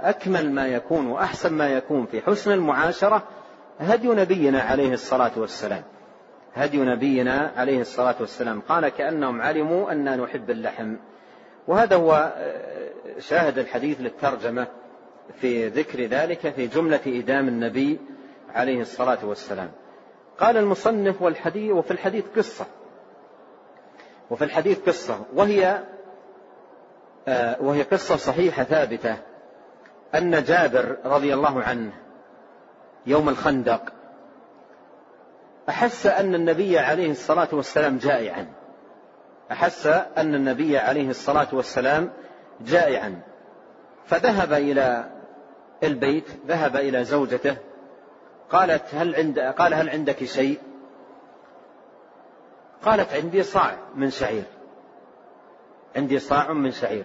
أكمل 0.04 0.52
ما 0.52 0.68
يكون 0.68 1.08
وأحسن 1.08 1.54
ما 1.54 1.70
يكون 1.70 2.06
في 2.06 2.22
حسن 2.22 2.52
المعاشرة 2.52 3.24
هدي 3.80 4.08
نبينا 4.08 4.62
عليه 4.62 4.94
الصلاة 4.94 5.32
والسلام. 5.38 5.84
هدي 6.54 6.78
نبينا 6.78 7.52
عليه 7.56 7.82
الصلاة 7.82 8.16
والسلام. 8.20 8.62
قال 8.62 8.90
كأنهم 8.90 9.42
علموا 9.42 9.92
أننا 9.92 10.16
نحب 10.16 10.50
اللحم. 10.50 10.96
وهذا 11.68 11.96
هو 11.96 12.34
شاهد 13.20 13.58
الحديث 13.58 14.02
للترجمة 14.02 14.68
في 15.42 15.68
ذكر 15.68 16.02
ذلك 16.02 16.50
في 16.50 16.68
جملة 16.68 17.00
إدام 17.08 17.48
النبي 17.48 18.00
عليه 18.56 18.82
الصلاة 18.82 19.26
والسلام. 19.26 19.72
قال 20.40 20.58
المصنف 20.58 21.22
والحديث 21.22 21.72
وفي 21.72 21.92
الحديث 21.92 22.26
قصة. 22.36 22.66
وفي 24.30 24.44
الحديث 24.44 24.80
قصة. 24.80 25.26
وهي 25.34 25.84
وهي 27.60 27.82
قصة 27.84 28.16
صحيحة 28.16 28.64
ثابتة. 28.64 29.18
أن 30.16 30.44
جابر 30.44 30.98
رضي 31.06 31.34
الله 31.34 31.64
عنه 31.64 31.92
يوم 33.06 33.30
الخندق 33.30 33.82
أحس 35.70 36.06
أن 36.06 36.36
النبي 36.36 36.80
عليه 36.80 37.12
الصلاة 37.12 37.48
والسلام 37.52 37.98
جائعا. 37.98 38.48
أحس 39.52 39.88
أن 40.18 40.36
النبي 40.36 40.78
عليه 40.78 41.10
الصلاة 41.10 41.48
والسلام 41.54 42.12
جائعا. 42.62 43.22
فذهب 44.06 44.54
إلى 44.54 45.12
البيت 45.84 46.28
ذهب 46.48 46.76
إلى 46.76 47.04
زوجته 47.04 47.58
قالت 48.52 48.96
هل 48.96 49.16
عند 49.16 49.40
قال 49.40 49.74
هل 49.74 49.90
عندك 49.90 50.24
شيء؟ 50.24 50.60
قالت 52.84 53.14
عندي 53.14 53.44
صاع 53.44 53.78
من 53.96 54.10
شعير. 54.10 54.44
عندي 55.96 56.20
صاع 56.20 56.54
من 56.54 56.72
شعير. 56.72 57.04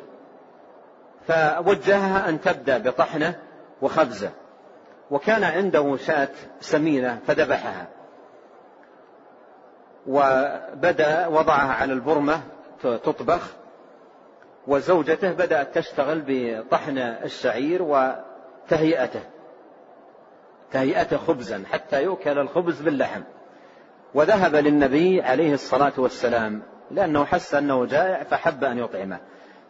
فوجهها 1.28 2.28
أن 2.28 2.40
تبدأ 2.40 2.78
بطحنة 2.78 3.34
وخبزة. 3.82 4.30
وكان 5.10 5.44
عنده 5.44 5.96
شاة 5.96 6.28
سمينة 6.60 7.18
فذبحها. 7.26 7.86
وبدأ 10.06 11.26
وضعها 11.26 11.72
على 11.72 11.92
البرمة 11.92 12.40
تطبخ. 12.82 13.52
وزوجته 14.66 15.32
بدأت 15.32 15.74
تشتغل 15.78 16.22
بطحن 16.26 16.98
الشعير 16.98 17.82
وتهيئته. 17.82 19.22
تهيئته 20.72 21.16
خبزا 21.16 21.62
حتى 21.72 22.02
يؤكل 22.02 22.38
الخبز 22.38 22.80
باللحم. 22.80 23.22
وذهب 24.14 24.54
للنبي 24.54 25.22
عليه 25.22 25.54
الصلاة 25.54 25.92
والسلام 25.96 26.62
لأنه 26.90 27.24
حس 27.24 27.54
أنه 27.54 27.86
جائع 27.86 28.22
فحب 28.22 28.64
أن 28.64 28.78
يطعمه. 28.78 29.20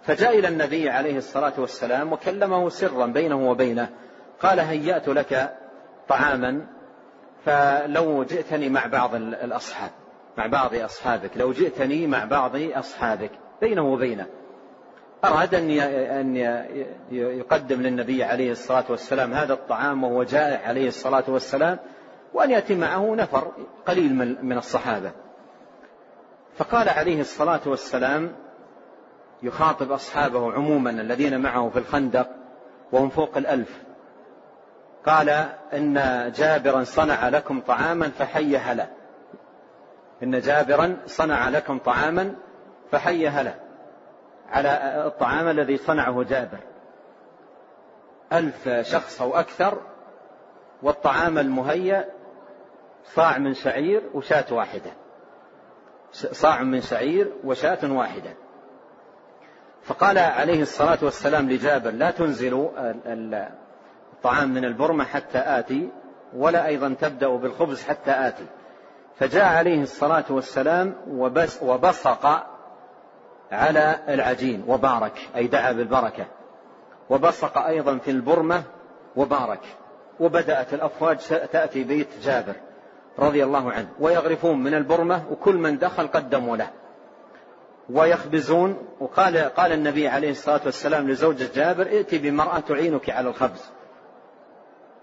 فجاء 0.03 0.38
إلى 0.38 0.48
النبي 0.48 0.90
عليه 0.90 1.16
الصلاة 1.16 1.53
والسلام 1.59 2.12
وكلمه 2.12 2.68
سرا 2.68 3.07
بينه 3.07 3.50
وبينه 3.50 3.88
قال 4.40 4.61
هيأت 4.61 5.09
لك 5.09 5.57
طعاما 6.09 6.66
فلو 7.44 8.24
جئتني 8.24 8.68
مع 8.68 8.86
بعض 8.86 9.14
الأصحاب 9.14 9.90
مع 10.38 10.46
بعض 10.46 10.74
أصحابك 10.74 11.30
لو 11.36 11.53
جئتني 11.53 12.07
مع 12.07 12.24
بعض 12.24 12.53
أصحابك 12.57 13.30
بينه 13.61 13.82
وبينه. 13.92 14.26
أراد 15.24 15.54
أن 15.54 15.70
أن 15.70 16.36
يقدم 17.10 17.82
للنبي 17.82 18.24
عليه 18.24 18.52
الصلاة 18.52 18.84
والسلام 18.88 19.32
هذا 19.32 19.52
الطعام 19.52 20.04
وهو 20.04 20.22
جائع 20.22 20.68
عليه 20.68 20.88
الصلاة 20.88 21.24
والسلام 21.28 21.78
وأن 22.34 22.50
يأتي 22.50 22.74
معه 22.74 23.14
نفر 23.14 23.52
قليل 23.86 24.14
من 24.42 24.58
الصحابة. 24.58 25.12
فقال 26.56 26.88
عليه 26.88 27.20
الصلاة 27.20 27.60
والسلام 27.66 28.32
يخاطب 29.42 29.92
أصحابه 29.92 30.52
عموما 30.52 30.90
الذين 30.90 31.40
معه 31.40 31.68
في 31.68 31.78
الخندق 31.78 32.28
وهم 32.92 33.08
فوق 33.08 33.36
الألف. 33.36 33.82
قال 35.06 35.28
إن 35.72 36.32
جابرا 36.36 36.84
صنع 36.84 37.28
لكم 37.28 37.60
طعاما 37.60 38.08
فحي 38.08 38.56
هلا 38.56 38.86
إن 40.22 40.40
جابرا 40.40 40.96
صنع 41.06 41.48
لكم 41.48 41.78
طعاما 41.78 42.34
فحي 42.90 43.28
هلا 43.28 43.61
على 44.53 45.03
الطعام 45.07 45.48
الذي 45.48 45.76
صنعه 45.76 46.22
جابر. 46.22 46.59
ألف 48.32 48.68
شخص 48.68 49.22
أو 49.22 49.36
أكثر 49.36 49.78
والطعام 50.82 51.38
المهيأ 51.38 52.05
صاع 53.05 53.38
من 53.38 53.55
شعير 53.55 54.03
وشاة 54.14 54.44
واحدة. 54.50 54.90
صاع 56.12 56.62
من 56.62 56.80
شعير 56.80 57.32
وشاة 57.44 57.92
واحدة. 57.92 58.34
فقال 59.82 60.18
عليه 60.18 60.62
الصلاة 60.62 60.98
والسلام 61.03 61.50
لجابر 61.50 61.90
لا 61.90 62.11
تنزلوا 62.11 62.68
الطعام 64.12 64.55
من 64.55 64.64
البرمة 64.64 65.05
حتى 65.05 65.38
آتي 65.38 65.90
ولا 66.36 66.66
أيضا 66.66 66.94
تبدأ 67.00 67.28
بالخبز 67.28 67.82
حتى 67.82 68.11
آتي. 68.11 68.46
فجاء 69.16 69.44
عليه 69.44 69.82
الصلاة 69.82 70.24
والسلام 70.30 70.94
وبصق 71.62 72.51
على 73.53 73.98
العجين 74.09 74.64
وبارك 74.68 75.28
أي 75.36 75.46
دعا 75.46 75.72
بالبركة. 75.72 76.26
وبصق 77.11 77.59
أيضا 77.59 77.98
في 77.98 78.11
البرمة 78.11 78.62
وبارك. 79.16 79.61
وبدأت 80.20 80.74
الأفواج 80.74 81.18
تأتي 81.53 81.84
بيت 81.84 82.09
جابر 82.22 82.55
رضي 83.18 83.44
الله 83.44 83.72
عنه. 83.72 83.88
ويغرفون 84.00 84.62
من 84.62 84.74
البرمة 84.74 85.24
وكل 85.30 85.57
من 85.57 85.78
دخل 85.78 86.07
قدموا 86.07 86.57
له. 86.57 86.70
ويخبزون 87.90 88.88
وقال 89.00 89.38
قال 89.38 89.72
النبي 89.72 90.09
عليه 90.09 90.30
الصلاة 90.30 90.61
والسلام 90.64 91.11
لزوجة 91.11 91.48
جابر 91.55 91.86
ائتي 91.86 92.18
بمرأة 92.18 92.59
تعينك 92.59 93.11
على 93.11 93.28
الخبز. 93.28 93.70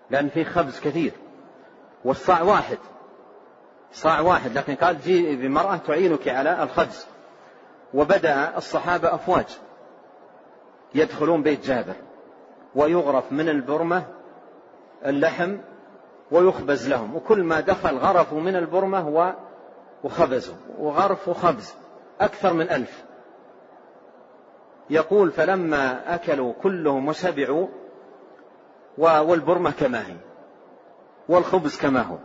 لأن 0.10 0.30
في 0.30 0.46
خبز 0.46 0.80
كثير. 0.80 1.12
والصاع 2.06 2.42
واحد. 2.42 2.78
صاع 3.92 4.20
واحد 4.20 4.58
لكن 4.58 4.76
قال 4.76 5.02
جي 5.02 5.36
بمرأة 5.36 5.78
تعينك 5.78 6.28
على 6.28 6.64
الخبز. 6.64 7.08
وبدأ 7.94 8.58
الصحابة 8.58 9.16
أفواج. 9.16 9.60
يدخلون 10.96 11.44
بيت 11.44 11.66
جابر 11.66 11.96
ويغرف 12.76 13.32
من 13.32 13.50
البرمة 13.50 14.04
اللحم 15.06 15.58
ويخبز 16.32 16.90
لهم 16.90 17.16
وكل 17.16 17.44
ما 17.44 17.60
دخل 17.60 17.98
غرفوا 17.98 18.40
من 18.40 18.56
البرمة 18.56 19.34
وخبزوا 20.04 20.56
وغرف 20.80 21.28
وخبز 21.28 21.74
أكثر 22.22 22.54
من 22.54 22.70
ألف. 22.70 23.04
يقول 24.90 25.32
فلما 25.32 26.16
أكلوا 26.16 26.54
كلهم 26.64 27.08
وشبعوا 27.08 27.68
والبرمة 28.98 29.72
كما 29.72 30.08
هي 30.08 30.16
والخبز 31.30 31.78
كما 31.78 32.02
هو. 32.02 32.18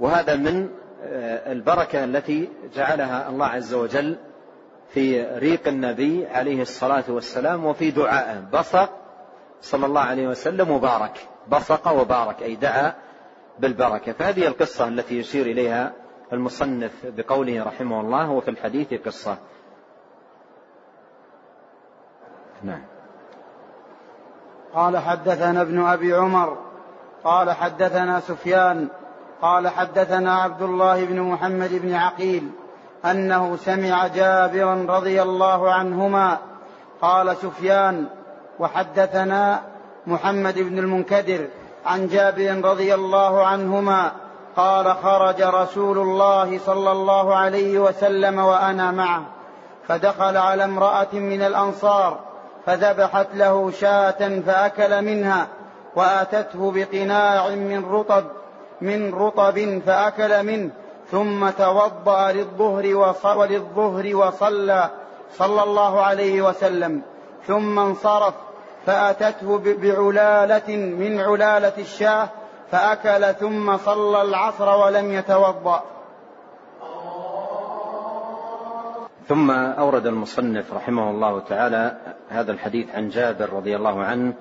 وهذا 0.00 0.36
من 0.36 0.68
آه، 1.02 1.52
البركة 1.52 2.04
التي 2.04 2.48
جعلها 2.74 3.28
الله 3.28 3.46
عز 3.46 3.74
وجل 3.74 4.16
في 4.88 5.22
ريق 5.38 5.68
النبي 5.68 6.26
عليه 6.26 6.62
الصلاة 6.62 7.04
والسلام 7.08 7.64
وفي 7.64 7.90
دعائه 7.90 8.40
بصق 8.52 8.90
صلى 9.60 9.86
الله 9.86 10.00
عليه 10.00 10.28
وسلم 10.28 10.70
وبارك. 10.70 11.28
بصق 11.48 11.92
وبارك 11.92 12.42
أي 12.42 12.54
دعا 12.54 12.94
بالبركة. 13.58 14.12
فهذه 14.12 14.46
القصة 14.46 14.88
التي 14.88 15.18
يشير 15.18 15.46
إليها 15.46 15.92
المصنف 16.32 16.92
بقوله 17.04 17.64
رحمه 17.64 18.00
الله 18.00 18.30
وفي 18.30 18.50
الحديث 18.50 18.94
قصة. 18.94 19.36
نعم. 22.62 22.82
قال 24.74 24.98
حدثنا 24.98 25.62
ابن 25.62 25.80
أبي 25.80 26.14
عمر 26.14 26.58
قال 27.24 27.50
حدثنا 27.50 28.20
سفيان 28.20 28.88
قال 29.42 29.68
حدثنا 29.68 30.34
عبد 30.34 30.62
الله 30.62 31.04
بن 31.04 31.20
محمد 31.20 31.70
بن 31.82 31.94
عقيل 31.94 32.50
أنه 33.04 33.56
سمع 33.56 34.06
جابرا 34.06 34.86
رضي 34.88 35.22
الله 35.22 35.72
عنهما 35.72 36.38
قال 37.02 37.36
سفيان 37.36 38.06
وحدثنا 38.58 39.62
محمد 40.06 40.58
بن 40.58 40.78
المنكدر 40.78 41.48
عن 41.86 42.08
جابر 42.08 42.60
رضي 42.64 42.94
الله 42.94 43.46
عنهما 43.46 44.12
قال 44.56 44.94
خرج 44.94 45.42
رسول 45.42 45.98
الله 45.98 46.58
صلى 46.58 46.92
الله 46.92 47.34
عليه 47.34 47.78
وسلم 47.78 48.38
وأنا 48.38 48.90
معه 48.90 49.22
فدخل 49.88 50.36
على 50.36 50.64
امرأة 50.64 51.12
من 51.12 51.42
الأنصار 51.42 52.18
فذبحت 52.66 53.26
له 53.34 53.70
شاة 53.70 54.40
فأكل 54.46 55.04
منها 55.04 55.46
وآتته 55.96 56.72
بقناع 56.72 57.48
من 57.48 57.84
رطب 57.84 58.24
من 58.80 59.14
رطب 59.14 59.82
فأكل 59.86 60.46
منه 60.46 60.70
ثم 61.10 61.50
توضأ 61.50 62.32
للظهر 62.32 62.96
وللظهر 63.36 64.16
وصلى 64.16 64.90
صلى 65.32 65.62
الله 65.62 66.00
عليه 66.00 66.42
وسلم. 66.42 67.02
ثم 67.46 67.78
انصرف 67.78 68.34
فأتته 68.86 69.58
بعلالة 69.58 70.76
من 70.76 71.20
علالة 71.20 71.72
الشاه 71.78 72.28
فأكل 72.70 73.34
ثم 73.34 73.76
صلى 73.76 74.22
العصر 74.22 74.68
ولم 74.76 75.12
يتوضأ. 75.12 75.82
ثم 79.28 79.50
أورد 79.50 80.06
المصنف 80.06 80.74
رحمه 80.74 81.10
الله 81.10 81.40
تعالى 81.40 81.96
هذا 82.28 82.52
الحديث 82.52 82.94
عن 82.94 83.08
جابر 83.08 83.52
رضي 83.52 83.76
الله 83.76 84.02
عنه. 84.04 84.32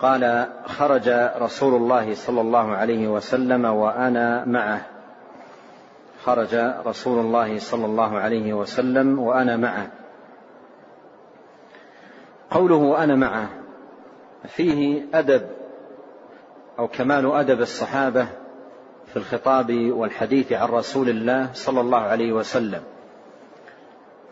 قال 0.00 0.46
خرج 0.66 1.08
رسول 1.40 1.74
الله 1.74 2.14
صلى 2.14 2.40
الله 2.40 2.76
عليه 2.76 3.08
وسلم 3.08 3.64
وأنا 3.64 4.44
معه. 4.46 4.97
خرج 6.24 6.54
رسول 6.86 7.18
الله 7.18 7.58
صلى 7.58 7.86
الله 7.86 8.18
عليه 8.18 8.52
وسلم 8.52 9.18
وأنا 9.18 9.56
معه. 9.56 9.90
قوله 12.50 13.04
أنا 13.04 13.14
معه 13.14 13.48
فيه 14.48 15.06
أدب 15.14 15.42
أو 16.78 16.88
كمال 16.88 17.32
أدب 17.32 17.60
الصحابة 17.60 18.28
في 19.06 19.16
الخطاب 19.16 19.90
والحديث 19.90 20.52
عن 20.52 20.68
رسول 20.68 21.08
الله 21.08 21.50
صلى 21.52 21.80
الله 21.80 21.98
عليه 21.98 22.32
وسلم. 22.32 22.82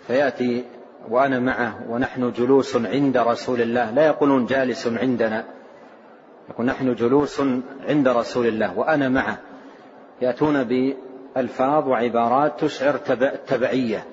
فيأتي 0.06 0.64
وأنا 1.08 1.40
معه 1.40 1.90
ونحن 1.90 2.32
جلوس 2.32 2.76
عند 2.76 3.16
رسول 3.16 3.60
الله. 3.60 3.90
لا 3.90 4.06
يقولون 4.06 4.46
جالس 4.46 4.86
عندنا. 4.86 5.44
يقول 6.50 6.66
نحن 6.66 6.94
جلوس 6.94 7.42
عند 7.88 8.08
رسول 8.08 8.46
الله 8.46 8.78
وأنا 8.78 9.08
معه. 9.08 9.38
يأتون 10.22 10.64
بألفاظ 11.36 11.88
وعبارات 11.88 12.60
تشعر 12.60 13.00
التبعيه 13.10 14.04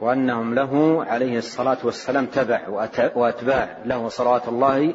وأنهم 0.00 0.54
له 0.54 1.04
عليه 1.04 1.38
الصلاة 1.38 1.76
والسلام 1.84 2.26
تبع 2.26 2.60
وأتباع 3.14 3.68
له 3.84 4.08
صلوات 4.08 4.48
الله 4.48 4.94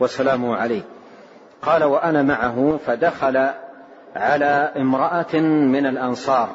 وسلامه 0.00 0.56
عليه. 0.56 0.82
قال 1.62 1.84
وأنا 1.84 2.22
معه 2.22 2.78
فدخل 2.86 3.48
على 4.16 4.72
امرأة 4.76 5.36
من 5.40 5.86
الأنصار 5.86 6.48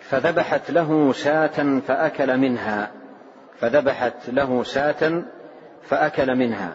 فذبحت 0.00 0.70
له 0.70 1.12
شاة 1.12 1.80
فأكل 1.86 2.38
منها 2.38 2.90
فذبحت 3.58 4.28
له 4.28 4.62
شاة 4.62 5.22
فأكل 5.82 6.36
منها 6.36 6.74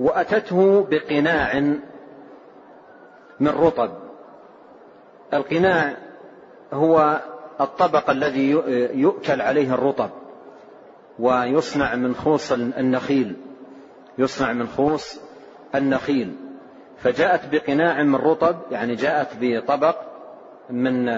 وأتته 0.00 0.86
بقناع 0.90 1.60
من 3.40 3.48
رطب. 3.48 4.09
القناع 5.34 5.96
هو 6.72 7.20
الطبق 7.60 8.10
الذي 8.10 8.50
يؤكل 8.94 9.40
عليه 9.40 9.74
الرطب 9.74 10.10
ويصنع 11.18 11.94
من 11.94 12.14
خوص 12.14 12.52
النخيل 12.52 13.36
يصنع 14.18 14.52
من 14.52 14.66
خوص 14.66 15.20
النخيل. 15.74 16.36
فجاءت 16.98 17.40
بقناع 17.52 18.02
من 18.02 18.14
رطب 18.14 18.56
يعني 18.70 18.94
جاءت 18.94 19.28
بطبق 19.40 19.96
من 20.70 21.08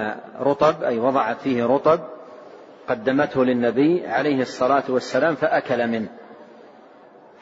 رطب 0.41 0.83
أي 0.83 0.99
وضعت 0.99 1.41
فيه 1.41 1.65
رطب 1.65 2.01
قدمته 2.89 3.45
للنبي 3.45 4.07
عليه 4.07 4.41
الصلاة 4.43 4.85
والسلام 4.89 5.35
فأكل 5.35 5.87
منه. 5.87 6.09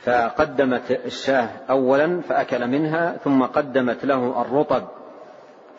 فقدمت 0.01 0.91
الشاة 0.91 1.49
أولا 1.71 2.21
فأكل 2.21 2.67
منها 2.67 3.17
ثم 3.25 3.43
قدمت 3.43 4.05
له 4.05 4.43
الرطب 4.43 4.83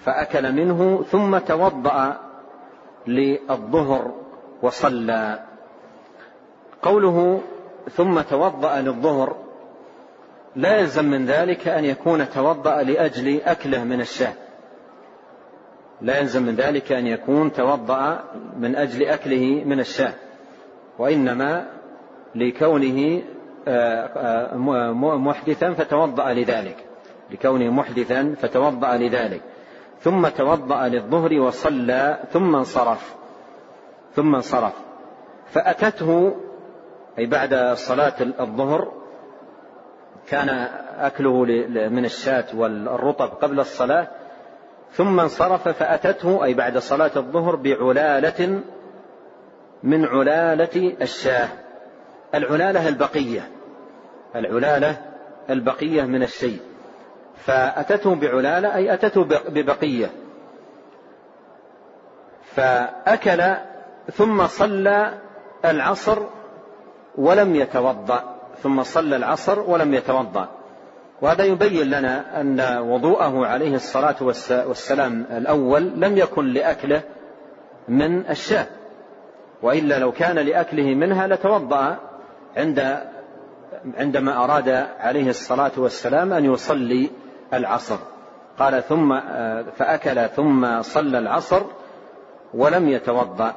فأكل 0.05 0.51
منه 0.51 1.03
ثم 1.03 1.37
توضأ 1.37 2.17
للظهر 3.07 4.11
وصلى. 4.61 5.39
قوله 6.81 7.41
ثم 7.91 8.21
توضأ 8.21 8.81
للظهر 8.81 9.35
لا 10.55 10.77
يلزم 10.77 11.05
من 11.05 11.25
ذلك 11.25 11.67
أن 11.67 11.85
يكون 11.85 12.29
توضأ 12.29 12.83
لأجل 12.83 13.41
أكله 13.41 13.83
من 13.83 14.01
الشاة. 14.01 14.33
لا 16.01 16.19
يلزم 16.19 16.43
من 16.43 16.55
ذلك 16.55 16.91
أن 16.91 17.07
يكون 17.07 17.53
توضأ 17.53 18.23
من 18.57 18.75
أجل 18.75 19.05
أكله 19.05 19.63
من 19.65 19.79
الشاة 19.79 20.13
وإنما 20.99 21.67
لكونه 22.35 23.21
آه، 23.67 24.55
آه، 24.55 24.57
محدثا 25.17 25.73
فتوضأ 25.73 26.33
لذلك. 26.33 26.75
لكونه 27.31 27.69
محدثا 27.71 28.35
فتوضأ 28.41 28.97
لذلك. 28.97 29.41
ثم 30.01 30.27
توضأ 30.27 30.87
للظهر 30.87 31.39
وصلى 31.39 32.19
ثم 32.31 32.55
انصرف 32.55 33.15
ثم 34.15 34.35
انصرف. 34.35 34.73
فأتته 35.51 36.35
أي 37.19 37.25
بعد 37.25 37.73
صلاة 37.73 38.13
الظهر 38.39 38.91
كان 40.27 40.49
أكله 40.97 41.45
من 41.89 42.05
الشاة 42.05 42.45
والرطب 42.53 43.27
قبل 43.27 43.59
الصلاة 43.59 44.07
ثم 44.91 45.19
انصرف 45.19 45.67
فأتته 45.67 46.43
أي 46.43 46.53
بعد 46.53 46.77
صلاة 46.77 47.11
الظهر 47.15 47.55
بعلالة 47.55 48.61
من 49.83 50.05
علالة 50.05 50.95
الشاة. 51.01 51.47
العلالة 52.35 52.87
البقية 52.87 53.41
العلالة 54.35 54.97
البقية 55.49 56.03
من 56.03 56.23
الشيء. 56.23 56.70
فأتته 57.45 58.15
بعلالة 58.15 58.75
أي 58.75 58.93
أتته 58.93 59.23
ببقية. 59.23 60.09
فأكل 62.55 63.43
ثم 64.13 64.47
صلى 64.47 65.13
العصر 65.65 66.19
ولم 67.17 67.55
يتوضأ 67.55 68.35
ثم 68.63 68.83
صلى 68.83 69.15
العصر 69.15 69.59
ولم 69.59 69.93
يتوضأ. 69.93 70.47
وهذا 71.21 71.43
يبين 71.43 71.89
لنا 71.89 72.41
أن 72.41 72.77
وضوءه 72.77 73.47
عليه 73.47 73.75
الصلاة 73.75 74.15
والسلام 74.67 75.25
الأول 75.31 75.91
لم 75.95 76.17
يكن 76.17 76.45
لأكله 76.45 77.01
من 77.87 78.29
الشاة. 78.29 78.65
وإلا 79.61 79.99
لو 79.99 80.11
كان 80.11 80.35
لأكله 80.35 80.95
منها 80.95 81.27
لتوضأ 81.27 81.97
عند 82.57 82.97
عندما 83.97 84.43
أراد 84.43 84.69
عليه 84.99 85.29
الصلاة 85.29 85.71
والسلام 85.77 86.33
أن 86.33 86.45
يصلي 86.45 87.09
العصر. 87.53 87.97
قال 88.59 88.83
ثم 88.83 89.19
فأكل 89.75 90.29
ثم 90.29 90.81
صلى 90.81 91.17
العصر 91.17 91.61
ولم 92.53 92.89
يتوضأ. 92.89 93.53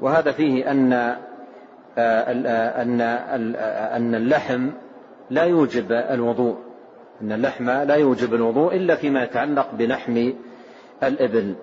وهذا 0.00 0.32
فيه 0.32 0.70
أن 0.70 0.92
أن 1.98 3.00
أن 3.00 4.14
اللحم 4.14 4.70
لا 5.30 5.42
يوجب 5.42 5.92
الوضوء. 5.92 6.56
أن 7.22 7.32
اللحم 7.32 7.70
لا 7.70 7.94
يوجب 7.94 8.34
الوضوء 8.34 8.76
إلا 8.76 8.96
فيما 8.96 9.22
يتعلق 9.22 9.68
بلحم 9.72 10.32
الإبل. 11.02 11.54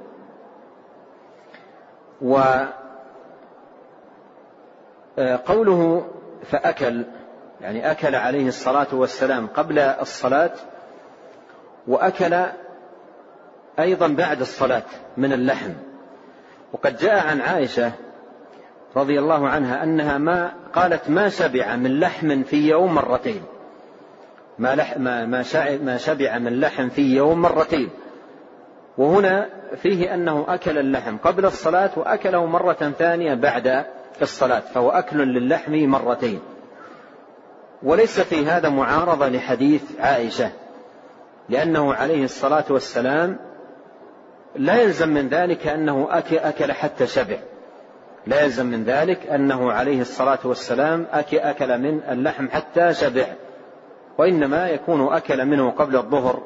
وقوله 5.17 6.05
فأكل 6.43 7.05
يعني 7.61 7.91
أكل 7.91 8.15
عليه 8.15 8.47
الصلاة 8.47 8.87
والسلام 8.93 9.47
قبل 9.47 9.79
الصلاة 9.79 10.51
وأكل 11.87 12.45
أيضا 13.79 14.07
بعد 14.07 14.41
الصلاة 14.41 14.83
من 15.17 15.33
اللحم. 15.33 15.71
وقد 16.73 16.97
جاء 16.97 17.27
عن 17.27 17.41
عائشة 17.41 17.91
رضي 18.95 19.19
الله 19.19 19.47
عنها 19.47 19.83
أنها 19.83 20.17
ما 20.17 20.53
قالت 20.73 21.09
ما 21.09 21.29
شبع 21.29 21.75
من 21.75 21.99
لحم 21.99 22.43
في 22.43 22.67
يوم 22.67 22.95
مرتين. 22.95 23.41
ما, 24.59 24.75
لح 24.75 24.97
ما, 24.97 25.25
ما 25.81 25.97
شبع 25.97 26.37
من 26.37 26.59
لحم 26.59 26.89
في 26.89 27.15
يوم 27.15 27.41
مرتين. 27.41 27.89
وهنا 28.97 29.49
فيه 29.75 30.13
أنه 30.13 30.45
أكل 30.47 30.77
اللحم 30.77 31.17
قبل 31.17 31.45
الصلاة 31.45 31.89
وأكله 31.95 32.45
مرة 32.45 32.93
ثانية 32.97 33.33
بعد 33.33 33.85
الصلاة 34.21 34.59
فهو 34.59 34.89
أكل 34.89 35.17
للحم 35.17 35.73
مرتين. 35.73 36.39
وليس 37.83 38.19
في 38.19 38.45
هذا 38.45 38.69
معارضة 38.69 39.27
لحديث 39.29 39.83
عائشة. 39.99 40.51
لأنه 41.49 41.93
عليه 41.93 42.23
الصلاة 42.23 42.65
والسلام 42.69 43.37
لا 44.55 44.81
يلزم 44.81 45.09
من 45.09 45.27
ذلك 45.27 45.67
أنه 45.67 46.07
أكل 46.31 46.71
حتى 46.71 47.07
شبع. 47.07 47.37
لا 48.27 48.41
يلزم 48.41 48.65
من 48.65 48.83
ذلك 48.83 49.27
أنه 49.27 49.71
عليه 49.71 50.01
الصلاة 50.01 50.39
والسلام 50.43 51.05
أكل 51.11 51.77
من 51.77 52.01
اللحم 52.09 52.49
حتى 52.49 52.93
شبع. 52.93 53.25
وإنما 54.17 54.69
يكون 54.69 55.13
أكل 55.13 55.45
منه 55.45 55.71
قبل 55.71 55.95
الظهر 55.95 56.41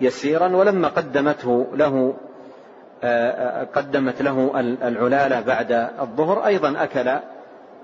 يسيرا 0.00 0.56
ولما 0.56 0.88
قدمته 0.88 1.66
له 1.74 2.14
قدمت 3.74 4.22
له 4.22 4.50
العلالة 4.60 5.40
بعد 5.40 5.72
الظهر 6.00 6.46
أيضا 6.46 6.82
أكل 6.82 7.18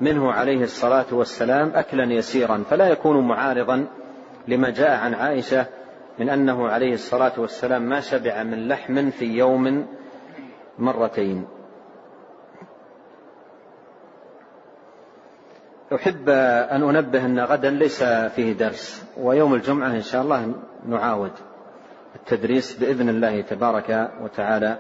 منه 0.01 0.33
عليه 0.33 0.63
الصلاة 0.63 1.07
والسلام 1.13 1.73
أكلا 1.75 2.13
يسيرا. 2.13 2.65
فلا 2.71 2.89
يكون 2.89 3.29
معارضا 3.29 3.87
لما 4.49 4.71
جاء 4.71 4.91
عن 4.91 5.15
عائشة 5.15 5.67
من 6.19 6.29
أنه 6.29 6.69
عليه 6.69 6.95
الصلاة 6.95 7.33
والسلام 7.39 7.83
ما 7.83 8.01
شبع 8.01 8.43
من 8.43 8.69
لحم 8.69 9.11
في 9.11 9.25
يوم 9.25 9.87
مرتين. 10.79 11.47
أحب 15.95 16.29
أن 16.29 16.83
أنبه 16.83 17.27
أن 17.27 17.41
غدا 17.41 17.71
ليس 17.71 18.05
فيه 18.05 18.53
درس 18.53 19.07
ويوم 19.17 19.55
الجمعة 19.55 19.91
إن 19.91 20.03
شاء 20.03 20.23
الله 20.23 20.55
نعاود 20.89 21.33
التدريس 22.17 22.79
بإذن 22.79 23.09
الله 23.09 23.41
تبارك 23.41 24.11
وتعالى. 24.23 24.79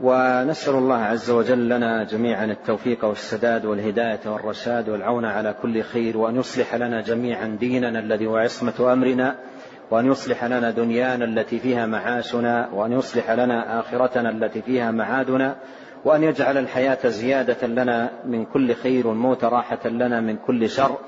ونسأل 0.00 0.74
الله 0.74 0.96
عز 0.96 1.30
وجل 1.30 1.68
لنا 1.68 2.04
جميعا 2.04 2.44
التوفيق 2.44 3.04
والسداد 3.04 3.64
والهداية 3.64 4.20
والرشاد 4.26 4.88
والعون 4.88 5.24
على 5.24 5.54
كل 5.62 5.82
خير 5.82 6.16
وأن 6.18 6.36
يصلح 6.36 6.74
لنا 6.74 7.00
جميعا 7.00 7.56
ديننا 7.60 7.98
الذي 7.98 8.26
هو 8.26 8.36
عصمة 8.36 8.92
أمرنا. 8.92 9.38
وأن 9.90 10.06
يصلح 10.06 10.44
لنا 10.44 10.70
دنيانا 10.70 11.24
التي 11.24 11.58
فيها 11.58 11.86
معاشنا 11.86 12.68
وأن 12.74 12.92
يصلح 12.92 13.30
لنا 13.30 13.80
آخرتنا 13.80 14.30
التي 14.30 14.62
فيها 14.62 14.90
معادنا 14.90 15.56
وأن 16.04 16.22
يجعل 16.22 16.58
الحياة 16.58 17.08
زيادة 17.08 17.66
لنا 17.66 18.10
من 18.24 18.44
كل 18.44 18.74
خير 18.74 19.06
والموت 19.06 19.44
راحة 19.44 19.88
لنا 19.88 20.20
من 20.20 20.36
كل 20.36 20.68
شر. 20.68 20.98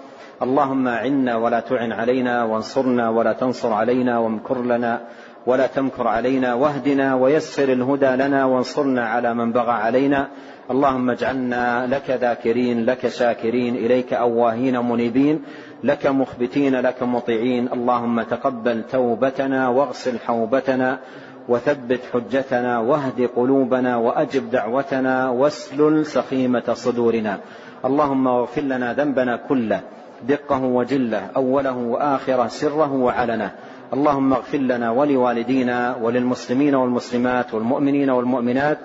اللهم 0.42 0.88
أعنا 0.88 1.36
ولا 1.36 1.60
تعن 1.60 1.92
علينا 1.92 2.44
وانصرنا 2.44 3.08
ولا 3.08 3.32
تنصر 3.32 3.72
علينا 3.72 4.18
وامكر 4.18 4.62
لنا 4.62 5.00
ولا 5.46 5.66
تمكر 5.66 6.06
علينا 6.08 6.54
واهدنا 6.54 7.14
ويسر 7.14 7.72
الهدى 7.72 8.06
لنا 8.06 8.44
وانصرنا 8.44 9.08
على 9.08 9.34
من 9.34 9.52
بغى 9.52 9.72
علينا. 9.72 10.28
اللهم 10.70 11.10
اجعلنا 11.10 11.86
لك 11.86 12.10
ذاكرين 12.10 12.84
لك 12.84 13.08
شاكرين 13.08 13.76
إليك 13.76 14.12
أواهين 14.12 14.78
منيبين. 14.78 15.42
لك 15.84 16.06
مخبتين 16.06 16.80
لك 16.80 17.02
مطيعين. 17.02 17.68
اللهم 17.72 18.22
تقبل 18.22 18.82
توبتنا 18.82 19.68
واغسل 19.68 20.18
حوبتنا 20.18 20.98
وثبت 21.48 22.00
حجتنا 22.12 22.78
واهد 22.78 23.30
قلوبنا 23.36 23.96
وأجب 23.96 24.50
دعوتنا 24.50 25.30
واسلل 25.30 26.06
سخيمة 26.06 26.74
صدورنا. 26.74 27.38
اللهم 27.84 28.28
اغفر 28.28 28.62
لنا 28.62 28.94
ذنبنا 28.94 29.36
كله 29.36 29.80
دقه 30.28 30.64
وجله 30.64 31.22
أوله 31.36 31.76
وآخره 31.76 32.46
سره 32.46 32.92
وعلنه. 32.92 33.50
اللهم 33.92 34.32
اغفر 34.32 34.58
لنا 34.58 34.90
ولوالدينا 34.90 35.96
وللمسلمين 36.02 36.74
والمسلمات 36.74 37.54
والمؤمنين 37.54 38.10
والمؤمنات 38.10 38.78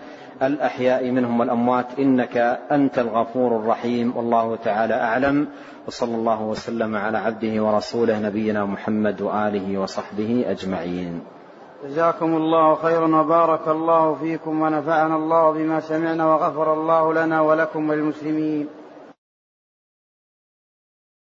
الأحياء 0.44 1.12
منهم 1.12 1.40
والأموات 1.40 2.00
إنك 2.00 2.38
أنت 2.72 3.00
الغفور 3.00 3.56
الرحيم 3.56 4.18
والله 4.18 4.56
تعالى 4.56 4.94
أعلم. 4.94 5.48
وصلى 5.88 6.16
الله 6.16 6.42
وسلم 6.42 6.96
على 6.96 7.18
عبده 7.18 7.64
ورسوله 7.64 8.20
نبينا 8.20 8.66
محمد 8.66 9.22
وآله 9.22 9.78
وصحبه 9.78 10.46
أجمعين. 10.48 11.20
جزاكم 11.86 12.36
الله 12.36 12.76
خيرا 12.76 13.22
وبارك 13.22 13.68
الله 13.68 14.14
فيكم 14.14 14.62
ونفعنا 14.62 15.16
الله 15.16 15.52
بما 15.52 15.80
سمعنا 15.80 16.26
وغفر 16.26 16.74
الله 16.74 17.14
لنا 17.14 17.42
ولكم 17.42 17.90
وللمسلمين. 17.90 18.68